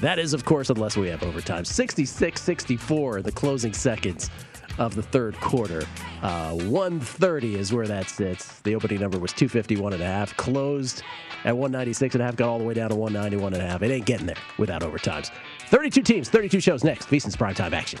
That 0.00 0.18
is, 0.18 0.32
of 0.32 0.44
course, 0.44 0.70
unless 0.70 0.96
we 0.96 1.08
have 1.08 1.22
overtime. 1.22 1.64
66 1.64 2.40
64 2.40 3.18
in 3.18 3.22
the 3.24 3.32
closing 3.32 3.72
seconds 3.72 4.30
of 4.78 4.94
the 4.94 5.02
third 5.02 5.38
quarter. 5.40 5.84
Uh, 6.22 6.52
130 6.54 7.56
is 7.56 7.72
where 7.72 7.86
that 7.86 8.08
sits. 8.08 8.60
The 8.60 8.74
opening 8.74 9.00
number 9.00 9.18
was 9.18 9.32
251 9.32 9.92
and 9.92 10.02
a 10.02 10.06
half. 10.06 10.36
Closed 10.36 11.02
at 11.44 11.56
196 11.56 12.14
and 12.14 12.22
a 12.22 12.24
half. 12.24 12.36
Got 12.36 12.48
all 12.48 12.58
the 12.58 12.64
way 12.64 12.74
down 12.74 12.90
to 12.90 12.96
191 12.96 13.54
and 13.54 13.62
a 13.62 13.66
half. 13.66 13.82
It 13.82 13.90
ain't 13.90 14.06
getting 14.06 14.26
there 14.26 14.36
without 14.58 14.82
overtimes. 14.82 15.30
32 15.66 16.02
teams, 16.02 16.28
32 16.28 16.60
shows 16.60 16.84
next. 16.84 17.08
VSiN's 17.08 17.36
primetime 17.36 17.72
action. 17.72 18.00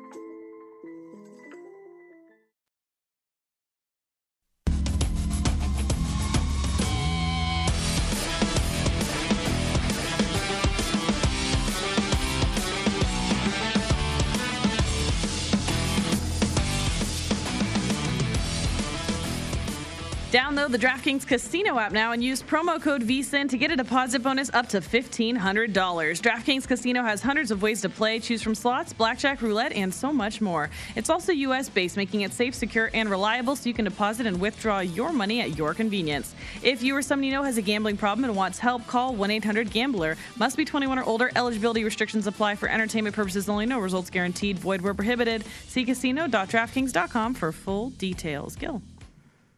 Download 20.31 20.71
the 20.71 20.77
DraftKings 20.77 21.27
Casino 21.27 21.77
app 21.77 21.91
now 21.91 22.13
and 22.13 22.23
use 22.23 22.41
promo 22.41 22.81
code 22.81 23.01
VSIN 23.01 23.49
to 23.49 23.57
get 23.57 23.69
a 23.69 23.75
deposit 23.75 24.23
bonus 24.23 24.49
up 24.53 24.69
to 24.69 24.79
$1,500. 24.79 25.35
DraftKings 25.75 26.65
Casino 26.65 27.03
has 27.03 27.21
hundreds 27.21 27.51
of 27.51 27.61
ways 27.61 27.81
to 27.81 27.89
play. 27.89 28.17
Choose 28.17 28.41
from 28.41 28.55
slots, 28.55 28.93
blackjack, 28.93 29.41
roulette, 29.41 29.73
and 29.73 29.93
so 29.93 30.13
much 30.13 30.39
more. 30.39 30.69
It's 30.95 31.09
also 31.09 31.33
U.S. 31.33 31.67
based, 31.67 31.97
making 31.97 32.21
it 32.21 32.31
safe, 32.31 32.55
secure, 32.55 32.89
and 32.93 33.09
reliable 33.09 33.57
so 33.57 33.67
you 33.67 33.73
can 33.73 33.83
deposit 33.83 34.25
and 34.25 34.39
withdraw 34.39 34.79
your 34.79 35.11
money 35.11 35.41
at 35.41 35.57
your 35.57 35.73
convenience. 35.73 36.33
If 36.63 36.81
you 36.81 36.95
or 36.95 37.01
someone 37.01 37.25
you 37.25 37.33
know 37.33 37.43
has 37.43 37.57
a 37.57 37.61
gambling 37.61 37.97
problem 37.97 38.23
and 38.23 38.33
wants 38.33 38.57
help, 38.57 38.87
call 38.87 39.13
1 39.13 39.31
800 39.31 39.69
Gambler. 39.69 40.15
Must 40.37 40.55
be 40.55 40.63
21 40.63 40.97
or 40.97 41.03
older. 41.03 41.29
Eligibility 41.35 41.83
restrictions 41.83 42.25
apply 42.25 42.55
for 42.55 42.69
entertainment 42.69 43.17
purposes 43.17 43.49
only. 43.49 43.65
No 43.65 43.79
results 43.79 44.09
guaranteed. 44.09 44.59
Void 44.59 44.79
where 44.79 44.93
prohibited. 44.93 45.43
See 45.67 45.83
casino.draftkings.com 45.83 47.33
for 47.33 47.51
full 47.51 47.89
details. 47.89 48.55
Gill. 48.55 48.81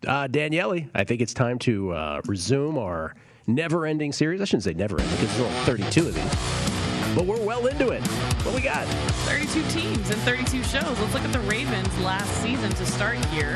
Uh, 0.05 0.27
I 0.31 1.03
think 1.03 1.21
it's 1.21 1.33
time 1.33 1.59
to 1.59 1.91
uh, 1.91 2.21
resume 2.25 2.77
our 2.77 3.15
never 3.47 3.85
ending 3.85 4.11
series. 4.11 4.41
I 4.41 4.45
shouldn't 4.45 4.63
say 4.63 4.73
never 4.73 4.99
ending 4.99 5.15
because 5.17 5.37
there's 5.37 5.51
only 5.51 5.65
32 5.65 6.07
of 6.07 6.15
these. 6.15 7.15
But 7.15 7.25
we're 7.25 7.45
well 7.45 7.67
into 7.67 7.89
it. 7.89 8.01
What 8.43 8.55
we 8.55 8.61
got? 8.61 8.85
32 9.27 9.61
teams 9.69 10.09
and 10.09 10.19
32 10.21 10.63
shows. 10.63 10.83
Let's 10.83 11.13
look 11.13 11.23
at 11.23 11.31
the 11.31 11.39
Ravens 11.41 11.99
last 11.99 12.31
season 12.41 12.71
to 12.71 12.85
start 12.85 13.23
here. 13.25 13.55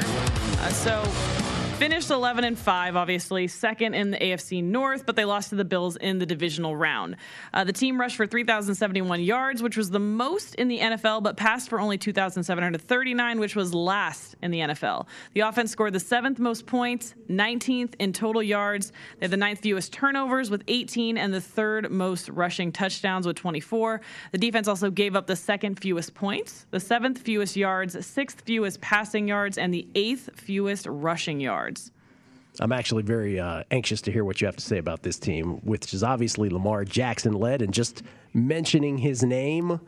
Uh, 0.59 0.69
so 0.69 1.03
Finished 1.77 2.09
11 2.09 2.43
and 2.43 2.57
5, 2.57 2.95
obviously, 2.95 3.47
second 3.47 3.93
in 3.93 4.09
the 4.09 4.17
AFC 4.17 4.63
North, 4.63 5.05
but 5.05 5.15
they 5.15 5.25
lost 5.25 5.49
to 5.49 5.55
the 5.55 5.63
Bills 5.63 5.95
in 5.95 6.17
the 6.17 6.25
divisional 6.25 6.75
round. 6.75 7.17
Uh, 7.53 7.63
the 7.63 7.71
team 7.71 8.01
rushed 8.01 8.15
for 8.15 8.25
3,071 8.25 9.21
yards, 9.21 9.61
which 9.61 9.77
was 9.77 9.91
the 9.91 9.99
most 9.99 10.55
in 10.55 10.69
the 10.69 10.79
NFL, 10.79 11.21
but 11.21 11.37
passed 11.37 11.69
for 11.69 11.79
only 11.79 11.99
2,739, 11.99 13.39
which 13.39 13.55
was 13.55 13.75
last 13.75 14.35
in 14.41 14.49
the 14.49 14.61
NFL. 14.61 15.05
The 15.35 15.41
offense 15.41 15.69
scored 15.69 15.93
the 15.93 15.99
seventh 15.99 16.39
most 16.39 16.65
points, 16.65 17.13
19th 17.29 17.93
in 17.99 18.11
total 18.11 18.41
yards. 18.41 18.91
They 19.19 19.25
had 19.25 19.31
the 19.31 19.37
ninth 19.37 19.59
fewest 19.59 19.93
turnovers 19.93 20.49
with 20.49 20.63
18, 20.67 21.15
and 21.15 21.31
the 21.31 21.41
third 21.41 21.91
most 21.91 22.27
rushing 22.29 22.71
touchdowns 22.71 23.27
with 23.27 23.35
24. 23.35 24.01
The 24.31 24.39
defense 24.39 24.67
also 24.67 24.89
gave 24.89 25.15
up 25.15 25.27
the 25.27 25.35
second 25.35 25.79
fewest 25.79 26.15
points, 26.15 26.65
the 26.71 26.79
seventh 26.79 27.19
fewest 27.19 27.55
yards, 27.55 28.03
sixth 28.03 28.41
fewest 28.41 28.81
passing 28.81 29.27
yards, 29.27 29.59
and 29.59 29.71
the 29.71 29.87
eighth 29.93 30.31
fewest 30.33 30.87
rushing 30.87 31.39
yards 31.39 31.66
yards. 31.67 31.91
I'm 32.59 32.71
actually 32.71 33.03
very 33.03 33.39
uh, 33.39 33.63
anxious 33.69 34.01
to 34.01 34.11
hear 34.11 34.25
what 34.25 34.41
you 34.41 34.47
have 34.47 34.55
to 34.55 34.63
say 34.63 34.79
about 34.79 35.03
this 35.03 35.19
team, 35.19 35.57
which 35.63 35.93
is 35.93 36.03
obviously 36.03 36.49
Lamar 36.49 36.85
Jackson 36.85 37.33
led, 37.33 37.61
and 37.61 37.71
just 37.71 38.01
mentioning 38.33 38.97
his 38.97 39.23
name 39.23 39.79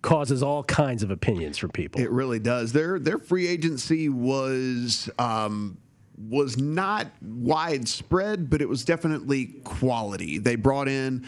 causes 0.00 0.42
all 0.42 0.64
kinds 0.64 1.02
of 1.02 1.10
opinions 1.10 1.58
from 1.58 1.70
people. 1.70 2.00
It 2.00 2.10
really 2.10 2.38
does. 2.38 2.72
Their 2.72 2.98
their 2.98 3.18
free 3.18 3.46
agency 3.46 4.08
was 4.08 5.10
um, 5.18 5.76
was 6.16 6.56
not 6.56 7.08
widespread, 7.20 8.48
but 8.48 8.62
it 8.62 8.68
was 8.68 8.82
definitely 8.82 9.46
quality. 9.64 10.38
They 10.38 10.56
brought 10.56 10.88
in 10.88 11.26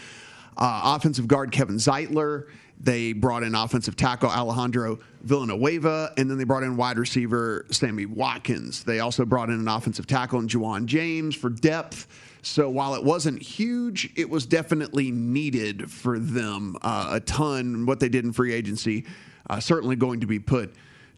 uh, 0.56 0.94
offensive 0.96 1.28
guard 1.28 1.52
Kevin 1.52 1.76
Zeitler. 1.76 2.46
They 2.80 3.12
brought 3.12 3.42
in 3.42 3.54
offensive 3.54 3.96
tackle 3.96 4.30
Alejandro 4.30 5.00
Villanueva, 5.22 6.12
and 6.16 6.30
then 6.30 6.38
they 6.38 6.44
brought 6.44 6.62
in 6.62 6.76
wide 6.76 6.96
receiver 6.96 7.66
Sammy 7.70 8.06
Watkins. 8.06 8.84
They 8.84 9.00
also 9.00 9.24
brought 9.24 9.48
in 9.48 9.58
an 9.58 9.68
offensive 9.68 10.06
tackle 10.06 10.38
in 10.38 10.46
Ja'Wuan 10.46 10.86
James 10.86 11.34
for 11.34 11.50
depth. 11.50 12.06
So 12.42 12.70
while 12.70 12.94
it 12.94 13.02
wasn't 13.02 13.42
huge, 13.42 14.10
it 14.16 14.30
was 14.30 14.46
definitely 14.46 15.10
needed 15.10 15.90
for 15.90 16.20
them 16.20 16.76
uh, 16.82 17.08
a 17.12 17.20
ton. 17.20 17.84
What 17.84 17.98
they 17.98 18.08
did 18.08 18.24
in 18.24 18.32
free 18.32 18.54
agency, 18.54 19.06
uh, 19.50 19.58
certainly 19.58 19.96
going 19.96 20.20
to 20.20 20.26
be 20.26 20.38
put 20.38 20.72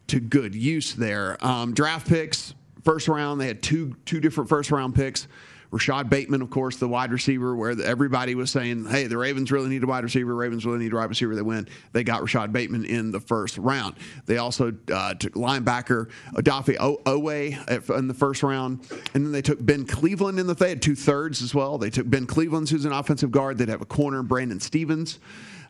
to 0.07 0.19
good 0.19 0.55
use 0.55 0.93
there. 0.95 1.37
Um, 1.45 1.73
draft 1.73 2.07
picks, 2.07 2.55
first 2.83 3.07
round, 3.07 3.39
they 3.39 3.47
had 3.47 3.61
two 3.61 3.95
two 4.05 4.19
different 4.19 4.49
first 4.49 4.71
round 4.71 4.95
picks. 4.95 5.27
Rashod 5.71 6.09
Bateman, 6.09 6.41
of 6.41 6.49
course, 6.49 6.77
the 6.77 6.87
wide 6.87 7.11
receiver, 7.11 7.55
where 7.55 7.79
everybody 7.81 8.35
was 8.35 8.51
saying, 8.51 8.85
hey, 8.85 9.07
the 9.07 9.17
Ravens 9.17 9.51
really 9.51 9.69
need 9.69 9.83
a 9.83 9.87
wide 9.87 10.03
receiver. 10.03 10.35
Ravens 10.35 10.65
really 10.65 10.79
need 10.79 10.91
a 10.91 10.95
wide 10.97 11.09
receiver. 11.09 11.33
They 11.33 11.41
win. 11.41 11.67
They 11.93 12.03
got 12.03 12.21
Rashod 12.21 12.51
Bateman 12.51 12.85
in 12.85 13.11
the 13.11 13.21
first 13.21 13.57
round. 13.57 13.95
They 14.25 14.37
also 14.37 14.73
uh, 14.93 15.13
took 15.13 15.33
linebacker 15.33 16.09
Odafe 16.33 16.77
Oweh 16.77 17.97
in 17.97 18.07
the 18.07 18.13
first 18.13 18.43
round. 18.43 18.85
And 19.13 19.25
then 19.25 19.31
they 19.31 19.41
took 19.41 19.65
Ben 19.65 19.85
Cleveland 19.85 20.39
in 20.39 20.47
the, 20.47 20.53
they 20.53 20.69
had 20.69 20.81
two 20.81 20.95
thirds 20.95 21.41
as 21.41 21.55
well. 21.55 21.77
They 21.77 21.89
took 21.89 22.09
Ben 22.09 22.27
Cleveland, 22.27 22.69
who's 22.69 22.85
an 22.85 22.91
offensive 22.91 23.31
guard. 23.31 23.57
They'd 23.57 23.69
have 23.69 23.81
a 23.81 23.85
corner, 23.85 24.23
Brandon 24.23 24.59
Stephens 24.59 25.19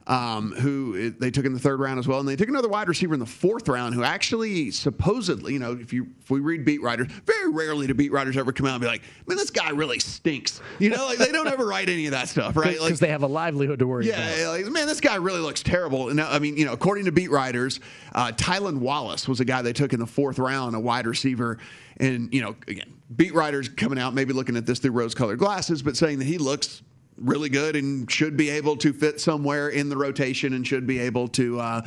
um, 0.08 0.52
who 0.54 1.12
they 1.12 1.30
took 1.30 1.46
in 1.46 1.54
the 1.54 1.60
third 1.60 1.80
round 1.80 2.00
as 2.00 2.08
well, 2.08 2.20
and 2.20 2.28
they 2.28 2.36
took 2.36 2.50
another 2.50 2.68
wide 2.68 2.88
receiver 2.88 3.14
in 3.14 3.20
the 3.20 3.26
fourth 3.26 3.68
round, 3.68 3.94
who 3.94 4.04
actually 4.04 4.72
supposedly, 4.72 5.54
you 5.54 5.60
know, 5.60 5.74
if 5.74 5.94
you 5.94 6.08
if 6.22 6.30
we 6.30 6.40
read 6.40 6.66
beat 6.66 6.82
writers, 6.82 7.08
very 7.26 7.52
rarely 7.52 7.88
do 7.88 7.94
beat 7.94 8.12
writers 8.12 8.36
ever 8.38 8.52
come 8.52 8.66
out 8.66 8.74
and 8.74 8.82
be 8.82 8.88
like, 8.88 9.04
"Man, 9.28 9.38
this 9.38 9.52
guy 9.52 9.70
really 9.70 10.00
stinks." 10.00 10.60
You 10.80 10.90
know, 10.90 11.06
like 11.06 11.18
they 11.18 11.32
don't 11.32 11.48
ever 11.48 11.66
write 11.66 11.90
any 11.90 12.06
of 12.06 12.12
that 12.12 12.30
stuff, 12.30 12.56
right? 12.56 12.72
Because 12.82 13.00
like, 13.00 13.08
they 13.08 13.12
have 13.12 13.24
a 13.24 13.28
livelihood 13.28 13.80
to 13.80 13.88
worry 13.88 14.08
yeah, 14.08 14.28
about. 14.28 14.38
Yeah, 14.38 14.48
like, 14.50 14.66
man, 14.66 14.88
this 14.88 15.02
guy 15.02 15.16
really 15.16 15.40
looks 15.40 15.62
terrible. 15.62 16.10
And 16.10 16.20
I 16.20 16.40
mean, 16.40 16.58
you 16.58 16.66
know, 16.66 16.74
according 16.74 17.06
to 17.06 17.12
beat 17.12 17.30
writers, 17.30 17.80
uh, 18.14 18.32
Tylan 18.32 18.80
Wallace 18.80 19.28
was 19.28 19.40
a 19.40 19.46
guy 19.46 19.62
they 19.62 19.74
took 19.74 19.94
in 19.94 20.00
the 20.00 20.08
fourth 20.08 20.40
round, 20.40 20.76
a 20.76 20.80
wide 20.80 21.06
receiver, 21.06 21.60
and 21.98 22.34
you 22.34 22.42
know, 22.42 22.56
again, 22.68 22.92
beat 23.16 23.34
writers 23.34 23.70
coming 23.70 24.00
out, 24.00 24.14
maybe 24.14 24.34
looking 24.34 24.58
at 24.58 24.66
this 24.66 24.80
through 24.80 24.92
rose-colored 24.92 25.38
glasses, 25.38 25.82
but 25.82 25.96
saying 25.96 26.20
that 26.20 26.26
he 26.26 26.38
looks 26.38 26.82
really 27.22 27.50
good 27.50 27.76
and 27.76 28.10
should 28.10 28.36
be 28.36 28.50
able 28.50 28.76
to 28.78 28.94
fit 28.94 29.22
somewhere 29.22 29.70
in 29.70 29.90
the 29.90 29.98
rotation 29.98 30.54
and 30.54 30.66
should 30.66 30.88
be 30.88 31.00
able 31.00 31.28
to 31.30 31.60
uh, 31.60 31.82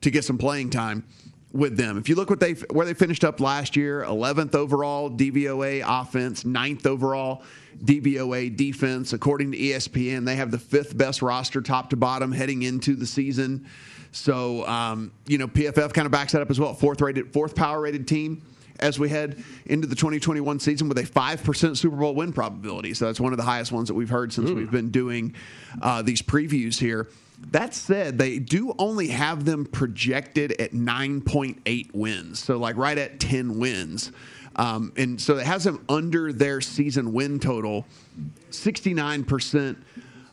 to 0.00 0.10
get 0.10 0.24
some 0.24 0.38
playing 0.38 0.70
time 0.70 1.04
with 1.52 1.76
them. 1.76 1.98
If 1.98 2.08
you 2.08 2.14
look 2.14 2.30
what 2.30 2.40
they 2.40 2.52
where 2.52 2.86
they 2.86 2.94
finished 2.94 3.24
up 3.24 3.40
last 3.40 3.76
year, 3.76 4.04
11th 4.04 4.54
overall 4.54 5.10
DVOA 5.10 5.82
offense, 5.86 6.44
9th 6.44 6.86
overall 6.86 7.42
DVOA 7.84 8.54
defense. 8.56 9.12
According 9.12 9.52
to 9.52 9.58
ESPN, 9.58 10.24
they 10.24 10.36
have 10.36 10.50
the 10.50 10.58
fifth 10.58 10.96
best 10.96 11.22
roster, 11.22 11.60
top 11.60 11.90
to 11.90 11.96
bottom, 11.96 12.32
heading 12.32 12.62
into 12.62 12.94
the 12.94 13.06
season. 13.06 13.66
So 14.12 14.66
um, 14.66 15.12
you 15.26 15.38
know, 15.38 15.48
PFF 15.48 15.92
kind 15.92 16.06
of 16.06 16.12
backs 16.12 16.32
that 16.32 16.42
up 16.42 16.50
as 16.50 16.60
well. 16.60 16.74
Fourth 16.74 17.00
rated, 17.00 17.32
fourth 17.32 17.54
power 17.54 17.80
rated 17.80 18.06
team 18.06 18.42
as 18.80 18.98
we 18.98 19.08
head 19.08 19.42
into 19.66 19.86
the 19.86 19.94
2021 19.94 20.60
season 20.60 20.88
with 20.88 20.98
a 20.98 21.02
5% 21.02 21.76
Super 21.76 21.96
Bowl 21.96 22.14
win 22.14 22.32
probability. 22.32 22.94
So 22.94 23.06
that's 23.06 23.20
one 23.20 23.32
of 23.32 23.36
the 23.36 23.44
highest 23.44 23.72
ones 23.72 23.88
that 23.88 23.94
we've 23.94 24.08
heard 24.08 24.32
since 24.32 24.50
we've 24.50 24.70
been 24.70 24.90
doing 24.90 25.34
uh, 25.82 26.02
these 26.02 26.22
previews 26.22 26.78
here. 26.78 27.08
That 27.50 27.72
said, 27.74 28.18
they 28.18 28.38
do 28.38 28.74
only 28.78 29.08
have 29.08 29.44
them 29.44 29.64
projected 29.64 30.60
at 30.60 30.72
9.8 30.72 31.94
wins. 31.94 32.40
So, 32.40 32.58
like 32.58 32.76
right 32.76 32.98
at 32.98 33.20
10 33.20 33.58
wins. 33.58 34.10
Um, 34.56 34.92
and 34.96 35.20
so 35.20 35.38
it 35.38 35.46
has 35.46 35.62
them 35.62 35.84
under 35.88 36.32
their 36.32 36.60
season 36.60 37.12
win 37.12 37.38
total 37.38 37.86
69% 38.50 39.76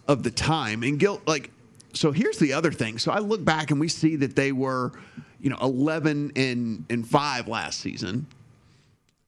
of 0.08 0.24
the 0.24 0.32
time. 0.32 0.82
And 0.82 1.00
Gill, 1.00 1.22
like, 1.28 1.52
so 1.94 2.12
here's 2.12 2.40
the 2.40 2.54
other 2.54 2.72
thing. 2.72 2.98
So 2.98 3.12
I 3.12 3.20
look 3.20 3.46
back 3.46 3.70
and 3.70 3.80
we 3.80 3.88
see 3.88 4.16
that 4.18 4.36
they 4.36 4.52
were, 4.52 4.94
you 5.46 5.52
know, 5.52 5.58
11 5.62 6.32
and, 6.36 6.86
and 6.90 7.08
5 7.08 7.48
last 7.48 7.80
season. 7.80 8.26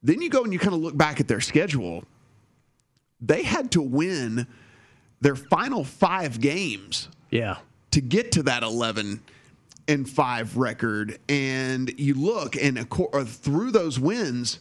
Then 0.02 0.20
you 0.20 0.32
go 0.32 0.44
and 0.44 0.52
you 0.52 0.58
kind 0.58 0.74
of 0.74 0.82
look 0.82 0.98
back 0.98 1.20
at 1.20 1.28
their 1.28 1.42
schedule. 1.42 2.06
They 3.22 3.44
had 3.44 3.70
to 3.74 3.84
win 3.84 4.48
their 5.22 5.36
final 5.36 5.84
five 5.84 6.42
games. 6.42 7.08
Yeah. 7.30 7.58
To 7.92 8.02
get 8.02 8.32
to 8.32 8.44
that 8.44 8.64
11 8.64 9.22
and 9.88 10.10
5 10.10 10.58
record. 10.58 11.20
And 11.30 11.94
you 12.00 12.16
look 12.16 12.56
and 12.56 12.80
uh, 12.80 13.24
through 13.24 13.70
those 13.70 14.00
wins 14.00 14.58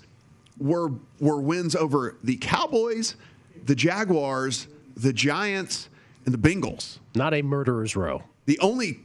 were 0.58 0.90
were 1.20 1.40
wins 1.40 1.74
over 1.74 2.18
the 2.22 2.36
Cowboys, 2.36 3.16
the 3.64 3.74
Jaguars, 3.74 4.66
the 4.94 5.12
Giants, 5.14 5.88
and 6.26 6.34
the 6.34 6.38
Bengals. 6.38 6.98
Not 7.14 7.32
a 7.32 7.40
murderer's 7.40 7.96
row. 7.96 8.24
The 8.44 8.58
only 8.58 9.00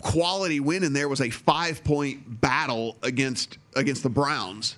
quality 0.00 0.60
win 0.60 0.82
in 0.84 0.92
there 0.92 1.08
was 1.08 1.20
a 1.20 1.30
five 1.30 1.84
point 1.84 2.40
battle 2.40 2.96
against 3.02 3.58
against 3.74 4.02
the 4.02 4.10
Browns. 4.10 4.76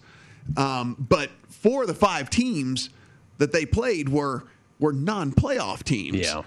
Um, 0.56 0.96
but 1.08 1.30
four 1.48 1.82
of 1.82 1.88
the 1.88 1.94
five 1.94 2.30
teams 2.30 2.90
that 3.38 3.52
they 3.52 3.64
played 3.64 4.08
were 4.08 4.44
were 4.78 4.92
non-playoff 4.92 5.82
teams. 5.82 6.18
Yeah. 6.18 6.42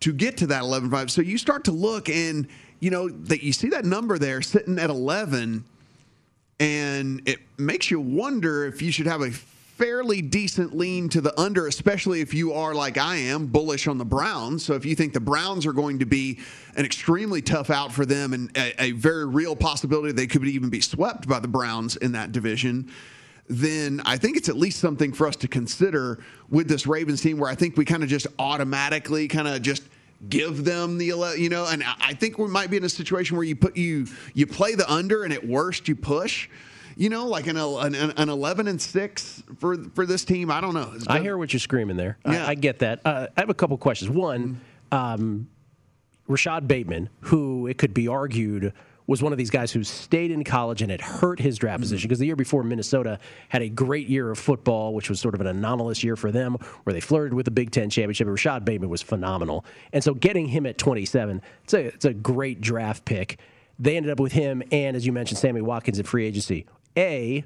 To 0.00 0.12
get 0.12 0.36
to 0.36 0.46
that 0.46 0.62
11-5. 0.62 1.10
So 1.10 1.22
you 1.22 1.38
start 1.38 1.64
to 1.64 1.72
look 1.72 2.08
and 2.08 2.46
you 2.78 2.90
know 2.90 3.08
that 3.08 3.42
you 3.42 3.52
see 3.52 3.70
that 3.70 3.84
number 3.84 4.16
there 4.18 4.42
sitting 4.42 4.78
at 4.78 4.90
11 4.90 5.64
and 6.60 7.22
it 7.26 7.38
makes 7.56 7.90
you 7.90 8.00
wonder 8.00 8.64
if 8.66 8.82
you 8.82 8.92
should 8.92 9.06
have 9.06 9.22
a 9.22 9.30
fairly 9.78 10.20
decent 10.20 10.76
lean 10.76 11.08
to 11.08 11.20
the 11.20 11.38
under, 11.40 11.68
especially 11.68 12.20
if 12.20 12.34
you 12.34 12.52
are 12.52 12.74
like 12.74 12.98
I 12.98 13.16
am, 13.16 13.46
bullish 13.46 13.86
on 13.86 13.96
the 13.96 14.04
Browns. 14.04 14.64
So 14.64 14.74
if 14.74 14.84
you 14.84 14.96
think 14.96 15.12
the 15.12 15.20
Browns 15.20 15.64
are 15.66 15.72
going 15.72 16.00
to 16.00 16.04
be 16.04 16.40
an 16.76 16.84
extremely 16.84 17.40
tough 17.40 17.70
out 17.70 17.92
for 17.92 18.04
them 18.04 18.32
and 18.32 18.50
a, 18.56 18.82
a 18.82 18.90
very 18.92 19.24
real 19.24 19.54
possibility 19.54 20.12
they 20.12 20.26
could 20.26 20.44
even 20.44 20.68
be 20.68 20.80
swept 20.80 21.28
by 21.28 21.38
the 21.38 21.46
Browns 21.46 21.94
in 21.96 22.10
that 22.12 22.32
division, 22.32 22.90
then 23.48 24.02
I 24.04 24.16
think 24.16 24.36
it's 24.36 24.48
at 24.48 24.56
least 24.56 24.80
something 24.80 25.12
for 25.12 25.28
us 25.28 25.36
to 25.36 25.48
consider 25.48 26.18
with 26.50 26.68
this 26.68 26.86
Ravens 26.86 27.22
team 27.22 27.38
where 27.38 27.50
I 27.50 27.54
think 27.54 27.76
we 27.76 27.84
kind 27.84 28.02
of 28.02 28.08
just 28.08 28.26
automatically 28.38 29.28
kind 29.28 29.46
of 29.46 29.62
just 29.62 29.84
give 30.28 30.64
them 30.64 30.98
the 30.98 31.06
you 31.38 31.48
know 31.48 31.66
and 31.68 31.84
I 32.00 32.12
think 32.12 32.38
we 32.38 32.48
might 32.48 32.70
be 32.70 32.76
in 32.76 32.82
a 32.82 32.88
situation 32.88 33.36
where 33.36 33.46
you 33.46 33.54
put 33.54 33.76
you 33.76 34.08
you 34.34 34.48
play 34.48 34.74
the 34.74 34.92
under 34.92 35.22
and 35.22 35.32
at 35.32 35.46
worst 35.46 35.86
you 35.86 35.94
push 35.94 36.48
you 36.98 37.08
know, 37.08 37.26
like 37.26 37.46
an, 37.46 37.56
an, 37.56 37.94
an 37.94 38.28
11 38.28 38.66
and 38.66 38.82
6 38.82 39.42
for 39.58 39.76
for 39.94 40.04
this 40.04 40.24
team. 40.24 40.50
I 40.50 40.60
don't 40.60 40.74
know. 40.74 40.92
I 41.06 41.20
hear 41.20 41.38
what 41.38 41.52
you're 41.52 41.60
screaming 41.60 41.96
there. 41.96 42.18
Yeah. 42.26 42.44
I, 42.44 42.50
I 42.50 42.54
get 42.56 42.80
that. 42.80 43.00
Uh, 43.04 43.28
I 43.36 43.40
have 43.40 43.50
a 43.50 43.54
couple 43.54 43.78
questions. 43.78 44.10
One, 44.10 44.60
um, 44.90 45.48
Rashod 46.26 46.66
Bateman, 46.66 47.08
who 47.20 47.68
it 47.68 47.78
could 47.78 47.94
be 47.94 48.08
argued 48.08 48.72
was 49.06 49.22
one 49.22 49.32
of 49.32 49.38
these 49.38 49.48
guys 49.48 49.72
who 49.72 49.82
stayed 49.84 50.30
in 50.30 50.44
college 50.44 50.82
and 50.82 50.92
it 50.92 51.00
hurt 51.00 51.38
his 51.38 51.56
draft 51.56 51.80
position 51.80 52.06
because 52.08 52.18
the 52.18 52.26
year 52.26 52.36
before 52.36 52.62
Minnesota 52.62 53.18
had 53.48 53.62
a 53.62 53.68
great 53.68 54.08
year 54.08 54.30
of 54.30 54.38
football, 54.38 54.92
which 54.92 55.08
was 55.08 55.18
sort 55.18 55.34
of 55.34 55.40
an 55.40 55.46
anomalous 55.46 56.04
year 56.04 56.14
for 56.16 56.30
them, 56.30 56.58
where 56.82 56.92
they 56.92 57.00
flirted 57.00 57.32
with 57.32 57.44
the 57.44 57.50
Big 57.50 57.70
Ten 57.70 57.88
championship. 57.88 58.26
Rashod 58.26 58.64
Bateman 58.64 58.90
was 58.90 59.02
phenomenal, 59.02 59.64
and 59.92 60.02
so 60.02 60.14
getting 60.14 60.48
him 60.48 60.66
at 60.66 60.78
27, 60.78 61.40
it's 61.62 61.74
a 61.74 61.86
it's 61.86 62.04
a 62.04 62.12
great 62.12 62.60
draft 62.60 63.04
pick. 63.04 63.38
They 63.78 63.96
ended 63.96 64.10
up 64.10 64.18
with 64.18 64.32
him 64.32 64.62
and, 64.72 64.96
as 64.96 65.06
you 65.06 65.12
mentioned, 65.12 65.38
Sammy 65.38 65.60
Watkins 65.60 66.00
in 66.00 66.04
free 66.04 66.26
agency. 66.26 66.66
A, 66.96 67.44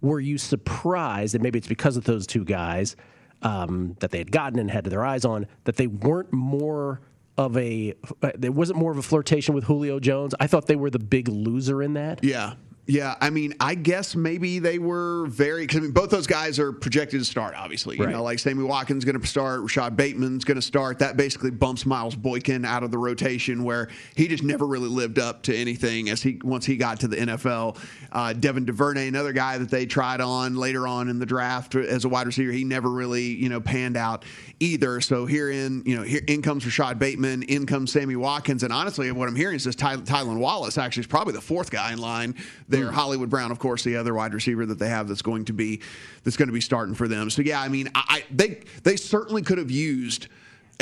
were 0.00 0.20
you 0.20 0.38
surprised 0.38 1.34
that 1.34 1.42
maybe 1.42 1.58
it's 1.58 1.68
because 1.68 1.96
of 1.96 2.04
those 2.04 2.26
two 2.26 2.44
guys 2.44 2.96
um, 3.42 3.96
that 4.00 4.10
they 4.10 4.18
had 4.18 4.32
gotten 4.32 4.58
and 4.58 4.70
had 4.70 4.84
their 4.84 5.04
eyes 5.04 5.24
on 5.24 5.46
that 5.64 5.76
they 5.76 5.86
weren't 5.86 6.32
more 6.32 7.00
of 7.38 7.56
a 7.56 7.94
there 8.34 8.52
wasn't 8.52 8.78
more 8.78 8.92
of 8.92 8.98
a 8.98 9.02
flirtation 9.02 9.54
with 9.54 9.64
Julio 9.64 9.98
Jones. 9.98 10.34
I 10.38 10.46
thought 10.46 10.66
they 10.66 10.76
were 10.76 10.90
the 10.90 10.98
big 10.98 11.28
loser 11.28 11.82
in 11.82 11.94
that. 11.94 12.22
Yeah. 12.22 12.54
Yeah, 12.84 13.14
I 13.20 13.30
mean, 13.30 13.54
I 13.60 13.76
guess 13.76 14.16
maybe 14.16 14.58
they 14.58 14.80
were 14.80 15.26
very. 15.26 15.68
Cause 15.68 15.76
I 15.78 15.80
mean, 15.82 15.92
both 15.92 16.10
those 16.10 16.26
guys 16.26 16.58
are 16.58 16.72
projected 16.72 17.20
to 17.20 17.24
start. 17.24 17.54
Obviously, 17.56 17.96
you 17.96 18.02
Right. 18.04 18.12
know, 18.12 18.24
like 18.24 18.40
Sammy 18.40 18.64
Watkins 18.64 18.98
is 18.98 19.04
going 19.04 19.20
to 19.20 19.24
start, 19.24 19.60
Rashod 19.60 19.96
Bateman's 19.96 20.42
going 20.44 20.56
to 20.56 20.62
start. 20.62 20.98
That 20.98 21.16
basically 21.16 21.52
bumps 21.52 21.86
Miles 21.86 22.16
Boykin 22.16 22.64
out 22.64 22.82
of 22.82 22.90
the 22.90 22.98
rotation, 22.98 23.62
where 23.62 23.88
he 24.16 24.26
just 24.26 24.42
never 24.42 24.66
really 24.66 24.88
lived 24.88 25.20
up 25.20 25.44
to 25.44 25.56
anything 25.56 26.10
as 26.10 26.22
he 26.22 26.40
once 26.42 26.66
he 26.66 26.76
got 26.76 26.98
to 27.00 27.08
the 27.08 27.16
NFL. 27.18 27.76
Uh, 28.10 28.32
Devin 28.32 28.64
Duvernay, 28.64 29.06
another 29.06 29.32
guy 29.32 29.58
that 29.58 29.70
they 29.70 29.86
tried 29.86 30.20
on 30.20 30.56
later 30.56 30.88
on 30.88 31.08
in 31.08 31.20
the 31.20 31.26
draft 31.26 31.76
as 31.76 32.04
a 32.04 32.08
wide 32.08 32.26
receiver, 32.26 32.50
he 32.50 32.64
never 32.64 32.90
really 32.90 33.26
you 33.26 33.48
know 33.48 33.60
panned 33.60 33.96
out 33.96 34.24
either. 34.58 35.00
So 35.00 35.24
here 35.24 35.50
in 35.52 35.84
you 35.86 35.94
know 35.94 36.02
here 36.02 36.22
in 36.26 36.42
comes 36.42 36.66
Rashod 36.66 36.98
Bateman, 36.98 37.44
in 37.44 37.64
comes 37.64 37.92
Sammy 37.92 38.16
Watkins, 38.16 38.64
and 38.64 38.72
honestly, 38.72 39.10
what 39.12 39.28
I'm 39.28 39.36
hearing 39.36 39.54
is 39.54 39.62
this 39.62 39.76
Ty- 39.76 39.98
Tylan 39.98 40.38
Wallace 40.38 40.78
actually 40.78 41.02
is 41.02 41.06
probably 41.06 41.32
the 41.34 41.40
fourth 41.40 41.70
guy 41.70 41.92
in 41.92 42.00
line 42.00 42.34
there. 42.72 42.88
Hmm. 42.88 42.94
Hollywood 42.94 43.30
Brown, 43.30 43.52
of 43.52 43.58
course, 43.60 43.84
the 43.84 43.96
other 43.96 44.14
wide 44.14 44.34
receiver 44.34 44.66
that 44.66 44.78
they 44.78 44.88
have 44.88 45.06
that's 45.06 45.22
going 45.22 45.44
to 45.44 45.52
be 45.52 45.80
that's 46.24 46.36
going 46.36 46.48
to 46.48 46.52
be 46.52 46.60
starting 46.60 46.94
for 46.94 47.06
them. 47.06 47.30
So 47.30 47.42
yeah, 47.42 47.60
I 47.60 47.68
mean, 47.68 47.88
I, 47.94 48.02
I 48.08 48.24
they 48.30 48.60
they 48.82 48.96
certainly 48.96 49.42
could 49.42 49.58
have 49.58 49.70
used. 49.70 50.26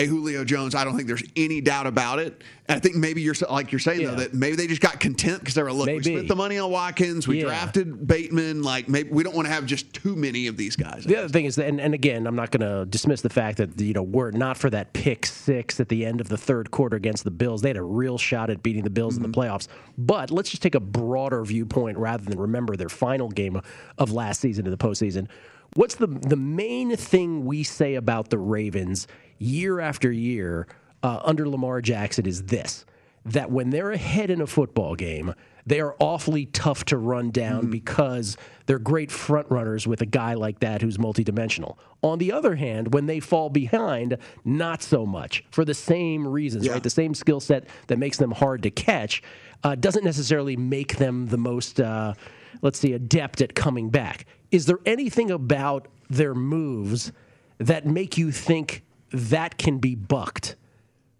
A 0.01 0.07
Julio 0.07 0.45
Jones, 0.45 0.75
I 0.75 0.85
don't 0.85 0.97
think 0.97 1.09
there's 1.09 1.23
any 1.37 1.61
doubt 1.61 1.87
about 1.87 2.19
it. 2.19 2.43
And 2.69 2.77
I 2.77 2.81
think 2.81 2.97
maybe 2.97 3.21
you're 3.21 3.35
like 3.51 3.71
you're 3.71 3.79
saying 3.79 4.07
though 4.07 4.15
that 4.15 4.33
maybe 4.33 4.57
they 4.57 4.67
just 4.67 4.81
got 4.81 4.99
content 4.99 5.41
because 5.41 5.55
they 5.55 5.63
were 5.63 5.73
look, 5.73 5.89
we 5.89 6.03
spent 6.03 6.29
the 6.29 6.37
money 6.37 6.59
on 6.59 6.71
Watkins, 6.71 7.29
we 7.29 7.39
Yeah. 7.39 7.47
drafted 7.47 8.07
Bateman, 8.07 8.63
like 8.63 8.89
maybe 8.89 9.11
we 9.11 9.23
don't 9.23 9.35
want 9.35 9.47
to 9.47 9.53
have 9.53 9.67
just 9.67 9.93
too 9.93 10.17
many 10.17 10.47
of 10.47 10.57
these 10.57 10.77
guys. 10.77 11.05
The 11.05 11.17
other 11.17 11.29
thing 11.29 11.45
is, 11.45 11.57
that, 11.57 11.67
and, 11.67 11.81
and 11.81 11.93
again, 11.93 12.27
I'm 12.27 12.37
not 12.37 12.51
going 12.51 12.67
to 12.67 12.87
dismiss 12.87 13.21
the 13.21 13.29
fact 13.29 13.59
that 13.59 13.79
you 13.79 13.93
know 13.93 14.03
were 14.03 14.31
not 14.31 14.57
for 14.57 14.71
that 14.71 14.93
pick 14.95 15.27
six 15.27 15.81
at 15.81 15.89
the 15.89 16.07
end 16.07 16.21
of 16.21 16.29
the 16.29 16.39
third 16.39 16.71
quarter 16.71 16.97
against 16.97 17.25
the 17.25 17.31
Bills, 17.31 17.61
they 17.61 17.69
had 17.69 17.77
a 17.77 17.83
real 17.83 18.17
shot 18.17 18.49
at 18.49 18.63
beating 18.63 18.85
the 18.85 18.91
Bills 18.91 19.17
in 19.17 19.23
the 19.23 19.29
mm-hmm. 19.29 19.41
playoffs. 19.41 19.69
But 19.99 20.31
let's 20.31 20.49
just 20.49 20.63
take 20.63 20.75
a 20.75 20.81
broader 20.81 21.45
viewpoint 21.45 21.99
rather 21.99 22.25
than 22.25 22.39
remember 22.39 22.77
their 22.77 22.89
final 22.89 23.29
game 23.29 23.61
of 23.99 24.13
last 24.13 24.41
season 24.41 24.65
in 24.65 24.71
the 24.71 24.79
postseason. 24.79 25.29
What's 25.75 25.95
the 25.95 26.07
the 26.07 26.37
main 26.37 26.97
thing 26.97 27.45
we 27.45 27.63
say 27.63 27.95
about 27.95 28.31
the 28.31 28.39
Ravens 28.39 29.07
year 29.39 29.81
after 29.81 30.11
year 30.11 30.67
uh, 31.03 31.21
under 31.23 31.49
Lamar 31.49 31.81
Jackson 31.81 32.27
is 32.27 32.45
this: 32.45 32.85
that 33.25 33.51
when 33.51 33.71
they're 33.71 33.93
ahead 33.93 34.31
in 34.31 34.41
a 34.41 34.47
football 34.47 34.95
game, 34.95 35.35
they 35.67 35.81
are 35.81 35.95
awfully 36.01 36.47
tough 36.47 36.85
to 36.87 36.97
run 36.97 37.31
down 37.31 37.71
because 37.71 38.37
they're 38.67 38.79
great 38.79 39.11
front 39.11 39.49
runners 39.51 39.87
with 39.87 40.01
a 40.01 40.07
guy 40.07 40.35
like 40.35 40.61
that 40.61 40.83
who's 40.83 40.99
multidimensional. 40.99 41.77
On 42.03 42.19
the 42.19 42.33
other 42.33 42.57
hand, 42.57 42.93
when 42.95 43.07
they 43.07 43.21
fall 43.21 43.51
behind, 43.51 44.17
not 44.45 44.83
so 44.83 45.05
much 45.07 45.45
for 45.51 45.65
the 45.65 45.75
same 45.75 46.27
reasons, 46.27 46.69
right? 46.69 46.83
The 46.83 46.91
same 46.91 47.15
skill 47.15 47.41
set 47.41 47.69
that 47.89 47.99
makes 47.99 48.17
them 48.17 48.31
hard 48.33 48.63
to 48.65 48.71
catch 48.71 49.23
uh, 49.63 49.75
doesn't 49.75 50.05
necessarily 50.05 50.57
make 50.57 50.97
them 50.97 51.27
the 51.27 51.39
most, 51.39 51.79
uh, 51.81 52.15
let's 52.63 52.79
see, 52.79 52.93
adept 52.93 53.41
at 53.41 53.55
coming 53.55 53.91
back. 53.91 54.27
Is 54.51 54.67
there 54.67 54.79
anything 54.87 55.31
about 55.31 55.89
their 56.09 56.35
moves 56.35 57.13
that 57.59 57.87
make 57.87 58.19
you 58.19 58.33
think 58.33 58.83
that 59.13 59.59
can 59.59 59.79
be 59.79 59.95
bucked? 59.95 60.57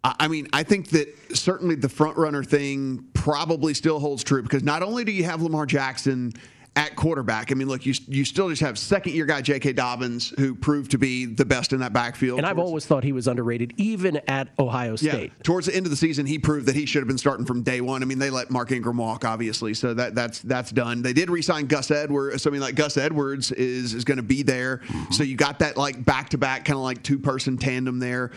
I 0.03 0.15
I 0.21 0.27
mean, 0.27 0.47
I 0.53 0.63
think 0.63 0.89
that 0.89 1.07
certainly 1.33 1.75
the 1.75 1.89
front 1.89 2.17
runner 2.17 2.43
thing 2.43 3.05
probably 3.13 3.73
still 3.73 3.99
holds 3.99 4.23
true 4.23 4.41
because 4.41 4.63
not 4.63 4.83
only 4.83 5.03
do 5.03 5.11
you 5.11 5.23
have 5.23 5.41
Lamar 5.41 5.65
Jackson 5.65 6.33
at 6.75 6.95
quarterback, 6.95 7.51
I 7.51 7.55
mean, 7.55 7.67
look, 7.67 7.85
you 7.85 7.93
you 8.07 8.23
still 8.23 8.49
just 8.49 8.61
have 8.61 8.79
second 8.79 9.13
year 9.13 9.25
guy 9.25 9.41
J.K. 9.41 9.73
Dobbins 9.73 10.33
who 10.37 10.55
proved 10.55 10.91
to 10.91 10.97
be 10.97 11.25
the 11.25 11.43
best 11.43 11.73
in 11.73 11.81
that 11.81 11.91
backfield. 11.91 12.37
And 12.37 12.47
I've 12.47 12.59
always 12.59 12.85
thought 12.85 13.03
he 13.03 13.11
was 13.11 13.27
underrated, 13.27 13.73
even 13.75 14.21
at 14.27 14.47
Ohio 14.57 14.95
State. 14.95 15.31
Yeah, 15.35 15.43
towards 15.43 15.67
the 15.67 15.75
end 15.75 15.85
of 15.85 15.89
the 15.89 15.97
season, 15.97 16.25
he 16.25 16.39
proved 16.39 16.67
that 16.67 16.75
he 16.75 16.85
should 16.85 17.01
have 17.01 17.09
been 17.09 17.17
starting 17.17 17.45
from 17.45 17.61
day 17.61 17.81
one. 17.81 18.01
I 18.01 18.05
mean, 18.05 18.19
they 18.19 18.29
let 18.29 18.51
Mark 18.51 18.71
Ingram 18.71 18.97
walk, 18.97 19.25
obviously, 19.25 19.73
so 19.73 19.93
that 19.93 20.15
that's 20.15 20.39
that's 20.39 20.71
done. 20.71 21.01
They 21.01 21.13
did 21.13 21.29
re-sign 21.29 21.65
Gus 21.65 21.91
Edwards. 21.91 22.41
So, 22.43 22.49
I 22.49 22.53
mean, 22.53 22.61
like 22.61 22.75
Gus 22.75 22.95
Edwards 22.95 23.51
is 23.51 23.93
is 23.93 24.05
going 24.05 24.17
to 24.17 24.23
be 24.23 24.41
there. 24.41 24.77
Mm-hmm. 24.77 25.11
So 25.11 25.23
you 25.23 25.35
got 25.35 25.59
that 25.59 25.75
like 25.75 26.05
back 26.05 26.29
to 26.29 26.37
back 26.37 26.63
kind 26.63 26.77
of 26.77 26.83
like 26.83 27.03
two 27.03 27.19
person 27.19 27.57
tandem 27.57 27.99
there. 27.99 28.31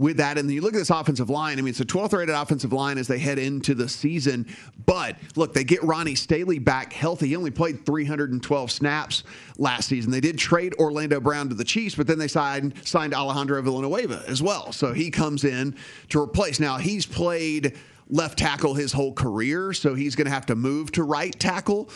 With 0.00 0.16
that, 0.16 0.38
and 0.38 0.48
then 0.48 0.54
you 0.54 0.62
look 0.62 0.72
at 0.72 0.78
this 0.78 0.88
offensive 0.88 1.28
line. 1.28 1.58
I 1.58 1.60
mean, 1.60 1.68
it's 1.68 1.80
a 1.80 1.84
12th 1.84 2.14
rated 2.14 2.34
offensive 2.34 2.72
line 2.72 2.96
as 2.96 3.06
they 3.06 3.18
head 3.18 3.38
into 3.38 3.74
the 3.74 3.86
season. 3.86 4.46
But 4.86 5.16
look, 5.36 5.52
they 5.52 5.62
get 5.62 5.82
Ronnie 5.82 6.14
Stanley 6.14 6.58
back 6.58 6.94
healthy. 6.94 7.28
He 7.28 7.36
only 7.36 7.50
played 7.50 7.84
312 7.84 8.70
snaps 8.70 9.24
last 9.58 9.90
season. 9.90 10.10
They 10.10 10.22
did 10.22 10.38
trade 10.38 10.72
Orlando 10.78 11.20
Brown 11.20 11.50
to 11.50 11.54
the 11.54 11.64
Chiefs, 11.64 11.96
but 11.96 12.06
then 12.06 12.18
they 12.18 12.28
signed 12.28 12.72
signed 12.82 13.12
Alejandro 13.12 13.60
Villanueva 13.60 14.24
as 14.26 14.42
well. 14.42 14.72
So 14.72 14.94
he 14.94 15.10
comes 15.10 15.44
in 15.44 15.76
to 16.08 16.18
replace. 16.18 16.58
Now 16.60 16.78
he's 16.78 17.04
played 17.04 17.76
left 18.10 18.38
tackle 18.38 18.74
his 18.74 18.92
whole 18.92 19.12
career, 19.12 19.72
so 19.72 19.94
he's 19.94 20.16
going 20.16 20.26
to 20.26 20.32
have 20.32 20.46
to 20.46 20.54
move 20.54 20.92
to 20.92 21.04
right 21.04 21.38
tackle. 21.38 21.88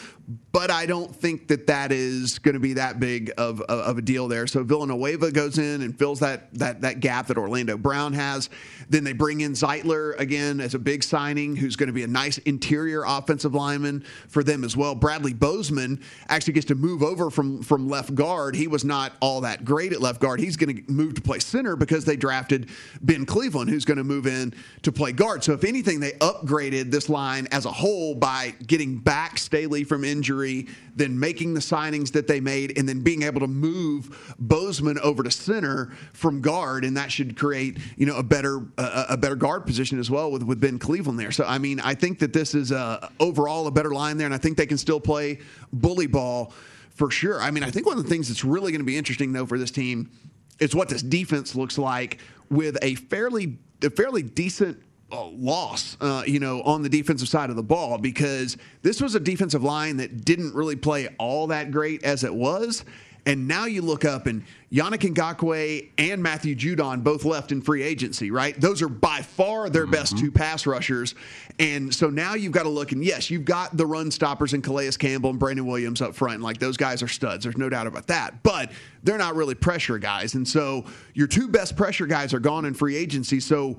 But 0.52 0.70
I 0.70 0.86
don't 0.86 1.14
think 1.14 1.48
that 1.48 1.66
that 1.66 1.92
is 1.92 2.38
going 2.38 2.54
to 2.54 2.60
be 2.60 2.74
that 2.74 2.98
big 2.98 3.30
of, 3.36 3.60
of, 3.62 3.80
of 3.80 3.98
a 3.98 4.02
deal 4.02 4.26
there. 4.26 4.46
So 4.46 4.62
Villanueva 4.62 5.30
goes 5.32 5.58
in 5.58 5.82
and 5.82 5.98
fills 5.98 6.20
that 6.20 6.54
that 6.54 6.80
that 6.80 7.00
gap 7.00 7.26
that 7.26 7.36
Orlando 7.36 7.76
Brown 7.76 8.14
has. 8.14 8.48
Then 8.88 9.04
they 9.04 9.12
bring 9.12 9.42
in 9.42 9.52
Zeitler 9.52 10.18
again 10.18 10.60
as 10.60 10.74
a 10.74 10.78
big 10.78 11.02
signing, 11.02 11.56
who's 11.56 11.76
going 11.76 11.88
to 11.88 11.92
be 11.92 12.04
a 12.04 12.08
nice 12.08 12.38
interior 12.38 13.04
offensive 13.06 13.54
lineman 13.54 14.04
for 14.28 14.42
them 14.42 14.64
as 14.64 14.76
well. 14.76 14.94
Bradley 14.94 15.34
Bozeman 15.34 16.00
actually 16.28 16.54
gets 16.54 16.66
to 16.66 16.74
move 16.74 17.02
over 17.02 17.30
from 17.30 17.62
from 17.62 17.88
left 17.88 18.14
guard. 18.14 18.54
He 18.54 18.66
was 18.66 18.84
not 18.84 19.12
all 19.20 19.42
that 19.42 19.64
great 19.64 19.92
at 19.92 20.00
left 20.00 20.20
guard. 20.20 20.40
He's 20.40 20.56
going 20.56 20.76
to 20.76 20.90
move 20.90 21.14
to 21.14 21.20
play 21.20 21.40
center 21.40 21.76
because 21.76 22.04
they 22.06 22.16
drafted 22.16 22.70
Ben 23.02 23.26
Cleveland, 23.26 23.68
who's 23.68 23.84
going 23.84 23.98
to 23.98 24.04
move 24.04 24.26
in 24.26 24.54
to 24.82 24.92
play 24.92 25.12
guard. 25.12 25.44
So 25.44 25.52
if 25.52 25.64
anything, 25.64 26.00
they 26.04 26.12
upgraded 26.12 26.90
this 26.90 27.08
line 27.08 27.48
as 27.50 27.64
a 27.64 27.72
whole 27.72 28.14
by 28.14 28.54
getting 28.66 28.98
back 28.98 29.38
Stanley 29.38 29.84
from 29.84 30.04
injury, 30.04 30.68
then 30.94 31.18
making 31.18 31.54
the 31.54 31.60
signings 31.60 32.12
that 32.12 32.26
they 32.26 32.40
made, 32.40 32.78
and 32.78 32.88
then 32.88 33.00
being 33.00 33.22
able 33.22 33.40
to 33.40 33.46
move 33.46 34.34
Bozeman 34.38 34.98
over 35.00 35.22
to 35.22 35.30
center 35.30 35.92
from 36.12 36.40
guard, 36.40 36.84
and 36.84 36.96
that 36.96 37.10
should 37.10 37.36
create 37.36 37.78
you 37.96 38.06
know 38.06 38.16
a 38.16 38.22
better 38.22 38.58
a, 38.78 39.06
a 39.10 39.16
better 39.16 39.36
guard 39.36 39.66
position 39.66 39.98
as 39.98 40.10
well 40.10 40.30
with 40.30 40.42
with 40.42 40.60
Ben 40.60 40.78
Cleveland 40.78 41.18
there. 41.18 41.32
So 41.32 41.44
I 41.44 41.58
mean, 41.58 41.80
I 41.80 41.94
think 41.94 42.18
that 42.20 42.32
this 42.32 42.54
is 42.54 42.70
uh, 42.70 43.08
overall 43.18 43.66
a 43.66 43.70
better 43.70 43.90
line 43.90 44.18
there, 44.18 44.26
and 44.26 44.34
I 44.34 44.38
think 44.38 44.56
they 44.56 44.66
can 44.66 44.78
still 44.78 45.00
play 45.00 45.40
bully 45.72 46.06
ball 46.06 46.52
for 46.90 47.10
sure. 47.10 47.40
I 47.40 47.50
mean, 47.50 47.64
I 47.64 47.70
think 47.70 47.86
one 47.86 47.98
of 47.98 48.04
the 48.04 48.10
things 48.10 48.28
that's 48.28 48.44
really 48.44 48.70
going 48.72 48.80
to 48.80 48.86
be 48.86 48.96
interesting 48.96 49.32
though 49.32 49.46
for 49.46 49.58
this 49.58 49.70
team 49.70 50.10
is 50.60 50.74
what 50.74 50.88
this 50.88 51.02
defense 51.02 51.54
looks 51.54 51.78
like 51.78 52.20
with 52.50 52.78
a 52.82 52.94
fairly 52.94 53.58
a 53.82 53.90
fairly 53.90 54.22
decent 54.22 54.78
uh, 54.78 54.84
loss, 55.22 55.96
uh, 56.00 56.22
you 56.26 56.38
know, 56.38 56.62
on 56.62 56.82
the 56.82 56.88
defensive 56.88 57.28
side 57.28 57.50
of 57.50 57.56
the 57.56 57.62
ball 57.62 57.98
because 57.98 58.56
this 58.82 59.00
was 59.00 59.14
a 59.14 59.20
defensive 59.20 59.62
line 59.62 59.96
that 59.98 60.24
didn't 60.24 60.54
really 60.54 60.76
play 60.76 61.08
all 61.18 61.48
that 61.48 61.70
great 61.70 62.02
as 62.04 62.24
it 62.24 62.34
was. 62.34 62.84
And 63.26 63.48
now 63.48 63.64
you 63.64 63.80
look 63.80 64.04
up 64.04 64.26
and 64.26 64.44
Yannick 64.70 65.14
Ngakoue 65.14 65.88
and 65.96 66.22
Matthew 66.22 66.54
Judon 66.54 67.02
both 67.02 67.24
left 67.24 67.52
in 67.52 67.62
free 67.62 67.82
agency, 67.82 68.30
right? 68.30 68.58
Those 68.60 68.82
are 68.82 68.88
by 68.88 69.22
far 69.22 69.70
their 69.70 69.86
best 69.86 70.18
two 70.18 70.30
pass 70.30 70.66
rushers. 70.66 71.14
And 71.58 71.94
so 71.94 72.10
now 72.10 72.34
you've 72.34 72.52
got 72.52 72.64
to 72.64 72.68
look, 72.68 72.92
and 72.92 73.02
yes, 73.02 73.30
you've 73.30 73.44
got 73.44 73.76
the 73.76 73.86
run 73.86 74.10
stoppers 74.10 74.52
in 74.52 74.60
Calais 74.60 74.90
Campbell 74.92 75.30
and 75.30 75.38
Brandon 75.38 75.64
Williams 75.64 76.02
up 76.02 76.14
front. 76.14 76.34
And 76.34 76.42
like 76.42 76.58
those 76.58 76.76
guys 76.76 77.02
are 77.02 77.08
studs. 77.08 77.44
There's 77.44 77.56
no 77.56 77.70
doubt 77.70 77.86
about 77.86 78.08
that. 78.08 78.42
But 78.42 78.72
they're 79.02 79.18
not 79.18 79.36
really 79.36 79.54
pressure 79.54 79.98
guys. 79.98 80.34
And 80.34 80.46
so 80.46 80.84
your 81.14 81.26
two 81.26 81.48
best 81.48 81.76
pressure 81.76 82.06
guys 82.06 82.34
are 82.34 82.40
gone 82.40 82.66
in 82.66 82.74
free 82.74 82.96
agency. 82.96 83.40
So 83.40 83.78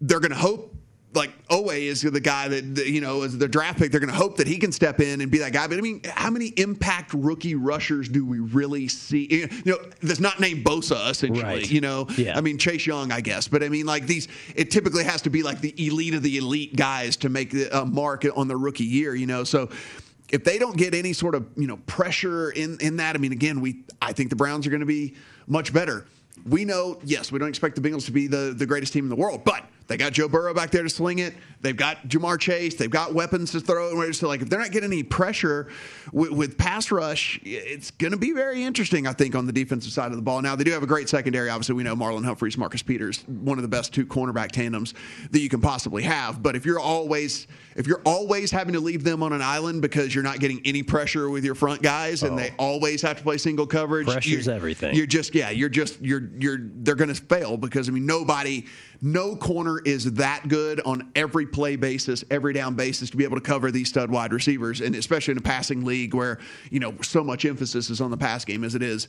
they're 0.00 0.20
going 0.20 0.32
to 0.32 0.36
hope 0.36 0.74
like 1.14 1.30
Oweh 1.48 1.80
is 1.80 2.02
the 2.02 2.20
guy 2.20 2.48
that 2.48 2.86
you 2.86 3.00
know 3.00 3.22
is 3.22 3.36
the 3.38 3.48
draft 3.48 3.78
pick. 3.78 3.90
They're 3.90 4.00
going 4.00 4.12
to 4.12 4.16
hope 4.16 4.36
that 4.36 4.46
he 4.46 4.58
can 4.58 4.72
step 4.72 5.00
in 5.00 5.20
and 5.20 5.30
be 5.30 5.38
that 5.38 5.52
guy. 5.54 5.66
But 5.66 5.78
I 5.78 5.80
mean, 5.80 6.02
how 6.04 6.30
many 6.30 6.48
impact 6.48 7.14
rookie 7.14 7.54
rushers 7.54 8.08
do 8.08 8.26
we 8.26 8.40
really 8.40 8.88
see? 8.88 9.48
You 9.64 9.72
know, 9.72 9.78
that's 10.02 10.20
not 10.20 10.38
named 10.38 10.64
Bosa 10.64 11.10
essentially. 11.10 11.42
Right. 11.42 11.70
You 11.70 11.80
know, 11.80 12.06
Yeah. 12.16 12.36
I 12.36 12.42
mean 12.42 12.58
Chase 12.58 12.86
Young, 12.86 13.10
I 13.10 13.20
guess. 13.20 13.48
But 13.48 13.62
I 13.62 13.68
mean, 13.68 13.86
like 13.86 14.06
these, 14.06 14.28
it 14.54 14.70
typically 14.70 15.04
has 15.04 15.22
to 15.22 15.30
be 15.30 15.42
like 15.42 15.60
the 15.60 15.74
elite 15.86 16.14
of 16.14 16.22
the 16.22 16.36
elite 16.36 16.76
guys 16.76 17.16
to 17.18 17.28
make 17.28 17.54
a 17.72 17.84
mark 17.86 18.24
on 18.36 18.46
the 18.46 18.56
rookie 18.56 18.84
year. 18.84 19.14
You 19.14 19.26
know, 19.26 19.44
so. 19.44 19.70
if 20.30 20.44
they 20.44 20.58
don't 20.58 20.76
get 20.76 20.94
any 20.94 21.14
sort 21.14 21.34
of 21.34 21.46
you 21.56 21.66
know 21.66 21.78
pressure 21.86 22.50
in 22.50 22.76
in 22.80 22.96
that, 22.98 23.16
I 23.16 23.18
mean, 23.18 23.32
again, 23.32 23.60
we 23.62 23.82
I 24.02 24.12
think 24.12 24.28
the 24.28 24.36
Browns 24.36 24.66
are 24.66 24.70
going 24.70 24.80
to 24.80 24.86
be 24.86 25.14
much 25.46 25.72
better. 25.72 26.06
We 26.46 26.64
know, 26.66 27.00
yes, 27.02 27.32
we 27.32 27.38
don't 27.38 27.48
expect 27.48 27.74
the 27.76 27.80
Bengals 27.80 28.04
to 28.04 28.12
be 28.12 28.26
the, 28.26 28.54
the 28.56 28.66
greatest 28.66 28.92
team 28.92 29.04
in 29.04 29.10
the 29.10 29.16
world, 29.16 29.42
but 29.44 29.64
they 29.88 29.96
got 29.96 30.12
Joe 30.12 30.28
Burrow 30.28 30.52
back 30.52 30.70
there 30.70 30.82
to 30.82 30.90
sling 30.90 31.18
it. 31.18 31.34
They've 31.62 31.76
got 31.76 32.06
Ja'Marr 32.08 32.38
Chase. 32.38 32.74
They've 32.74 32.90
got 32.90 33.14
weapons 33.14 33.52
to 33.52 33.60
throw. 33.60 34.12
So, 34.12 34.28
like, 34.28 34.42
if 34.42 34.50
they're 34.50 34.60
not 34.60 34.70
getting 34.70 34.92
any 34.92 35.02
pressure 35.02 35.68
with, 36.12 36.30
with 36.30 36.58
pass 36.58 36.92
rush, 36.92 37.40
it's 37.42 37.90
going 37.90 38.12
to 38.12 38.18
be 38.18 38.32
very 38.32 38.62
interesting, 38.62 39.06
I 39.06 39.12
think, 39.14 39.34
on 39.34 39.46
the 39.46 39.52
defensive 39.52 39.90
side 39.90 40.10
of 40.10 40.16
the 40.16 40.22
ball. 40.22 40.42
Now, 40.42 40.54
they 40.54 40.64
do 40.64 40.70
have 40.72 40.82
a 40.82 40.86
great 40.86 41.08
secondary. 41.08 41.48
Obviously, 41.48 41.74
we 41.74 41.82
know 41.82 41.96
Marlon 41.96 42.24
Humphreys, 42.24 42.58
Marcus 42.58 42.82
Peters, 42.82 43.24
one 43.26 43.58
of 43.58 43.62
the 43.62 43.68
best 43.68 43.94
two 43.94 44.06
cornerback 44.06 44.52
tandems 44.52 44.92
that 45.30 45.40
you 45.40 45.48
can 45.48 45.62
possibly 45.62 46.02
have. 46.02 46.42
But 46.42 46.54
if 46.54 46.66
you're 46.66 46.80
always 46.80 47.46
if 47.78 47.86
you're 47.86 48.02
always 48.04 48.50
having 48.50 48.74
to 48.74 48.80
leave 48.80 49.04
them 49.04 49.22
on 49.22 49.32
an 49.32 49.40
island 49.40 49.82
because 49.82 50.12
you're 50.12 50.24
not 50.24 50.40
getting 50.40 50.60
any 50.64 50.82
pressure 50.82 51.30
with 51.30 51.44
your 51.44 51.54
front 51.54 51.80
guys 51.80 52.24
and 52.24 52.36
they 52.36 52.50
oh. 52.58 52.64
always 52.64 53.00
have 53.02 53.18
to 53.18 53.22
play 53.22 53.38
single 53.38 53.68
coverage, 53.68 54.08
Pressure's 54.08 54.46
you're, 54.46 54.54
everything. 54.54 54.96
You're 54.96 55.06
just 55.06 55.34
yeah, 55.34 55.50
you're 55.50 55.68
just 55.68 56.00
you're 56.00 56.28
you're 56.38 56.58
they're 56.60 56.96
going 56.96 57.14
to 57.14 57.14
fail 57.14 57.56
because 57.56 57.88
I 57.88 57.92
mean 57.92 58.04
nobody 58.04 58.66
no 59.00 59.36
corner 59.36 59.77
is 59.84 60.12
that 60.14 60.48
good 60.48 60.80
on 60.80 61.10
every 61.14 61.46
play 61.46 61.76
basis, 61.76 62.24
every 62.30 62.52
down 62.52 62.74
basis 62.74 63.10
to 63.10 63.16
be 63.16 63.24
able 63.24 63.36
to 63.36 63.42
cover 63.42 63.70
these 63.70 63.88
stud 63.88 64.10
wide 64.10 64.32
receivers, 64.32 64.80
and 64.80 64.94
especially 64.94 65.32
in 65.32 65.38
a 65.38 65.42
passing 65.42 65.84
league 65.84 66.14
where 66.14 66.38
you 66.70 66.80
know 66.80 66.94
so 67.02 67.22
much 67.24 67.44
emphasis 67.44 67.90
is 67.90 68.00
on 68.00 68.10
the 68.10 68.16
pass 68.16 68.44
game 68.44 68.64
as 68.64 68.74
it 68.74 68.82
is. 68.82 69.08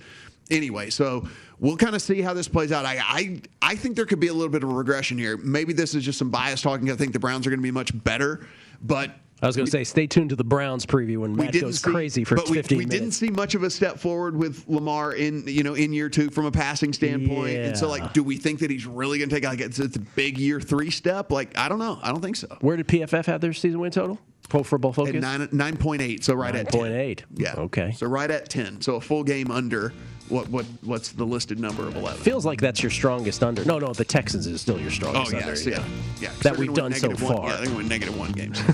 Anyway, 0.50 0.90
so 0.90 1.28
we'll 1.60 1.78
kind 1.78 1.96
of 1.96 2.02
see 2.02 2.22
how 2.22 2.34
this 2.34 2.48
plays 2.48 2.72
out. 2.72 2.86
I, 2.86 2.98
I 3.00 3.42
I 3.62 3.76
think 3.76 3.96
there 3.96 4.06
could 4.06 4.20
be 4.20 4.28
a 4.28 4.34
little 4.34 4.50
bit 4.50 4.64
of 4.64 4.70
a 4.70 4.74
regression 4.74 5.18
here. 5.18 5.38
Maybe 5.38 5.74
this 5.74 5.94
is 5.94 6.04
just 6.04 6.18
some 6.18 6.30
bias 6.30 6.62
talking. 6.62 6.90
I 6.92 6.96
think 6.96 7.14
the 7.14 7.20
Browns 7.20 7.46
are 7.46 7.50
going 7.50 7.60
to 7.60 7.64
be 7.64 7.72
much 7.72 7.92
better, 8.04 8.46
but 8.82 9.16
I 9.42 9.48
was 9.48 9.56
going 9.56 9.66
to 9.66 9.72
say, 9.72 9.84
stay 9.84 10.06
tuned 10.08 10.32
to 10.32 10.36
the 10.36 10.44
Browns 10.44 10.86
preview 10.86 11.20
when 11.20 11.36
Matt 11.36 11.54
goes 11.54 11.80
see- 11.80 11.92
crazy 11.92 12.24
for 12.24 12.36
but 12.36 12.50
we, 12.50 12.56
15 12.58 12.78
we 12.78 12.86
minutes. 12.86 13.00
didn't 13.00 13.14
see 13.14 13.30
much 13.30 13.56
of 13.56 13.64
a 13.64 13.70
step 13.70 13.98
forward 13.98 14.36
with 14.36 14.66
Lamar 14.68 15.14
in 15.14 15.48
you 15.48 15.64
know 15.64 15.76
in 15.76 15.94
year 15.94 16.10
two 16.10 16.30
from 16.30 16.46
a 16.46 16.52
passing 16.52 16.92
standpoint. 16.94 17.58
And 17.58 17.78
so, 17.78 17.88
like, 17.88 18.14
do 18.14 18.24
we 18.24 18.38
think 18.38 18.60
that 18.60 18.70
he's 18.72 18.86
really 18.86 19.18
going 19.18 19.30
to 19.30 19.36
take 19.36 19.46
like 19.46 19.62
it's, 19.62 19.80
it's 19.80 19.96
a 19.96 20.00
big 20.02 20.38
year 20.38 20.60
three 20.60 20.92
step? 20.92 21.32
Like, 21.32 21.58
I 21.58 21.70
don't 21.70 21.80
know. 21.80 22.00
I 22.02 22.10
don't 22.10 22.22
think 22.22 22.36
so. 22.36 22.48
Where 22.62 22.76
did 22.78 22.88
PFF 22.88 23.26
have 23.26 23.42
their 23.42 23.54
season 23.54 23.80
win 23.80 23.92
total? 23.92 24.20
Pro 24.50 24.64
Football 24.64 24.94
Focus. 24.94 25.16
At 25.16 25.22
nine 25.22 25.48
nine 25.52 25.78
point 25.78 26.02
eight, 26.02 26.24
so 26.24 26.34
right 26.34 26.56
at 26.56 26.72
10. 26.72 26.82
9.8. 26.82 27.24
Yeah. 27.36 27.54
Okay. 27.56 27.92
So 27.92 28.08
right 28.08 28.30
at 28.32 28.50
ten. 28.50 28.82
So 28.82 28.96
a 28.96 29.02
full 29.02 29.24
game 29.24 29.52
under 29.52 29.94
what 30.30 30.48
what 30.50 30.66
what's 30.84 31.10
the 31.10 31.24
listed 31.26 31.60
number 31.60 31.88
of 31.88 31.96
eleven? 31.96 32.22
Feels 32.22 32.46
like 32.46 32.62
that's 32.62 32.82
your 32.84 32.90
strongest 32.92 33.44
under. 33.44 33.66
No, 33.66 33.80
no, 33.80 33.94
the 33.94 34.06
Texans 34.06 34.46
is 34.48 34.62
still 34.62 34.80
your 34.80 34.92
strongest 34.92 35.34
Oh 35.34 35.38
under. 35.38 35.50
yes, 35.50 35.66
yeah, 35.66 35.84
yeah. 36.22 36.32
That 36.44 36.58
we've 36.58 36.74
done 36.74 36.94
so 36.94 37.08
negative 37.08 37.24
one- 37.28 37.36
far. 37.38 37.50
Yeah, 37.50 37.56
they're 37.58 37.66
going 37.68 37.84
to 37.84 37.90
negative 37.90 38.18
one 38.18 38.32
games. 38.32 38.60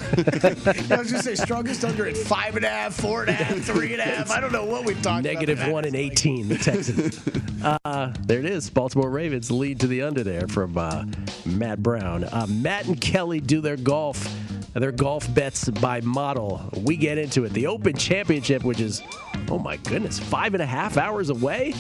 I 0.92 0.98
was 0.98 1.12
going 1.12 1.24
to 1.24 1.24
say 1.24 1.36
strongest 1.36 1.84
under 1.86 2.06
at 2.08 2.18
five 2.18 2.56
and 2.56 2.66
a 2.66 2.70
half, 2.70 2.94
four 2.94 3.22
and 3.22 3.30
a 3.30 3.34
half, 3.34 3.58
three 3.60 3.94
and 3.94 4.02
a 4.02 4.06
half. 4.06 4.32
I 4.32 4.40
don't 4.42 4.52
know 4.52 4.66
what 4.66 4.86
we've 4.86 5.02
talked 5.02 5.24
Negative 5.24 5.60
about. 5.60 5.72
one 5.72 5.86
and 5.86 5.96
18, 5.96 6.50
the 6.50 6.58
Texans. 6.58 7.20
uh, 7.86 8.14
there 8.22 8.40
it 8.40 8.46
is. 8.46 8.70
Baltimore 8.70 9.10
Ravens 9.10 9.50
lead 9.50 9.80
to 9.80 9.88
the 9.88 10.02
under 10.02 10.24
there 10.24 10.48
from 10.48 10.78
uh, 10.78 11.06
Matt 11.46 11.82
Brown. 11.82 12.24
Uh, 12.26 12.46
Matt 12.50 12.86
and 12.86 13.00
Kelly 13.00 13.40
do 13.40 13.62
their 13.62 13.78
golf. 13.78 14.28
Their 14.76 14.92
golf 14.92 15.34
bets 15.34 15.70
by 15.70 16.02
model. 16.02 16.70
We 16.84 16.98
get 16.98 17.18
into 17.18 17.46
it. 17.46 17.54
The 17.54 17.68
Open 17.68 17.96
Championship, 17.96 18.66
which 18.66 18.82
is, 18.82 19.02
oh 19.50 19.58
my 19.58 19.78
goodness, 19.78 20.20
five 20.20 20.54
and 20.54 20.62
a 20.62 20.66
half 20.66 20.98
hours 20.98 21.30
away. 21.30 21.74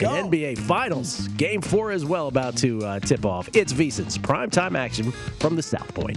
And 0.00 0.32
NBA 0.32 0.58
Finals, 0.58 1.28
Game 1.28 1.60
Four 1.60 1.90
as 1.90 2.04
well, 2.06 2.28
about 2.28 2.56
to 2.58 2.82
uh, 2.84 3.00
tip 3.00 3.26
off. 3.26 3.50
It's 3.52 3.72
VSiN's 3.72 4.16
primetime 4.16 4.78
action 4.78 5.10
from 5.40 5.56
the 5.56 5.62
South 5.62 5.92
Point. 5.92 6.16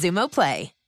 Xumo 0.01 0.27
Play. 0.27 0.80